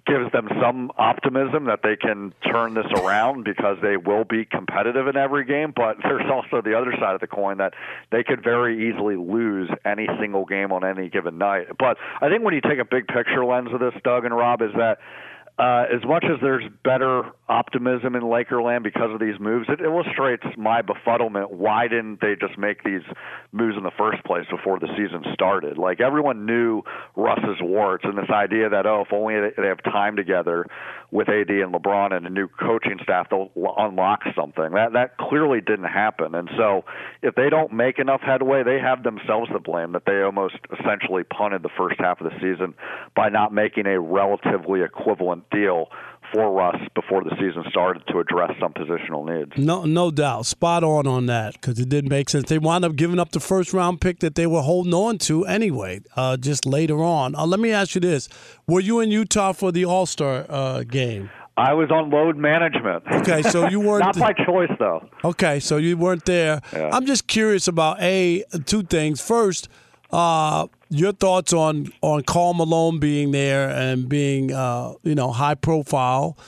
gives 0.07 0.31
them 0.33 0.49
some 0.61 0.91
optimism 0.99 1.65
that 1.65 1.81
they 1.83 1.97
can 1.97 2.35
turn 2.51 2.75
this 2.75 2.87
around 2.97 3.45
because 3.45 3.79
they 3.83 3.97
will 3.97 4.25
be 4.25 4.45
competitive 4.45 5.07
in 5.07 5.17
every 5.17 5.45
game. 5.45 5.73
But 5.75 5.97
there's 6.03 6.31
also 6.31 6.61
the 6.63 6.77
other 6.77 6.93
side 6.99 7.15
of 7.15 7.21
the 7.21 7.27
coin 7.27 7.59
that 7.59 7.75
they 8.11 8.23
could 8.23 8.43
very 8.43 8.91
easily 8.91 9.17
lose 9.17 9.71
any 9.85 10.07
single 10.21 10.45
game 10.45 10.73
on 10.73 10.85
any 10.85 11.09
given 11.09 11.39
night. 11.39 11.67
But 11.79 11.97
I 12.21 12.29
think 12.29 12.45
when 12.45 12.55
you 12.55 12.61
take 12.61 12.79
a 12.79 12.85
big 12.85 13.07
picture 13.07 13.45
lens 13.45 13.69
of 13.73 13.81
this, 13.81 13.95
Doug 14.05 14.25
and 14.25 14.37
Rob, 14.37 14.63
is 14.63 14.73
that 14.77 14.99
uh, 15.57 15.85
as 15.95 16.05
much 16.05 16.25
as 16.25 16.41
there's 16.43 16.65
better 16.83 17.23
optimism 17.49 18.17
in 18.17 18.23
Lakerland 18.23 18.83
because 18.83 19.13
of 19.13 19.21
these 19.21 19.39
moves, 19.39 19.69
it 19.69 19.81
illustrates 19.81 20.43
my 20.57 20.83
befuddlement. 20.83 21.53
Why 21.53 21.87
didn't 21.87 22.21
they 22.21 22.35
just 22.35 22.59
make 22.59 22.83
these 22.83 23.03
moves 23.55 23.77
in 23.77 23.85
the 23.85 23.93
first 23.97 24.23
place 24.25 24.45
before 24.51 24.79
the 24.79 24.89
season 24.97 25.25
started? 25.33 25.79
Like 25.79 26.01
everyone 26.01 26.45
knew 26.45 26.83
Russ's 27.17 27.61
warts 27.61 28.05
and 28.05 28.19
this 28.19 28.31
idea 28.31 28.69
that 28.69 28.87
oh, 28.87 29.05
if 29.07 29.13
only 29.13 29.35
they 29.35 29.69
have 29.69 29.83
time 29.83 30.17
together 30.17 30.67
with 31.11 31.29
AD 31.29 31.49
and 31.49 31.73
LeBron 31.73 32.13
and 32.13 32.27
a 32.27 32.31
new 32.31 32.49
coaching 32.49 32.99
staff, 33.03 33.29
they'll 33.31 33.51
unlock 33.79 34.23
something. 34.35 34.73
That 34.73 34.95
that 34.95 35.17
clearly 35.17 35.61
didn't 35.61 35.85
happen. 35.85 36.35
And 36.35 36.51
so, 36.57 36.85
if 37.23 37.37
they 37.37 37.49
don't 37.49 37.73
make 37.73 37.99
enough 37.99 38.21
headway, 38.21 38.65
they 38.65 38.81
have 38.81 39.05
themselves 39.05 39.49
to 39.53 39.61
blame 39.61 39.93
that 39.93 40.03
they 40.07 40.23
almost 40.23 40.57
essentially 40.79 41.23
punted 41.23 41.63
the 41.63 41.71
first 41.77 42.01
half 42.01 42.21
of 42.21 42.31
the 42.31 42.37
season 42.41 42.75
by 43.15 43.29
not 43.29 43.55
making 43.55 43.87
a 43.87 44.01
relatively 44.01 44.83
equivalent 44.83 45.49
deal 45.51 45.89
for 46.35 46.53
Russ 46.53 46.77
before 46.95 47.23
the 47.23 47.31
season 47.37 47.65
started 47.71 48.03
to 48.09 48.19
address 48.19 48.51
some 48.61 48.73
positional 48.73 49.25
needs. 49.25 49.53
No, 49.57 49.85
no 49.85 50.11
doubt, 50.11 50.47
spot 50.47 50.83
on 50.83 51.07
on 51.07 51.27
that 51.27 51.55
because 51.55 51.79
it 51.79 51.89
didn't 51.89 52.11
make 52.11 52.29
sense. 52.29 52.49
They 52.49 52.59
wound 52.59 52.85
up 52.85 52.97
giving 52.97 53.19
up 53.21 53.31
the 53.31 53.41
first 53.41 53.73
round 53.73 54.01
pick 54.01 54.19
that 54.19 54.35
they 54.35 54.47
were 54.47 54.63
holding 54.63 54.93
on 54.93 55.19
to 55.19 55.47
anyway, 55.47 56.01
uh, 56.17 56.37
just 56.37 56.67
later 56.67 57.03
on. 57.03 57.35
Uh, 57.35 57.47
let 57.47 57.61
me 57.61 57.71
ask 57.71 57.95
you 57.95 58.01
this: 58.01 58.29
Were 58.67 58.81
you 58.81 59.01
in 59.01 59.11
Utah 59.11 59.53
for 59.53 59.71
the 59.71 59.85
All 59.85 60.07
Star 60.07 60.45
uh, 60.49 60.83
game? 60.83 61.31
I 61.57 61.73
was 61.73 61.89
on 61.93 62.11
load 62.11 62.37
management. 62.37 63.05
Okay, 63.13 63.43
so 63.43 63.69
you 63.69 63.79
weren't 63.87 64.05
not 64.05 64.19
by 64.19 64.33
choice 64.33 64.73
though. 64.79 65.09
Okay, 65.23 65.61
so 65.61 65.77
you 65.77 65.97
weren't 65.97 66.25
there. 66.25 66.61
Yeah. 66.73 66.91
I'm 66.93 67.07
just 67.07 67.29
curious 67.29 67.69
about 67.69 68.03
a 68.03 68.43
two 68.67 68.83
things. 68.83 69.21
First, 69.21 69.69
uh, 70.15 70.69
your 70.91 71.11
thoughts 71.11 71.53
on 71.53 71.93
on 72.01 72.23
Karl 72.23 72.55
Malone 72.55 73.01
being 73.01 73.33
there 73.33 73.69
and 73.69 74.09
being 74.09 74.53
uh, 74.53 74.95
you 75.03 75.17
know 75.17 75.33
high 75.33 75.57
profile. 75.57 76.39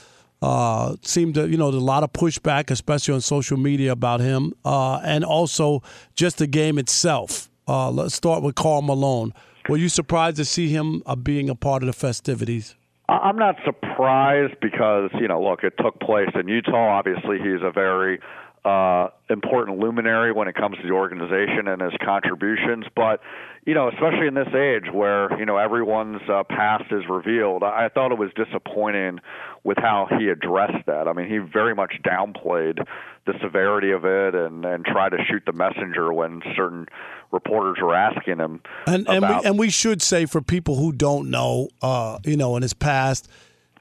Uh, 0.41 0.95
seemed 1.01 1.35
to 1.35 1.49
you 1.49 1.57
know 1.57 1.69
there's 1.69 1.83
a 1.83 1.85
lot 1.85 2.03
of 2.03 2.13
pushback, 2.13 2.71
especially 2.71 3.13
on 3.13 3.19
social 3.19 3.57
media 3.57 3.91
about 3.91 4.21
him, 4.21 4.53
uh, 4.63 5.01
and 5.03 5.25
also 5.25 5.83
just 6.15 6.37
the 6.37 6.47
game 6.47 6.77
itself. 6.77 7.49
Uh, 7.67 7.91
let's 7.91 8.15
start 8.15 8.41
with 8.41 8.55
Karl 8.55 8.81
Malone. 8.81 9.33
Were 9.67 9.77
you 9.77 9.89
surprised 9.89 10.37
to 10.37 10.45
see 10.45 10.69
him 10.69 11.03
uh, 11.05 11.17
being 11.17 11.49
a 11.49 11.55
part 11.55 11.83
of 11.83 11.87
the 11.87 11.93
festivities? 11.93 12.75
I'm 13.09 13.37
not 13.37 13.55
surprised 13.65 14.55
because 14.61 15.09
you 15.19 15.27
know, 15.27 15.43
look, 15.43 15.63
it 15.63 15.73
took 15.77 15.99
place 15.99 16.29
in 16.35 16.47
Utah. 16.47 16.97
Obviously, 16.97 17.39
he's 17.39 17.61
a 17.61 17.71
very 17.71 18.19
uh, 18.67 19.07
important 19.29 19.79
luminary 19.79 20.31
when 20.33 20.47
it 20.47 20.55
comes 20.55 20.77
to 20.77 20.83
the 20.83 20.93
organization 20.93 21.67
and 21.67 21.81
his 21.81 21.93
contributions. 22.03 22.85
But 22.95 23.21
you 23.67 23.73
know, 23.73 23.89
especially 23.89 24.27
in 24.27 24.33
this 24.33 24.47
age 24.55 24.85
where 24.93 25.37
you 25.37 25.45
know 25.45 25.57
everyone's 25.57 26.21
uh, 26.29 26.43
past 26.45 26.85
is 26.89 27.03
revealed, 27.09 27.63
I 27.63 27.89
thought 27.89 28.13
it 28.13 28.17
was 28.17 28.31
disappointing 28.33 29.19
with 29.65 29.77
how 29.77 30.07
he 30.17 30.29
addressed 30.29 30.85
that. 30.85 31.05
I 31.09 31.11
mean, 31.11 31.29
he 31.29 31.39
very 31.39 31.75
much 31.75 31.95
downplayed 32.01 32.87
the 33.25 33.33
severity 33.41 33.91
of 33.91 34.05
it 34.05 34.35
and 34.35 34.63
and 34.63 34.85
tried 34.85 35.09
to 35.09 35.17
shoot 35.29 35.43
the 35.45 35.51
messenger 35.51 36.13
when 36.13 36.41
certain 36.55 36.87
reporters 37.33 37.77
were 37.81 37.93
asking 37.93 38.37
him. 38.37 38.61
And 38.87 39.05
and 39.09 39.21
we, 39.21 39.35
and 39.43 39.59
we 39.59 39.69
should 39.69 40.01
say 40.01 40.25
for 40.25 40.41
people 40.41 40.77
who 40.77 40.93
don't 40.93 41.29
know, 41.29 41.67
uh, 41.81 42.19
you 42.23 42.37
know, 42.37 42.55
in 42.55 42.61
his 42.63 42.73
past. 42.73 43.29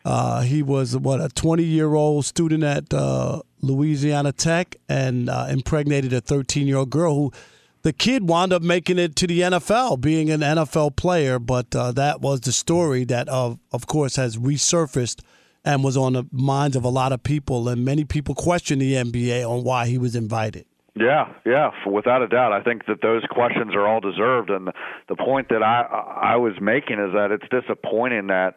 Uh, 0.05 0.43
he 0.43 0.63
was 0.63 0.97
what 0.97 1.21
a 1.21 1.29
20 1.29 1.65
year 1.65 1.95
old 1.95 2.25
student 2.25 2.63
at 2.63 2.95
uh, 2.95 3.43
Louisiana 3.61 4.31
Tech 4.31 4.77
and 4.89 5.29
uh, 5.29 5.49
impregnated 5.51 6.13
a 6.13 6.21
13 6.21 6.69
year 6.69 6.77
old 6.77 6.91
girl 6.91 7.15
who 7.17 7.33
the 7.87 7.93
kid 7.93 8.29
wound 8.29 8.53
up 8.53 8.63
making 8.63 8.99
it 8.99 9.15
to 9.15 9.29
the 9.29 9.43
NFL, 9.43 10.01
being 10.01 10.29
an 10.29 10.41
NFL 10.41 10.97
player. 10.97 11.39
But 11.39 11.77
uh, 11.77 11.93
that 11.93 12.21
was 12.21 12.41
the 12.41 12.51
story 12.51 13.05
that, 13.05 13.29
of 13.29 13.61
of 13.71 13.87
course, 13.87 14.17
has 14.17 14.37
resurfaced 14.37 15.23
and 15.65 15.85
was 15.85 15.97
on 15.97 16.15
the 16.15 16.25
minds 16.33 16.75
of 16.75 16.83
a 16.83 16.89
lot 16.89 17.13
of 17.13 17.23
people. 17.23 17.69
And 17.69 17.85
many 17.85 18.05
people 18.05 18.35
questioned 18.35 18.83
the 18.83 18.95
NBA 18.95 19.49
on 19.49 19.63
why 19.63 19.87
he 19.87 19.99
was 19.99 20.17
invited. 20.17 20.67
Yeah, 20.97 21.33
yeah, 21.45 21.71
without 21.87 22.23
a 22.23 22.27
doubt. 22.27 22.53
I 22.53 22.61
think 22.61 22.87
that 22.87 23.03
those 23.03 23.23
questions 23.31 23.73
are 23.77 23.87
all 23.87 24.01
deserved. 24.01 24.51
And 24.51 24.69
the 25.09 25.15
point 25.15 25.49
that 25.51 25.63
I 25.63 25.83
I 26.33 26.37
was 26.37 26.55
making 26.61 26.99
is 26.99 27.13
that 27.13 27.31
it's 27.31 27.47
disappointing 27.51 28.27
that 28.27 28.57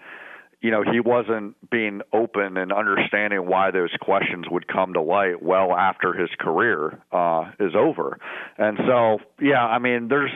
you 0.61 0.71
know, 0.71 0.83
he 0.83 0.99
wasn't 0.99 1.55
being 1.69 2.01
open 2.11 2.57
and 2.57 2.73
understanding 2.73 3.47
why 3.47 3.71
those 3.71 3.91
questions 4.01 4.45
would 4.51 4.67
come 4.67 4.93
to 4.93 5.01
light 5.01 5.41
well 5.41 5.73
after 5.73 6.13
his 6.13 6.29
career 6.39 7.01
uh, 7.11 7.51
is 7.59 7.73
over. 7.77 8.17
And 8.57 8.77
so, 8.85 9.19
yeah, 9.41 9.65
I 9.65 9.79
mean, 9.79 10.09
there's 10.09 10.31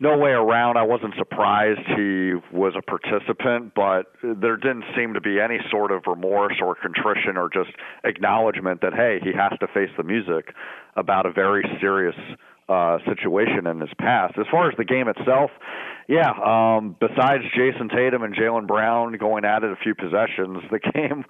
no 0.00 0.16
way 0.18 0.30
around. 0.30 0.76
I 0.76 0.82
wasn't 0.82 1.14
surprised 1.16 1.80
he 1.96 2.34
was 2.52 2.74
a 2.76 2.82
participant, 2.82 3.72
but 3.74 4.12
there 4.22 4.56
didn't 4.56 4.84
seem 4.96 5.14
to 5.14 5.20
be 5.20 5.40
any 5.40 5.58
sort 5.70 5.92
of 5.92 6.02
remorse 6.06 6.56
or 6.62 6.74
contrition 6.74 7.36
or 7.36 7.48
just 7.48 7.70
acknowledgement 8.04 8.82
that 8.82 8.92
hey, 8.94 9.18
he 9.22 9.32
has 9.32 9.58
to 9.60 9.66
face 9.68 9.90
the 9.96 10.04
music 10.04 10.54
about 10.94 11.26
a 11.26 11.32
very 11.32 11.64
serious 11.80 12.14
uh, 12.68 12.98
situation 13.06 13.66
in 13.66 13.80
his 13.80 13.90
past. 13.98 14.34
As 14.38 14.46
far 14.50 14.68
as 14.70 14.76
the 14.76 14.84
game 14.84 15.08
itself, 15.08 15.50
yeah. 16.08 16.30
Um, 16.30 16.96
besides 17.00 17.44
Jayson 17.56 17.88
Tatum 17.88 18.22
and 18.22 18.34
Jaylen 18.34 18.66
Brown 18.66 19.12
going 19.18 19.44
at 19.44 19.62
it 19.64 19.70
a 19.70 19.76
few 19.76 19.94
possessions, 19.94 20.62
the 20.70 20.78
game 20.94 21.24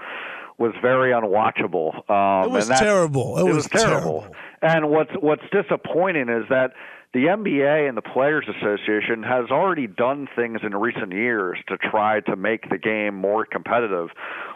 was 0.59 0.73
very 0.83 1.13
unwatchable. 1.13 1.95
Um, 2.11 2.51
It 2.51 2.51
was 2.53 2.69
and 2.69 2.77
that- 2.77 2.83
terrible. 2.83 3.39
It 3.39 3.53
was 3.53 3.69
terrible. 3.69 4.27
And 4.61 4.91
what's 4.91 5.13
what's 5.21 5.45
disappointing 5.53 6.29
is 6.29 6.45
that 6.51 6.73
the 7.15 7.21
NBA 7.27 7.89
and 7.89 7.97
the 7.97 8.03
Players 8.03 8.45
Association 8.49 9.23
has 9.23 9.51
already 9.51 9.87
done 9.87 10.29
things 10.37 10.61
in 10.63 10.75
recent 10.75 11.13
years 11.13 11.59
to 11.69 11.79
try 11.79 12.21
to 12.21 12.37
make 12.37 12.69
the 12.69 12.77
game 12.77 13.15
more 13.15 13.47
competitive 13.47 14.09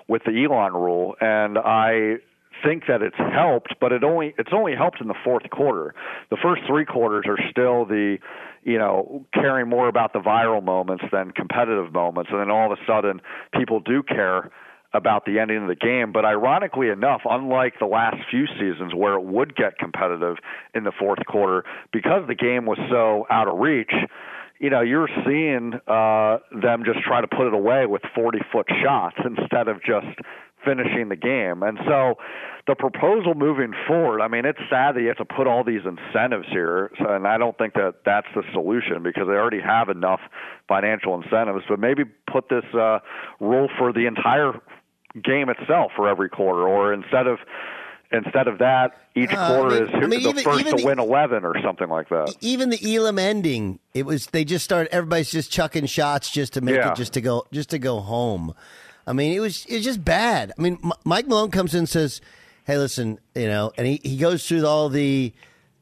with 0.08 0.22
the 0.24 0.32
Elam 0.44 0.74
rule, 0.76 1.14
and 1.20 1.56
I 1.56 2.16
think 2.64 2.84
that 2.88 3.02
it's 3.02 3.16
helped, 3.16 3.74
but 3.80 3.92
it 3.92 4.04
only 4.04 4.34
it's 4.38 4.52
only 4.52 4.74
helped 4.74 5.00
in 5.00 5.08
the 5.08 5.14
fourth 5.24 5.48
quarter. 5.50 5.94
The 6.30 6.36
first 6.42 6.62
three 6.66 6.84
quarters 6.84 7.24
are 7.26 7.38
still 7.50 7.84
the 7.84 8.18
you 8.62 8.78
know 8.78 9.26
caring 9.34 9.68
more 9.68 9.88
about 9.88 10.12
the 10.12 10.20
viral 10.20 10.62
moments 10.62 11.04
than 11.12 11.30
competitive 11.32 11.92
moments, 11.92 12.30
and 12.32 12.40
then 12.40 12.50
all 12.50 12.72
of 12.72 12.78
a 12.78 12.86
sudden 12.86 13.20
people 13.52 13.80
do 13.80 14.02
care 14.02 14.50
about 14.94 15.24
the 15.24 15.38
ending 15.38 15.62
of 15.62 15.68
the 15.68 15.74
game. 15.74 16.12
But 16.12 16.24
ironically 16.24 16.88
enough, 16.88 17.22
unlike 17.24 17.74
the 17.78 17.86
last 17.86 18.16
few 18.30 18.46
seasons 18.46 18.94
where 18.94 19.14
it 19.14 19.24
would 19.24 19.56
get 19.56 19.78
competitive 19.78 20.36
in 20.74 20.84
the 20.84 20.92
fourth 20.98 21.24
quarter, 21.26 21.64
because 21.92 22.26
the 22.28 22.34
game 22.34 22.66
was 22.66 22.78
so 22.90 23.26
out 23.30 23.48
of 23.48 23.58
reach, 23.58 23.92
you 24.62 24.70
know, 24.70 24.80
you're 24.80 25.08
seeing 25.26 25.72
uh, 25.88 26.38
them 26.52 26.84
just 26.84 27.00
try 27.04 27.20
to 27.20 27.26
put 27.26 27.48
it 27.48 27.54
away 27.54 27.86
with 27.86 28.02
40 28.14 28.38
foot 28.52 28.66
shots 28.82 29.16
instead 29.24 29.68
of 29.68 29.82
just 29.82 30.06
finishing 30.64 31.08
the 31.08 31.16
game. 31.16 31.62
And 31.62 31.78
so 31.86 32.14
the 32.66 32.74
proposal 32.74 33.34
moving 33.34 33.72
forward, 33.86 34.20
I 34.20 34.28
mean, 34.28 34.44
it's 34.44 34.58
sad 34.70 34.94
that 34.94 35.00
you 35.02 35.08
have 35.08 35.16
to 35.18 35.24
put 35.24 35.46
all 35.46 35.64
these 35.64 35.82
incentives 35.84 36.46
here, 36.50 36.90
so, 36.98 37.08
and 37.08 37.26
I 37.26 37.38
don't 37.38 37.56
think 37.58 37.74
that 37.74 37.96
that's 38.04 38.28
the 38.34 38.42
solution 38.52 39.02
because 39.02 39.26
they 39.26 39.34
already 39.34 39.60
have 39.60 39.88
enough 39.88 40.20
financial 40.68 41.20
incentives, 41.20 41.64
but 41.68 41.78
maybe 41.80 42.04
put 42.30 42.48
this 42.48 42.64
uh, 42.74 43.00
rule 43.40 43.68
for 43.78 43.92
the 43.92 44.06
entire 44.06 44.52
game 45.22 45.48
itself 45.48 45.92
for 45.96 46.08
every 46.08 46.28
quarter, 46.28 46.66
or 46.66 46.92
instead 46.92 47.26
of 47.26 47.38
instead 48.14 48.46
of 48.46 48.58
that, 48.58 48.90
each 49.16 49.32
Uh, 49.32 49.40
I 49.40 49.48
quarter 49.48 49.74
mean- 49.74 49.82
is 49.84 49.90
I 49.94 50.00
mean, 50.00 50.10
the 50.10 50.16
even- 50.28 50.44
first 50.44 50.60
even 50.60 50.76
to 50.76 50.82
the- 50.82 50.86
win 50.86 50.98
eleven 50.98 51.44
or 51.44 51.54
something 51.62 51.88
like 51.88 52.08
that. 52.10 52.34
Even 52.42 52.68
the 52.70 52.78
Elam 52.96 53.18
ending, 53.18 53.78
it 53.94 54.04
was 54.06 54.26
they 54.28 54.44
just 54.44 54.64
started. 54.64 54.94
Everybody's 54.94 55.30
just 55.32 55.50
chucking 55.50 55.86
shots 55.86 56.30
just 56.30 56.52
to 56.54 56.60
make 56.60 56.76
Yeah. 56.76 56.90
it 56.92 56.94
just 56.96 57.14
to 57.14 57.20
go 57.20 57.44
just 57.52 57.70
to 57.70 57.78
go 57.78 58.00
home. 58.00 58.54
I 59.06 59.12
mean, 59.12 59.32
it 59.34 59.40
was 59.40 59.64
it 59.66 59.76
was 59.76 59.84
just 59.84 60.04
bad. 60.04 60.52
I 60.56 60.62
mean, 60.62 60.78
M- 60.84 60.92
Mike 61.04 61.26
Malone 61.26 61.50
comes 61.50 61.74
in 61.74 61.80
and 61.80 61.88
says, 61.88 62.20
"Hey, 62.64 62.78
listen, 62.78 63.18
you 63.34 63.48
know," 63.48 63.72
and 63.76 63.86
he, 63.86 64.00
he 64.02 64.16
goes 64.16 64.46
through 64.46 64.66
all 64.66 64.88
the 64.88 65.32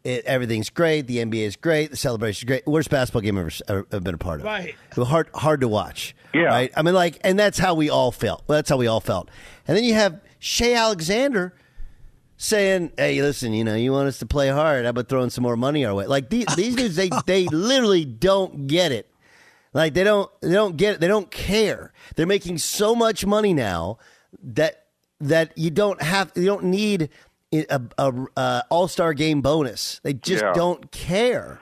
it, 0.05 0.25
everything's 0.25 0.71
great, 0.71 1.07
the 1.07 1.18
NBA 1.18 1.43
is 1.43 1.57
great, 1.57 1.91
the 1.91 1.97
celebration 1.97 2.47
is 2.47 2.49
great. 2.49 2.66
Worst 2.66 2.91
basketball 2.91 3.21
game 3.23 3.37
I've 3.39 3.43
ever, 3.47 3.53
ever, 3.68 3.87
ever 3.93 4.01
been 4.01 4.14
a 4.14 4.18
part 4.18 4.41
of. 4.41 4.47
Right. 4.47 4.75
Hard 4.97 5.29
hard 5.35 5.61
to 5.61 5.68
watch. 5.68 6.14
Yeah. 6.33 6.45
Right. 6.45 6.73
I 6.77 6.83
mean, 6.83 6.95
like, 6.95 7.18
and 7.23 7.39
that's 7.39 7.59
how 7.59 7.75
we 7.75 7.91
all 7.91 8.12
felt. 8.12 8.45
Well, 8.47 8.57
that's 8.57 8.71
how 8.71 8.77
we 8.77 8.87
all 8.87 9.01
felt. 9.01 9.29
And 9.66 9.77
then 9.77 9.85
you 9.85 9.95
have 9.95 10.21
Shai 10.39 10.75
Alexander 10.75 11.55
saying, 12.37 12.93
"Hey, 12.97 13.21
listen, 13.21 13.53
you 13.53 13.64
know, 13.64 13.75
you 13.75 13.93
want 13.93 14.09
us 14.09 14.18
to 14.21 14.27
play 14.27 14.49
hard? 14.49 14.85
How 14.85 14.91
about 14.91 15.09
throwing 15.09 15.31
some 15.31 15.43
more 15.43 15.57
money 15.57 15.85
our 15.85 15.95
way?" 15.95 16.07
Like 16.07 16.31
these, 16.31 16.47
these 16.57 16.77
dudes, 16.77 16.97
they 16.97 17.11
they 17.27 17.47
literally 17.49 18.05
don't 18.05 18.66
get 18.66 18.93
it. 18.93 19.10
Like 19.73 19.95
they 19.95 20.05
don't 20.05 20.31
they 20.41 20.53
don't 20.53 20.77
get 20.77 20.95
it. 20.95 21.01
They 21.01 21.09
don't 21.09 21.31
care. 21.31 21.93
They're 22.16 22.27
making 22.27 22.59
so 22.59 22.95
much 22.95 23.25
money 23.25 23.55
now 23.55 23.99
that 24.43 24.87
that 25.21 25.57
you 25.57 25.71
don't 25.71 26.01
have 26.03 26.33
you 26.35 26.45
don't 26.47 26.64
need 26.64 27.09
a, 27.53 27.64
a, 27.68 27.83
a 27.99 28.27
uh, 28.37 28.62
All 28.71 28.89
Star 28.89 29.14
game 29.14 29.41
bonus. 29.43 30.01
They 30.03 30.14
just 30.14 30.43
Yeah. 30.43 30.53
don't 30.55 30.91
care. 30.91 31.61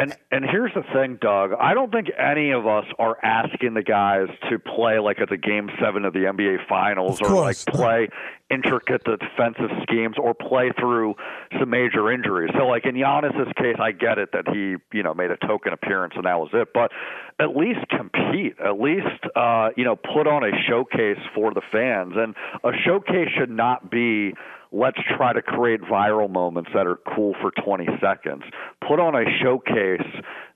And 0.00 0.16
and 0.30 0.46
here's 0.46 0.72
the 0.72 0.82
thing, 0.94 1.18
Doug. 1.20 1.52
I 1.60 1.74
don't 1.74 1.92
think 1.92 2.08
any 2.18 2.52
of 2.52 2.66
us 2.66 2.86
are 2.98 3.22
asking 3.22 3.74
the 3.74 3.82
guys 3.82 4.28
to 4.48 4.58
play 4.58 4.98
like 4.98 5.18
it's 5.18 5.30
a 5.30 5.36
game 5.36 5.68
seven 5.78 6.06
of 6.06 6.14
the 6.14 6.20
NBA 6.20 6.66
Finals 6.66 7.20
or 7.20 7.28
like 7.34 7.58
play 7.68 8.08
intricate 8.50 9.02
defensive 9.04 9.70
schemes 9.82 10.16
or 10.18 10.32
play 10.32 10.70
through 10.78 11.16
some 11.58 11.68
major 11.68 12.10
injuries. 12.10 12.50
So 12.56 12.66
like 12.66 12.86
in 12.86 12.94
Giannis's 12.94 13.52
case, 13.58 13.76
I 13.78 13.92
get 13.92 14.16
it 14.16 14.30
that 14.32 14.48
he 14.48 14.76
you 14.96 15.02
know 15.02 15.12
made 15.12 15.32
a 15.32 15.36
token 15.36 15.74
appearance 15.74 16.14
and 16.16 16.24
that 16.24 16.38
was 16.40 16.48
it. 16.54 16.68
But 16.72 16.92
at 17.38 17.54
least 17.54 17.86
compete. 17.90 18.56
At 18.58 18.80
least 18.80 19.20
uh, 19.36 19.68
you 19.76 19.84
know 19.84 19.96
put 19.96 20.26
on 20.26 20.44
a 20.44 20.52
showcase 20.66 21.20
for 21.34 21.52
the 21.52 21.62
fans. 21.70 22.14
And 22.16 22.34
a 22.64 22.72
showcase 22.86 23.28
should 23.38 23.50
not 23.50 23.90
be 23.90 24.32
let's 24.72 24.98
try 25.16 25.32
to 25.32 25.42
create 25.42 25.80
viral 25.82 26.30
moments 26.30 26.70
that 26.74 26.86
are 26.86 26.98
cool 27.14 27.34
for 27.40 27.50
20 27.64 27.86
seconds. 28.00 28.42
Put 28.86 29.00
on 29.00 29.14
a 29.14 29.24
showcase 29.42 30.06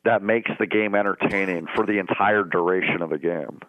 that 0.04 0.22
makes 0.22 0.50
the 0.58 0.66
game 0.66 0.94
entertaining 0.94 1.66
for 1.74 1.86
the 1.86 1.98
entire 1.98 2.44
duration 2.44 3.02
of 3.02 3.10
the 3.10 3.18
game. 3.18 3.60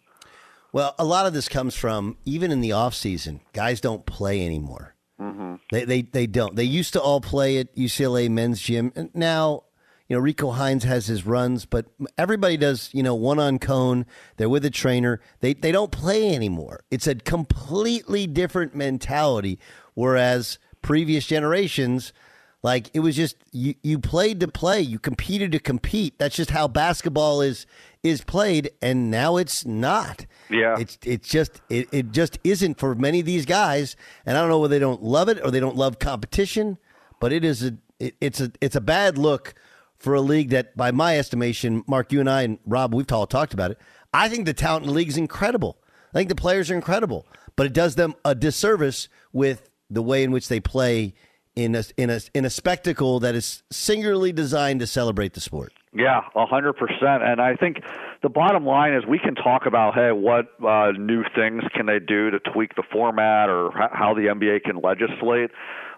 Well, 0.71 0.93
a 0.99 1.05
lot 1.05 1.25
of 1.25 1.33
this 1.33 1.47
comes 1.47 1.75
from 1.75 2.17
even 2.25 2.51
in 2.51 2.61
the 2.61 2.73
off 2.73 2.93
season, 2.93 3.41
guys 3.53 3.79
don't 3.79 4.05
play 4.05 4.45
anymore. 4.45 4.95
Mm-hmm. 5.19 5.55
They, 5.71 5.85
they 5.85 6.01
they 6.01 6.27
don't. 6.27 6.55
They 6.57 6.65
used 6.65 6.91
to 6.93 7.01
all 7.01 7.21
play 7.21 7.57
at 7.59 7.73
UCLA 7.75 8.29
men's 8.29 8.59
gym. 8.59 8.91
And 8.97 9.09
now, 9.13 9.63
you 10.09 10.17
know, 10.17 10.21
Rico 10.21 10.51
Hines 10.51 10.83
has 10.83 11.07
his 11.07 11.25
runs, 11.25 11.65
but 11.65 11.85
everybody 12.17 12.57
does, 12.57 12.89
you 12.91 13.01
know, 13.01 13.15
one 13.15 13.39
on 13.39 13.57
cone. 13.57 14.05
They're 14.35 14.49
with 14.49 14.65
a 14.65 14.69
trainer. 14.69 15.21
They 15.39 15.53
they 15.53 15.71
don't 15.71 15.91
play 15.91 16.35
anymore. 16.35 16.81
It's 16.91 17.07
a 17.07 17.15
completely 17.15 18.27
different 18.27 18.75
mentality. 18.75 19.57
Whereas 19.95 20.59
previous 20.81 21.25
generations, 21.25 22.13
like 22.61 22.89
it 22.93 22.99
was 22.99 23.15
just 23.15 23.37
you, 23.51 23.75
you 23.81 23.99
played 23.99 24.39
to 24.41 24.47
play, 24.47 24.81
you 24.81 24.99
competed 24.99 25.51
to 25.51 25.59
compete. 25.59 26.17
That's 26.19 26.35
just 26.35 26.51
how 26.51 26.67
basketball 26.67 27.41
is 27.41 27.65
is 28.03 28.23
played, 28.23 28.71
and 28.81 29.09
now 29.09 29.37
it's 29.37 29.65
not. 29.65 30.25
Yeah. 30.49 30.75
It's 30.79 30.97
it's 31.03 31.27
just 31.27 31.61
it, 31.69 31.87
it 31.91 32.11
just 32.11 32.37
isn't 32.43 32.79
for 32.79 32.93
many 32.93 33.19
of 33.19 33.25
these 33.25 33.45
guys, 33.45 33.95
and 34.25 34.37
I 34.37 34.41
don't 34.41 34.49
know 34.49 34.59
whether 34.59 34.75
they 34.75 34.79
don't 34.79 35.03
love 35.03 35.27
it 35.29 35.39
or 35.43 35.49
they 35.49 35.59
don't 35.59 35.75
love 35.75 35.97
competition, 35.97 36.77
but 37.19 37.33
it 37.33 37.43
is 37.43 37.63
a 37.63 37.77
it, 37.99 38.15
it's 38.21 38.39
a 38.41 38.51
it's 38.61 38.75
a 38.75 38.81
bad 38.81 39.17
look 39.17 39.55
for 39.97 40.13
a 40.13 40.21
league 40.21 40.49
that, 40.49 40.75
by 40.75 40.91
my 40.91 41.17
estimation, 41.17 41.83
Mark, 41.87 42.11
you 42.11 42.19
and 42.19 42.29
I 42.29 42.43
and 42.43 42.59
Rob, 42.65 42.93
we've 42.93 43.11
all 43.11 43.25
talked 43.25 43.53
about 43.53 43.71
it. 43.71 43.79
I 44.13 44.29
think 44.29 44.45
the 44.45 44.53
talent 44.53 44.83
in 44.83 44.89
the 44.89 44.93
league 44.93 45.07
is 45.07 45.17
incredible. 45.17 45.77
I 46.13 46.17
think 46.17 46.29
the 46.29 46.35
players 46.35 46.71
are 46.71 46.75
incredible, 46.75 47.25
but 47.55 47.65
it 47.65 47.73
does 47.73 47.95
them 47.95 48.15
a 48.23 48.35
disservice 48.35 49.09
with 49.33 49.69
the 49.89 50.01
way 50.01 50.23
in 50.23 50.31
which 50.31 50.47
they 50.47 50.59
play 50.59 51.13
in 51.55 51.75
a 51.75 51.83
in 51.97 52.09
a 52.09 52.19
in 52.33 52.45
a 52.45 52.49
spectacle 52.49 53.19
that 53.21 53.36
is 53.36 53.63
singularly 53.71 54.31
designed 54.31 54.79
to 54.81 54.88
celebrate 54.88 55.33
the 55.33 55.41
sport. 55.41 55.73
Yeah, 55.93 56.21
a 56.36 56.45
hundred 56.45 56.73
percent. 56.73 57.23
And 57.23 57.39
I 57.39 57.55
think 57.55 57.77
the 58.21 58.29
bottom 58.29 58.65
line 58.65 58.93
is 58.93 59.05
we 59.05 59.19
can 59.19 59.36
talk 59.36 59.65
about 59.65 59.95
hey, 59.95 60.11
what 60.11 60.47
uh, 60.65 60.91
new 60.91 61.23
things 61.36 61.63
can 61.73 61.86
they 61.86 61.99
do 61.99 62.31
to 62.31 62.39
tweak 62.39 62.75
the 62.75 62.83
format 62.91 63.49
or 63.49 63.71
how 63.71 64.13
the 64.13 64.23
NBA 64.23 64.63
can 64.63 64.81
legislate. 64.81 65.51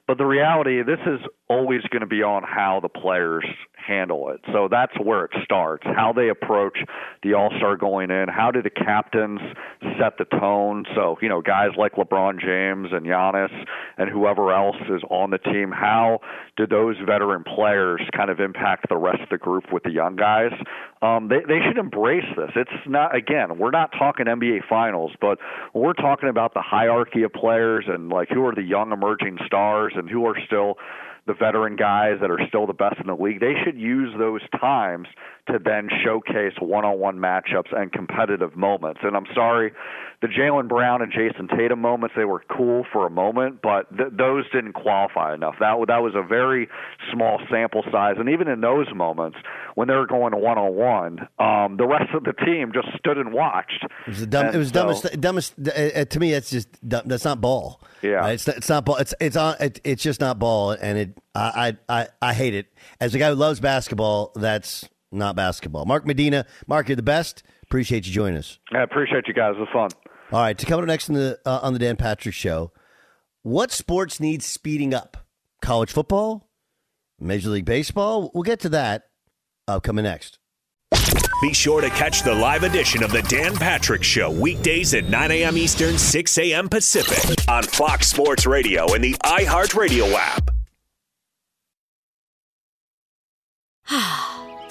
But 0.07 0.17
the 0.17 0.25
reality, 0.25 0.83
this 0.83 0.99
is 1.05 1.19
always 1.49 1.81
going 1.91 2.01
to 2.01 2.07
be 2.07 2.23
on 2.23 2.43
how 2.43 2.79
the 2.79 2.89
players 2.89 3.45
handle 3.87 4.29
it. 4.29 4.41
So 4.51 4.67
that's 4.69 4.93
where 5.01 5.25
it 5.25 5.31
starts. 5.43 5.83
How 5.85 6.13
they 6.13 6.29
approach 6.29 6.77
the 7.23 7.33
All 7.33 7.51
Star 7.57 7.77
going 7.77 8.11
in. 8.11 8.27
How 8.27 8.51
do 8.51 8.61
the 8.61 8.69
captains 8.69 9.39
set 9.99 10.17
the 10.17 10.25
tone? 10.25 10.85
So 10.95 11.17
you 11.21 11.29
know, 11.29 11.41
guys 11.41 11.69
like 11.77 11.93
LeBron 11.93 12.39
James 12.41 12.89
and 12.91 13.05
Giannis 13.05 13.53
and 13.97 14.09
whoever 14.09 14.51
else 14.51 14.75
is 14.89 15.01
on 15.09 15.31
the 15.31 15.37
team. 15.37 15.71
How 15.71 16.19
do 16.57 16.67
those 16.67 16.95
veteran 17.05 17.43
players 17.43 18.01
kind 18.15 18.29
of 18.29 18.39
impact 18.39 18.89
the 18.89 18.97
rest 18.97 19.21
of 19.21 19.29
the 19.29 19.37
group 19.37 19.71
with 19.71 19.83
the 19.83 19.91
young 19.91 20.15
guys? 20.15 20.51
Um, 21.01 21.29
they 21.29 21.39
they 21.47 21.59
should 21.65 21.77
embrace 21.77 22.25
this. 22.35 22.51
It's 22.55 22.87
not 22.87 23.15
again, 23.15 23.57
we're 23.57 23.71
not 23.71 23.91
talking 23.97 24.25
NBA 24.25 24.67
Finals, 24.67 25.11
but 25.21 25.37
we're 25.73 25.93
talking 25.93 26.29
about 26.29 26.53
the 26.53 26.61
hierarchy 26.61 27.23
of 27.23 27.33
players 27.33 27.85
and 27.87 28.09
like 28.09 28.29
who 28.29 28.45
are 28.45 28.55
the 28.55 28.63
young 28.63 28.91
emerging 28.91 29.37
stars 29.45 29.93
and 29.95 30.09
who 30.09 30.25
are 30.25 30.35
still 30.45 30.75
the 31.27 31.33
veteran 31.33 31.75
guys 31.75 32.17
that 32.21 32.31
are 32.31 32.39
still 32.47 32.65
the 32.65 32.73
best 32.73 32.95
in 32.99 33.07
the 33.07 33.15
league. 33.15 33.39
They 33.39 33.53
should 33.63 33.77
use 33.77 34.13
those 34.17 34.41
times 34.59 35.07
to 35.47 35.59
then 35.63 35.89
showcase 36.03 36.53
one-on-one 36.59 37.17
matchups 37.17 37.75
and 37.75 37.91
competitive 37.91 38.55
moments. 38.55 39.01
And 39.03 39.15
I'm 39.15 39.25
sorry, 39.33 39.71
the 40.21 40.27
Jaylen 40.27 40.67
Brown 40.67 41.01
and 41.01 41.11
Jayson 41.11 41.47
Tatum 41.55 41.79
moments 41.79 42.15
they 42.17 42.25
were 42.25 42.43
cool 42.55 42.85
for 42.91 43.05
a 43.05 43.09
moment, 43.09 43.61
but 43.61 43.89
th- 43.95 44.09
those 44.17 44.49
didn't 44.51 44.73
qualify 44.73 45.33
enough. 45.33 45.55
That 45.59 45.77
that 45.87 45.99
was 45.99 46.13
a 46.15 46.23
very 46.23 46.67
small 47.13 47.39
sample 47.49 47.83
size, 47.91 48.15
and 48.17 48.29
even 48.29 48.47
in 48.47 48.61
those 48.61 48.87
moments 48.93 49.37
when 49.75 49.87
they 49.87 49.93
were 49.93 50.07
going 50.07 50.33
one-on-one, 50.33 51.27
um, 51.39 51.77
the 51.77 51.85
rest 51.85 52.13
of 52.13 52.23
the 52.23 52.33
team 52.33 52.71
just 52.73 52.87
stood 52.97 53.17
and 53.17 53.31
watched. 53.31 53.83
It 53.83 54.09
was 54.09 54.19
the 54.21 54.27
dumb. 54.27 54.47
And 54.47 54.55
it 54.55 54.57
was 54.57 54.69
so- 54.69 54.73
dumbest. 54.73 55.21
Dumbest. 55.21 55.53
Uh, 55.67 55.71
uh, 55.71 56.05
to 56.05 56.19
me, 56.19 56.31
that's 56.31 56.49
just 56.49 56.87
dumb, 56.87 57.03
that's 57.05 57.25
not 57.25 57.39
ball. 57.39 57.81
Yeah. 58.01 58.11
Right? 58.15 58.33
it's 58.33 58.47
it's 58.47 58.69
not 58.69 58.85
ball. 58.85 58.97
It's 58.97 59.13
it's 59.19 59.35
on. 59.35 59.55
It, 59.59 59.79
it's 59.83 60.03
just 60.03 60.19
not 60.19 60.39
ball, 60.39 60.71
and 60.71 60.97
it. 60.97 61.17
I, 61.35 61.77
I 61.89 62.01
I 62.01 62.07
I 62.21 62.33
hate 62.33 62.55
it. 62.55 62.67
As 62.99 63.13
a 63.13 63.19
guy 63.19 63.29
who 63.29 63.35
loves 63.35 63.59
basketball, 63.59 64.31
that's 64.35 64.87
not 65.11 65.35
basketball. 65.35 65.85
Mark 65.85 66.05
Medina, 66.05 66.45
Mark, 66.67 66.89
you're 66.89 66.95
the 66.95 67.03
best. 67.03 67.43
Appreciate 67.63 68.05
you 68.05 68.13
joining 68.13 68.37
us. 68.37 68.59
I 68.73 68.81
appreciate 68.81 69.27
you 69.27 69.33
guys. 69.33 69.55
It 69.55 69.59
was 69.59 69.69
fun. 69.73 69.89
All 70.31 70.41
right, 70.41 70.57
to 70.57 70.65
come 70.65 70.79
up 70.79 70.85
next 70.85 71.09
in 71.09 71.15
the 71.15 71.39
uh, 71.45 71.59
on 71.61 71.73
the 71.73 71.79
Dan 71.79 71.95
Patrick 71.95 72.35
Show, 72.35 72.71
what 73.43 73.71
sports 73.71 74.19
needs 74.19 74.45
speeding 74.45 74.93
up? 74.93 75.25
College 75.61 75.91
football, 75.91 76.49
Major 77.19 77.49
League 77.49 77.65
Baseball. 77.65 78.31
We'll 78.33 78.43
get 78.43 78.59
to 78.61 78.69
that 78.69 79.09
uh, 79.67 79.79
coming 79.79 80.03
next. 80.03 80.39
Be 81.41 81.53
sure 81.53 81.81
to 81.81 81.89
catch 81.89 82.23
the 82.23 82.33
live 82.33 82.63
edition 82.63 83.03
of 83.03 83.11
the 83.11 83.21
Dan 83.23 83.55
Patrick 83.55 84.03
Show 84.03 84.31
weekdays 84.31 84.93
at 84.93 85.05
9 85.05 85.31
a.m. 85.31 85.55
Eastern, 85.55 85.97
6 85.97 86.37
a.m. 86.39 86.67
Pacific 86.67 87.47
on 87.47 87.63
Fox 87.63 88.07
Sports 88.07 88.45
Radio 88.45 88.93
and 88.93 89.03
the 89.03 89.13
iHeartRadio 89.23 90.13
app. 90.13 90.49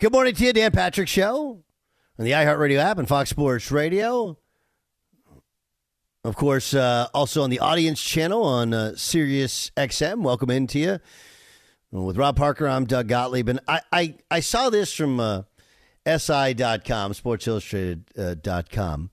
Good 0.00 0.12
morning 0.12 0.32
to 0.36 0.44
you, 0.44 0.52
Dan 0.52 0.70
Patrick 0.70 1.08
Show 1.08 1.64
on 2.20 2.24
the 2.24 2.30
iHeartRadio 2.30 2.78
app 2.78 2.98
and 2.98 3.08
Fox 3.08 3.30
Sports 3.30 3.72
Radio. 3.72 4.38
Of 6.22 6.36
course, 6.36 6.72
uh, 6.72 7.08
also 7.12 7.42
on 7.42 7.50
the 7.50 7.58
audience 7.58 8.00
channel 8.00 8.44
on 8.44 8.72
uh, 8.72 8.94
Sirius 8.94 9.72
XM. 9.76 10.22
Welcome 10.22 10.50
in 10.50 10.68
to 10.68 10.78
you. 10.78 11.00
With 11.90 12.16
Rob 12.16 12.36
Parker, 12.36 12.68
I'm 12.68 12.84
Doug 12.84 13.08
Gottlieb. 13.08 13.48
And 13.48 13.58
I, 13.66 13.80
I, 13.90 14.14
I 14.30 14.38
saw 14.38 14.70
this 14.70 14.94
from 14.94 15.18
uh, 15.18 15.42
SI.com, 16.06 17.12
SportsIllustrated.com. 17.12 19.10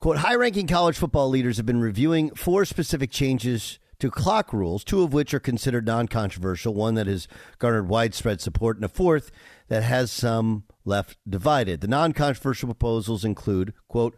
Quote 0.00 0.16
High 0.18 0.34
ranking 0.34 0.66
college 0.66 0.98
football 0.98 1.30
leaders 1.30 1.56
have 1.56 1.64
been 1.64 1.80
reviewing 1.80 2.34
four 2.34 2.66
specific 2.66 3.10
changes 3.10 3.78
to 4.00 4.10
clock 4.10 4.52
rules, 4.52 4.82
two 4.82 5.02
of 5.02 5.12
which 5.12 5.32
are 5.32 5.40
considered 5.40 5.86
non 5.86 6.08
controversial, 6.08 6.74
one 6.74 6.94
that 6.94 7.06
has 7.06 7.28
garnered 7.58 7.88
widespread 7.88 8.40
support, 8.40 8.76
and 8.76 8.84
a 8.84 8.88
fourth 8.88 9.30
that 9.70 9.84
has 9.84 10.10
some 10.10 10.64
left 10.84 11.16
divided. 11.26 11.80
The 11.80 11.88
non 11.88 12.12
controversial 12.12 12.66
proposals 12.66 13.24
include, 13.24 13.72
quote, 13.88 14.16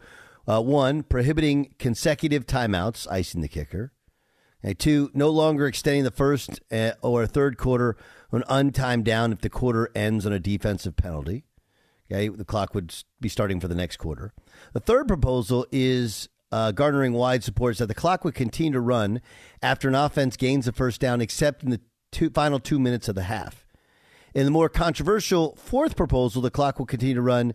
uh, 0.48 0.60
one, 0.60 1.04
prohibiting 1.04 1.74
consecutive 1.78 2.46
timeouts, 2.46 3.06
icing 3.08 3.42
the 3.42 3.48
kicker. 3.48 3.92
And 4.62 4.78
two, 4.78 5.10
no 5.12 5.28
longer 5.28 5.66
extending 5.66 6.04
the 6.04 6.10
first 6.10 6.60
uh, 6.72 6.92
or 7.02 7.26
third 7.26 7.58
quarter 7.58 7.96
an 8.32 8.44
untimed 8.48 9.04
down 9.04 9.32
if 9.32 9.40
the 9.40 9.50
quarter 9.50 9.90
ends 9.94 10.24
on 10.24 10.32
a 10.32 10.40
defensive 10.40 10.96
penalty. 10.96 11.44
Okay, 12.10 12.28
the 12.28 12.44
clock 12.44 12.74
would 12.74 12.94
be 13.20 13.28
starting 13.28 13.60
for 13.60 13.68
the 13.68 13.74
next 13.74 13.98
quarter. 13.98 14.32
The 14.72 14.80
third 14.80 15.06
proposal 15.06 15.66
is 15.70 16.28
uh, 16.50 16.72
garnering 16.72 17.12
wide 17.12 17.44
support 17.44 17.72
is 17.72 17.78
that 17.78 17.86
the 17.86 17.94
clock 17.94 18.24
would 18.24 18.34
continue 18.34 18.72
to 18.72 18.80
run 18.80 19.20
after 19.62 19.88
an 19.88 19.94
offense 19.94 20.36
gains 20.36 20.66
a 20.66 20.72
first 20.72 21.00
down, 21.00 21.20
except 21.20 21.62
in 21.62 21.70
the 21.70 21.80
two, 22.10 22.30
final 22.30 22.58
two 22.58 22.78
minutes 22.78 23.08
of 23.08 23.14
the 23.14 23.24
half. 23.24 23.61
In 24.34 24.44
the 24.44 24.50
more 24.50 24.68
controversial 24.68 25.56
fourth 25.56 25.96
proposal, 25.96 26.42
the 26.42 26.50
clock 26.50 26.78
will 26.78 26.86
continue 26.86 27.14
to 27.14 27.22
run 27.22 27.54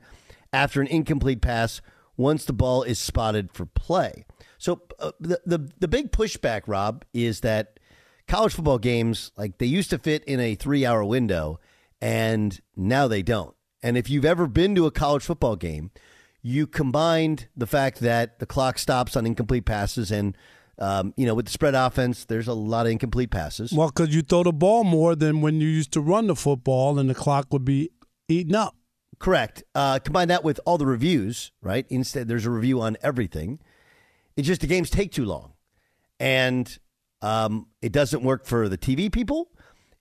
after 0.53 0.81
an 0.81 0.87
incomplete 0.87 1.41
pass 1.41 1.81
once 2.15 2.45
the 2.45 2.53
ball 2.53 2.83
is 2.83 2.99
spotted 2.99 3.51
for 3.51 3.65
play. 3.65 4.25
So 4.57 4.81
uh, 4.99 5.11
the, 5.19 5.39
the 5.45 5.69
the 5.79 5.87
big 5.87 6.11
pushback, 6.11 6.63
Rob, 6.67 7.05
is 7.13 7.41
that 7.41 7.79
college 8.27 8.53
football 8.53 8.79
games 8.79 9.31
like 9.37 9.57
they 9.57 9.65
used 9.65 9.89
to 9.91 9.97
fit 9.97 10.23
in 10.25 10.39
a 10.39 10.55
three 10.55 10.85
hour 10.85 11.03
window, 11.03 11.59
and 12.01 12.59
now 12.75 13.07
they 13.07 13.21
don't. 13.21 13.55
And 13.83 13.97
if 13.97 14.09
you've 14.09 14.25
ever 14.25 14.47
been 14.47 14.75
to 14.75 14.85
a 14.87 14.91
college 14.91 15.23
football 15.23 15.55
game, 15.55 15.91
you 16.41 16.65
combined 16.65 17.47
the 17.55 17.67
fact 17.67 17.99
that 17.99 18.39
the 18.39 18.45
clock 18.45 18.79
stops 18.79 19.15
on 19.15 19.25
incomplete 19.25 19.65
passes 19.65 20.11
and 20.11 20.35
um, 20.79 21.13
you 21.17 21.25
know, 21.25 21.33
with 21.33 21.45
the 21.45 21.51
spread 21.51 21.75
offense, 21.75 22.25
there's 22.25 22.47
a 22.47 22.53
lot 22.53 22.85
of 22.85 22.91
incomplete 22.91 23.31
passes. 23.31 23.71
Well, 23.71 23.87
because 23.87 24.13
you 24.13 24.21
throw 24.21 24.43
the 24.43 24.53
ball 24.53 24.83
more 24.83 25.15
than 25.15 25.41
when 25.41 25.59
you 25.59 25.67
used 25.67 25.91
to 25.93 26.01
run 26.01 26.27
the 26.27 26.35
football, 26.35 26.99
and 26.99 27.09
the 27.09 27.15
clock 27.15 27.47
would 27.51 27.65
be 27.65 27.89
eaten 28.27 28.55
up. 28.55 28.75
Correct. 29.19 29.63
Uh, 29.73 29.99
combine 29.99 30.27
that 30.27 30.43
with 30.43 30.59
all 30.65 30.77
the 30.77 30.85
reviews, 30.85 31.51
right? 31.61 31.85
Instead, 31.89 32.27
there's 32.27 32.45
a 32.45 32.51
review 32.51 32.81
on 32.81 32.97
everything. 33.01 33.59
It's 34.35 34.47
just 34.47 34.61
the 34.61 34.67
games 34.67 34.91
take 34.91 35.11
too 35.11 35.25
long, 35.25 35.53
and 36.19 36.77
um, 37.23 37.67
it 37.81 37.91
doesn't 37.91 38.21
work 38.21 38.45
for 38.45 38.69
the 38.69 38.77
TV 38.77 39.11
people, 39.11 39.49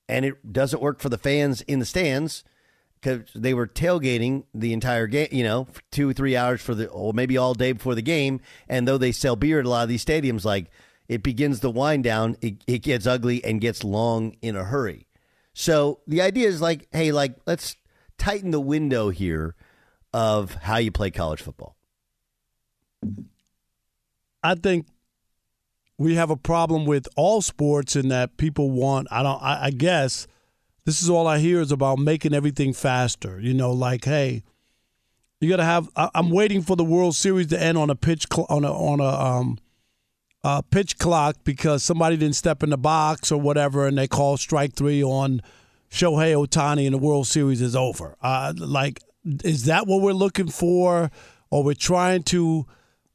and 0.09 0.27
it 0.27 0.53
doesn't 0.53 0.83
work 0.83 1.01
for 1.01 1.09
the 1.09 1.18
fans 1.18 1.62
in 1.62 1.79
the 1.79 1.87
stands 1.87 2.45
because 3.01 3.28
they 3.34 3.55
were 3.55 3.66
tailgating 3.66 4.44
the 4.55 4.72
entire 4.72 5.07
game, 5.07 5.28
you 5.30 5.44
know, 5.44 5.66
two 5.90 6.12
three 6.12 6.36
hours 6.36 6.61
for 6.61 6.74
the, 6.74 6.88
or 6.88 7.12
maybe 7.12 7.36
all 7.36 7.55
day 7.55 7.72
before 7.72 7.94
the 7.94 8.03
game. 8.03 8.40
And 8.68 8.86
though 8.86 8.99
they 8.99 9.12
sell 9.12 9.36
beer 9.36 9.61
at 9.61 9.66
a 9.66 9.68
lot 9.68 9.82
of 9.84 9.88
these 9.88 10.05
stadiums, 10.05 10.44
like 10.44 10.70
it 11.09 11.22
begins 11.22 11.61
to 11.61 11.70
wind 11.70 12.05
down, 12.05 12.36
it, 12.40 12.64
it 12.66 12.78
gets 12.78 13.07
ugly 13.07 13.44
and 13.44 13.61
gets 13.61 13.84
long 13.84 14.36
in 14.42 14.57
a 14.57 14.64
hurry. 14.64 15.07
So 15.53 16.01
the 16.07 16.20
idea 16.20 16.49
is 16.49 16.61
like, 16.61 16.88
hey, 16.92 17.12
like 17.12 17.36
let's 17.47 17.76
tighten 18.18 18.51
the 18.51 18.61
window 18.61 19.11
here 19.11 19.55
of 20.12 20.55
how 20.55 20.78
you 20.78 20.90
play 20.90 21.11
college 21.11 21.42
football. 21.42 21.76
I 24.42 24.55
think 24.55 24.86
we 25.99 26.14
have 26.16 26.30
a 26.30 26.36
problem 26.36 26.84
with 26.84 27.09
all 27.16 27.42
sports 27.42 27.97
in 27.97 28.09
that 28.09 28.36
people 28.36 28.70
want. 28.70 29.09
I 29.11 29.22
don't. 29.22 29.42
I, 29.42 29.64
I 29.64 29.70
guess 29.70 30.26
this 30.87 31.03
is 31.03 31.11
all 31.11 31.26
I 31.26 31.39
hear 31.39 31.61
is 31.61 31.72
about 31.72 31.99
making 31.99 32.32
everything 32.32 32.72
faster. 32.72 33.39
You 33.41 33.53
know, 33.53 33.72
like 33.72 34.05
hey, 34.05 34.45
you 35.41 35.51
got 35.51 35.57
to 35.57 35.64
have. 35.64 35.91
I, 35.97 36.09
am 36.14 36.30
waiting 36.30 36.62
for 36.62 36.76
the 36.76 36.84
World 36.84 37.14
Series 37.14 37.49
to 37.49 37.61
end 37.61 37.76
on 37.76 37.91
a 37.91 37.97
pitch 37.97 38.26
cl- 38.32 38.47
on 38.49 38.64
a 38.64 38.72
on 38.72 39.01
a 39.01 40.49
um, 40.49 40.62
pitch 40.70 40.97
clock 40.99 41.37
because 41.45 41.82
somebody 41.82 42.16
didn't 42.16 42.37
step 42.37 42.62
in 42.62 42.70
the 42.70 42.78
box 42.78 43.30
or 43.32 43.41
whatever, 43.41 43.87
and 43.87 43.99
they 43.99 44.07
call 44.07 44.37
strike 44.37 44.74
three 44.74 45.03
on 45.03 45.43
Shohei 45.91 46.34
Ohtani, 46.34 46.87
and 46.87 46.95
the 46.95 46.99
World 46.99 47.26
Series 47.26 47.61
is 47.61 47.74
over. 47.74 48.16
Uh, 48.22 48.55
like 48.57 49.01
is 49.43 49.64
that 49.64 49.89
what 49.89 50.01
we're 50.01 50.12
looking 50.12 50.49
for, 50.49 51.11
or 51.51 51.64
we're 51.64 51.74
trying 51.74 52.22
to 52.22 52.64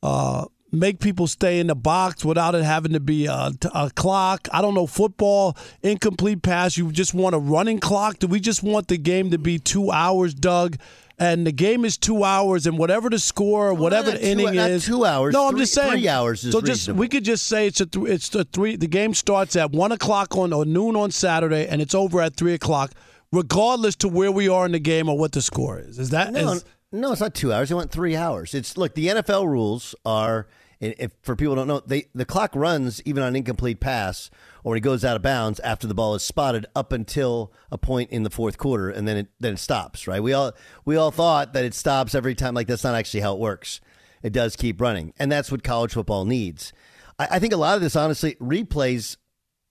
uh, 0.03 0.45
make 0.71 0.99
people 0.99 1.27
stay 1.27 1.59
in 1.59 1.67
the 1.67 1.75
box 1.75 2.23
without 2.23 2.55
it 2.55 2.63
having 2.63 2.93
to 2.93 2.99
be 2.99 3.25
a, 3.25 3.51
a, 3.73 3.89
clock. 3.95 4.47
I 4.53 4.61
don't 4.61 4.73
know. 4.73 4.87
Football, 4.87 5.57
incomplete 5.83 6.41
pass. 6.41 6.77
You 6.77 6.91
just 6.91 7.13
want 7.13 7.35
a 7.35 7.39
running 7.39 7.79
clock. 7.79 8.19
Do 8.19 8.27
we 8.27 8.39
just 8.39 8.63
want 8.63 8.87
the 8.87 8.97
game 8.97 9.31
to 9.31 9.37
be 9.37 9.59
two 9.59 9.91
hours, 9.91 10.33
Doug? 10.33 10.77
And 11.19 11.45
the 11.45 11.51
game 11.51 11.85
is 11.85 11.97
two 11.97 12.23
hours, 12.23 12.65
and 12.65 12.79
whatever 12.79 13.07
the 13.07 13.19
score, 13.19 13.75
whatever 13.75 14.09
the 14.09 14.25
inning 14.25 14.53
two- 14.53 14.59
is, 14.59 14.85
two 14.85 15.05
hours, 15.05 15.33
No, 15.33 15.47
I'm 15.47 15.55
just 15.57 15.71
saying 15.73 15.91
three 15.91 16.07
hours 16.07 16.43
is 16.43 16.51
so 16.51 16.61
just 16.61 16.69
reasonable. 16.87 16.99
we 17.01 17.07
could 17.09 17.23
just 17.25 17.45
say 17.45 17.67
it's 17.67 17.79
a 17.79 17.85
th- 17.85 18.07
it's 18.07 18.29
the 18.29 18.43
three. 18.45 18.75
The 18.75 18.87
game 18.87 19.13
starts 19.13 19.55
at 19.55 19.71
one 19.71 19.91
o'clock 19.91 20.35
on 20.35 20.51
or 20.51 20.65
noon 20.65 20.95
on 20.95 21.11
Saturday, 21.11 21.67
and 21.67 21.79
it's 21.79 21.93
over 21.93 22.21
at 22.21 22.35
three 22.35 22.55
o'clock, 22.55 22.93
regardless 23.31 23.95
to 23.97 24.07
where 24.07 24.31
we 24.31 24.49
are 24.49 24.65
in 24.65 24.71
the 24.71 24.79
game 24.79 25.07
or 25.09 25.15
what 25.17 25.33
the 25.33 25.43
score 25.43 25.77
is. 25.79 25.99
Is 25.99 26.09
that 26.09 26.33
No, 26.33 26.53
is- 26.53 26.65
no, 26.91 27.11
it's 27.11 27.21
not 27.21 27.35
two 27.35 27.53
hours. 27.53 27.69
They 27.69 27.75
want 27.75 27.91
three 27.91 28.15
hours. 28.15 28.55
It's 28.55 28.75
look. 28.75 28.95
The 28.95 29.09
NFL 29.09 29.47
rules 29.47 29.93
are, 30.03 30.47
if 30.81 31.11
for 31.21 31.35
people 31.35 31.53
who 31.53 31.59
don't 31.61 31.67
know, 31.67 31.81
they 31.85 32.07
the 32.13 32.25
clock 32.25 32.55
runs 32.55 33.01
even 33.05 33.23
on 33.23 33.35
incomplete 33.35 33.79
pass 33.79 34.29
or 34.63 34.75
it 34.75 34.81
goes 34.81 35.05
out 35.05 35.15
of 35.15 35.21
bounds 35.21 35.59
after 35.61 35.87
the 35.87 35.93
ball 35.93 36.15
is 36.15 36.23
spotted 36.23 36.65
up 36.75 36.91
until 36.91 37.51
a 37.71 37.77
point 37.77 38.09
in 38.11 38.23
the 38.23 38.29
fourth 38.29 38.57
quarter, 38.57 38.89
and 38.89 39.07
then 39.07 39.17
it 39.17 39.27
then 39.39 39.53
it 39.53 39.59
stops. 39.59 40.07
Right? 40.07 40.21
We 40.21 40.33
all 40.33 40.53
we 40.85 40.95
all 40.95 41.11
thought 41.11 41.53
that 41.53 41.65
it 41.65 41.73
stops 41.73 42.15
every 42.15 42.35
time. 42.35 42.53
Like 42.53 42.67
that's 42.67 42.83
not 42.83 42.95
actually 42.95 43.21
how 43.21 43.33
it 43.33 43.39
works. 43.39 43.79
It 44.23 44.33
does 44.33 44.55
keep 44.55 44.79
running, 44.81 45.13
and 45.17 45.31
that's 45.31 45.51
what 45.51 45.63
college 45.63 45.93
football 45.93 46.25
needs. 46.25 46.73
I, 47.17 47.27
I 47.31 47.39
think 47.39 47.53
a 47.53 47.57
lot 47.57 47.75
of 47.75 47.81
this, 47.81 47.95
honestly, 47.95 48.35
replays 48.35 49.17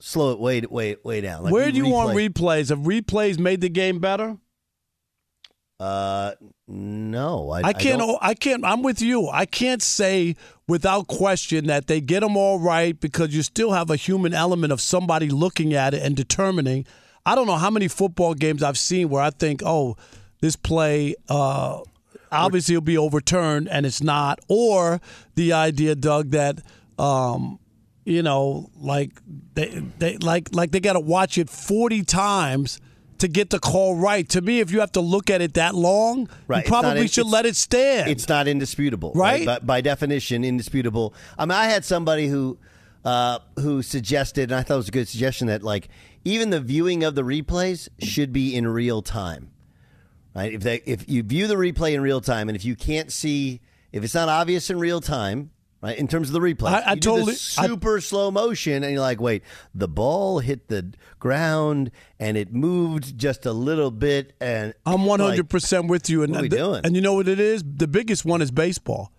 slow 0.00 0.32
it 0.32 0.40
way 0.40 0.60
way 0.62 0.96
way 1.04 1.20
down. 1.20 1.44
Like, 1.44 1.52
where 1.52 1.70
do 1.70 1.78
you 1.78 1.88
want 1.88 2.16
replays? 2.16 2.70
Have 2.70 2.80
replays 2.80 3.38
made 3.38 3.60
the 3.60 3.68
game 3.68 3.98
better? 3.98 4.38
Uh, 5.78 6.32
no, 6.68 7.50
I, 7.50 7.68
I 7.68 7.72
can't. 7.72 8.00
don't- 8.00 8.18
I, 8.20 8.34
can't. 8.34 8.66
I'm 8.66 8.82
with 8.82 9.00
you. 9.00 9.28
I 9.28 9.46
can't 9.46 9.80
say 9.80 10.36
without 10.70 11.08
question 11.08 11.66
that 11.66 11.88
they 11.88 12.00
get 12.00 12.20
them 12.20 12.36
all 12.36 12.60
right 12.60 13.00
because 13.00 13.34
you 13.34 13.42
still 13.42 13.72
have 13.72 13.90
a 13.90 13.96
human 13.96 14.32
element 14.32 14.72
of 14.72 14.80
somebody 14.80 15.28
looking 15.28 15.74
at 15.74 15.94
it 15.94 16.00
and 16.00 16.14
determining. 16.14 16.86
I 17.26 17.34
don't 17.34 17.48
know 17.48 17.56
how 17.56 17.70
many 17.70 17.88
football 17.88 18.34
games 18.34 18.62
I've 18.62 18.78
seen 18.78 19.08
where 19.08 19.20
I 19.20 19.30
think, 19.30 19.62
oh, 19.66 19.96
this 20.40 20.54
play 20.54 21.16
uh, 21.28 21.80
obviously 22.30 22.76
will 22.76 22.82
be 22.82 22.96
overturned 22.96 23.68
and 23.68 23.84
it's 23.84 24.00
not, 24.00 24.38
or 24.46 25.00
the 25.34 25.52
idea, 25.52 25.96
Doug, 25.96 26.30
that 26.30 26.60
um, 27.00 27.58
you 28.04 28.22
know, 28.22 28.70
like 28.76 29.10
they 29.54 29.82
they 29.98 30.18
like 30.18 30.54
like 30.54 30.70
they 30.70 30.80
got 30.80 30.92
to 30.92 31.00
watch 31.00 31.36
it 31.36 31.50
40 31.50 32.04
times. 32.04 32.80
To 33.20 33.28
get 33.28 33.50
the 33.50 33.58
call 33.58 33.96
right, 33.96 34.26
to 34.30 34.40
me, 34.40 34.60
if 34.60 34.70
you 34.70 34.80
have 34.80 34.92
to 34.92 35.00
look 35.02 35.28
at 35.28 35.40
it 35.42 35.54
that 35.54 35.74
long, 35.74 36.28
Right, 36.48 36.64
you 36.64 36.68
probably 36.70 37.02
in- 37.02 37.08
should 37.08 37.26
let 37.26 37.44
it 37.44 37.54
stand. 37.54 38.10
It's 38.10 38.28
not 38.28 38.48
indisputable, 38.48 39.12
Right? 39.14 39.44
But 39.44 39.66
by 39.66 39.82
definition, 39.82 40.42
indisputable. 40.42 41.14
I 41.38 41.44
mean, 41.44 41.52
I 41.52 41.66
had 41.66 41.84
somebody 41.84 42.28
who 42.28 42.58
uh, 43.04 43.38
who 43.58 43.82
suggested, 43.82 44.50
and 44.50 44.58
I 44.58 44.62
thought 44.62 44.74
it 44.74 44.78
was 44.78 44.88
a 44.88 44.92
good 44.92 45.08
suggestion 45.08 45.48
that 45.48 45.62
like 45.62 45.88
even 46.24 46.50
the 46.50 46.60
viewing 46.60 47.04
of 47.04 47.14
the 47.14 47.22
replays 47.22 47.88
should 47.98 48.32
be 48.32 48.54
in 48.54 48.66
real 48.66 49.02
time, 49.02 49.50
right? 50.34 50.52
If 50.52 50.62
they 50.62 50.76
if 50.86 51.08
you 51.08 51.22
view 51.22 51.46
the 51.46 51.56
replay 51.56 51.92
in 51.94 52.00
real 52.00 52.20
time, 52.22 52.48
and 52.48 52.56
if 52.56 52.64
you 52.64 52.74
can't 52.74 53.12
see, 53.12 53.60
if 53.92 54.02
it's 54.02 54.14
not 54.14 54.28
obvious 54.28 54.70
in 54.70 54.78
real 54.78 55.00
time. 55.00 55.50
Right, 55.82 55.96
in 55.96 56.08
terms 56.08 56.28
of 56.28 56.34
the 56.34 56.40
replay, 56.40 56.68
I- 56.68 56.80
I 56.80 56.90
you 56.92 56.96
do 57.00 57.10
the 57.10 57.16
totally- 57.16 57.32
I- 57.32 57.66
super 57.66 58.00
slow 58.02 58.30
motion, 58.30 58.84
and 58.84 58.92
you're 58.92 59.00
like, 59.00 59.18
"Wait, 59.18 59.42
the 59.74 59.88
ball 59.88 60.40
hit 60.40 60.68
the 60.68 60.92
ground 61.18 61.90
and 62.18 62.36
it 62.36 62.52
moved 62.52 63.16
just 63.16 63.46
a 63.46 63.52
little 63.54 63.90
bit." 63.90 64.34
And 64.42 64.74
I'm 64.84 65.06
100 65.06 65.38
like, 65.38 65.48
percent 65.48 65.86
with 65.86 66.10
you. 66.10 66.22
And 66.22 66.32
what 66.32 66.40
are 66.40 66.42
we 66.42 66.48
the- 66.48 66.56
doing? 66.58 66.80
And 66.84 66.94
you 66.96 67.00
know 67.00 67.14
what 67.14 67.28
it 67.28 67.40
is? 67.40 67.64
The 67.66 67.88
biggest 67.88 68.26
one 68.26 68.42
is 68.42 68.50
baseball. 68.50 69.10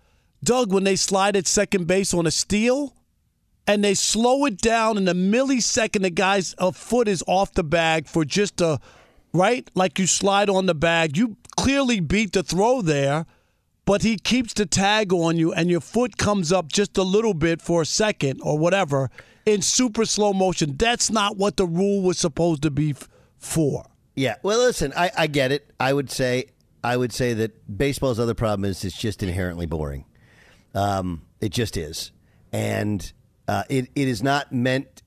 Doug, 0.44 0.72
when 0.72 0.84
they 0.84 0.94
slide 0.94 1.34
at 1.36 1.48
second 1.48 1.88
base 1.88 2.14
on 2.14 2.28
a 2.28 2.30
steal, 2.30 2.94
and 3.66 3.82
they 3.82 3.94
slow 3.94 4.44
it 4.44 4.58
down 4.58 4.96
in 4.98 5.08
a 5.08 5.14
millisecond, 5.14 6.02
the 6.02 6.10
guy's 6.10 6.54
a 6.58 6.70
foot 6.70 7.08
is 7.08 7.24
off 7.26 7.52
the 7.54 7.64
bag 7.64 8.06
for 8.06 8.24
just 8.24 8.60
a 8.60 8.78
right, 9.32 9.68
like 9.74 9.98
you 9.98 10.06
slide 10.06 10.48
on 10.48 10.66
the 10.66 10.74
bag. 10.76 11.16
You 11.16 11.36
clearly 11.56 11.98
beat 11.98 12.32
the 12.34 12.44
throw 12.44 12.82
there, 12.82 13.26
but 13.84 14.02
he 14.02 14.16
keeps 14.16 14.54
the 14.54 14.66
tag 14.66 15.12
on 15.12 15.36
you, 15.36 15.52
and 15.52 15.70
your 15.70 15.80
foot 15.80 16.16
comes 16.16 16.52
up 16.52 16.68
just 16.70 16.96
a 16.96 17.02
little 17.02 17.34
bit 17.34 17.60
for 17.60 17.82
a 17.82 17.86
second 17.86 18.40
or 18.42 18.58
whatever 18.58 19.10
in 19.46 19.62
super 19.62 20.04
slow 20.04 20.32
motion. 20.32 20.76
That's 20.76 21.10
not 21.10 21.36
what 21.36 21.56
the 21.56 21.66
rule 21.66 22.02
was 22.02 22.18
supposed 22.18 22.62
to 22.62 22.70
be 22.70 22.90
f- 22.90 23.08
for. 23.38 23.86
Yeah. 24.14 24.36
Well, 24.42 24.58
listen, 24.58 24.92
I, 24.96 25.10
I 25.16 25.26
get 25.26 25.52
it. 25.52 25.70
I 25.80 25.92
would 25.92 26.10
say 26.10 26.46
I 26.84 26.96
would 26.96 27.12
say 27.12 27.34
that 27.34 27.78
baseball's 27.78 28.18
other 28.18 28.34
problem 28.34 28.68
is 28.68 28.84
it's 28.84 28.96
just 28.96 29.22
inherently 29.22 29.66
boring. 29.66 30.04
Um, 30.74 31.22
it 31.40 31.50
just 31.50 31.76
is, 31.76 32.12
and 32.52 33.12
uh, 33.48 33.64
it 33.68 33.88
it 33.94 34.08
is 34.08 34.22
not 34.22 34.52
meant 34.52 35.01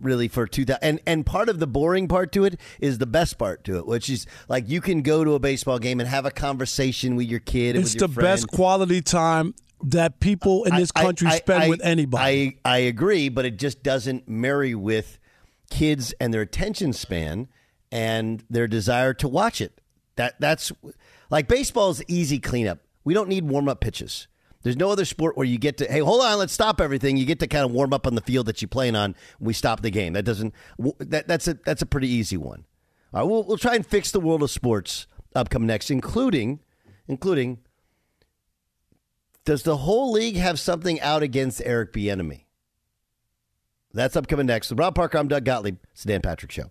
really 0.00 0.28
for 0.28 0.46
2000 0.46 0.78
and 0.82 1.00
and 1.06 1.24
part 1.26 1.48
of 1.48 1.58
the 1.58 1.66
boring 1.66 2.08
part 2.08 2.32
to 2.32 2.44
it 2.44 2.58
is 2.80 2.98
the 2.98 3.06
best 3.06 3.38
part 3.38 3.62
to 3.64 3.76
it 3.76 3.86
which 3.86 4.08
is 4.10 4.26
like 4.48 4.68
you 4.68 4.80
can 4.80 5.02
go 5.02 5.24
to 5.24 5.34
a 5.34 5.38
baseball 5.38 5.78
game 5.78 6.00
and 6.00 6.08
have 6.08 6.24
a 6.26 6.30
conversation 6.30 7.16
with 7.16 7.26
your 7.26 7.40
kid 7.40 7.76
and 7.76 7.84
It's 7.84 7.94
with 7.94 8.00
your 8.02 8.08
the 8.08 8.14
friend. 8.14 8.24
best 8.26 8.48
quality 8.48 9.00
time 9.02 9.54
that 9.82 10.20
people 10.20 10.64
in 10.64 10.74
this 10.76 10.90
I- 10.94 11.02
country 11.02 11.28
I- 11.28 11.36
spend 11.38 11.62
I- 11.64 11.68
with 11.68 11.80
anybody. 11.82 12.58
I, 12.64 12.74
I 12.74 12.78
agree, 12.78 13.28
but 13.30 13.44
it 13.46 13.58
just 13.58 13.82
doesn't 13.82 14.28
marry 14.28 14.74
with 14.74 15.18
kids 15.70 16.12
and 16.20 16.34
their 16.34 16.42
attention 16.42 16.92
span 16.92 17.48
and 17.92 18.44
their 18.50 18.66
desire 18.68 19.14
to 19.14 19.28
watch 19.28 19.60
it. 19.60 19.80
That 20.16 20.38
that's 20.40 20.70
like 21.30 21.48
baseball's 21.48 22.02
easy 22.08 22.38
cleanup. 22.38 22.80
We 23.04 23.14
don't 23.14 23.28
need 23.28 23.44
warm 23.48 23.68
up 23.68 23.80
pitches. 23.80 24.26
There's 24.62 24.76
no 24.76 24.90
other 24.90 25.04
sport 25.04 25.36
where 25.36 25.46
you 25.46 25.58
get 25.58 25.78
to 25.78 25.90
hey 25.90 26.00
hold 26.00 26.22
on 26.22 26.38
let's 26.38 26.52
stop 26.52 26.80
everything. 26.80 27.16
You 27.16 27.24
get 27.24 27.40
to 27.40 27.46
kind 27.46 27.64
of 27.64 27.72
warm 27.72 27.92
up 27.92 28.06
on 28.06 28.14
the 28.14 28.20
field 28.20 28.46
that 28.46 28.60
you're 28.60 28.68
playing 28.68 28.96
on. 28.96 29.14
We 29.38 29.52
stop 29.52 29.80
the 29.80 29.90
game. 29.90 30.12
That 30.12 30.24
doesn't 30.24 30.54
that 30.98 31.26
that's 31.26 31.48
a 31.48 31.54
that's 31.64 31.82
a 31.82 31.86
pretty 31.86 32.08
easy 32.08 32.36
one. 32.36 32.64
All 33.12 33.20
right, 33.20 33.28
we'll 33.28 33.44
we'll 33.44 33.58
try 33.58 33.74
and 33.74 33.86
fix 33.86 34.10
the 34.10 34.20
world 34.20 34.42
of 34.42 34.50
sports 34.50 35.06
upcoming 35.34 35.66
next, 35.66 35.90
including 35.90 36.60
including 37.08 37.58
does 39.44 39.62
the 39.62 39.78
whole 39.78 40.12
league 40.12 40.36
have 40.36 40.60
something 40.60 41.00
out 41.00 41.22
against 41.22 41.62
Eric 41.64 41.92
Bieniemy? 41.92 42.44
That's 43.92 44.14
upcoming 44.14 44.46
next. 44.46 44.70
Rob 44.72 44.94
Parker, 44.94 45.18
I'm 45.18 45.26
Doug 45.26 45.44
Gottlieb. 45.44 45.78
It's 45.92 46.04
the 46.04 46.12
Dan 46.12 46.22
Patrick 46.22 46.52
Show. 46.52 46.70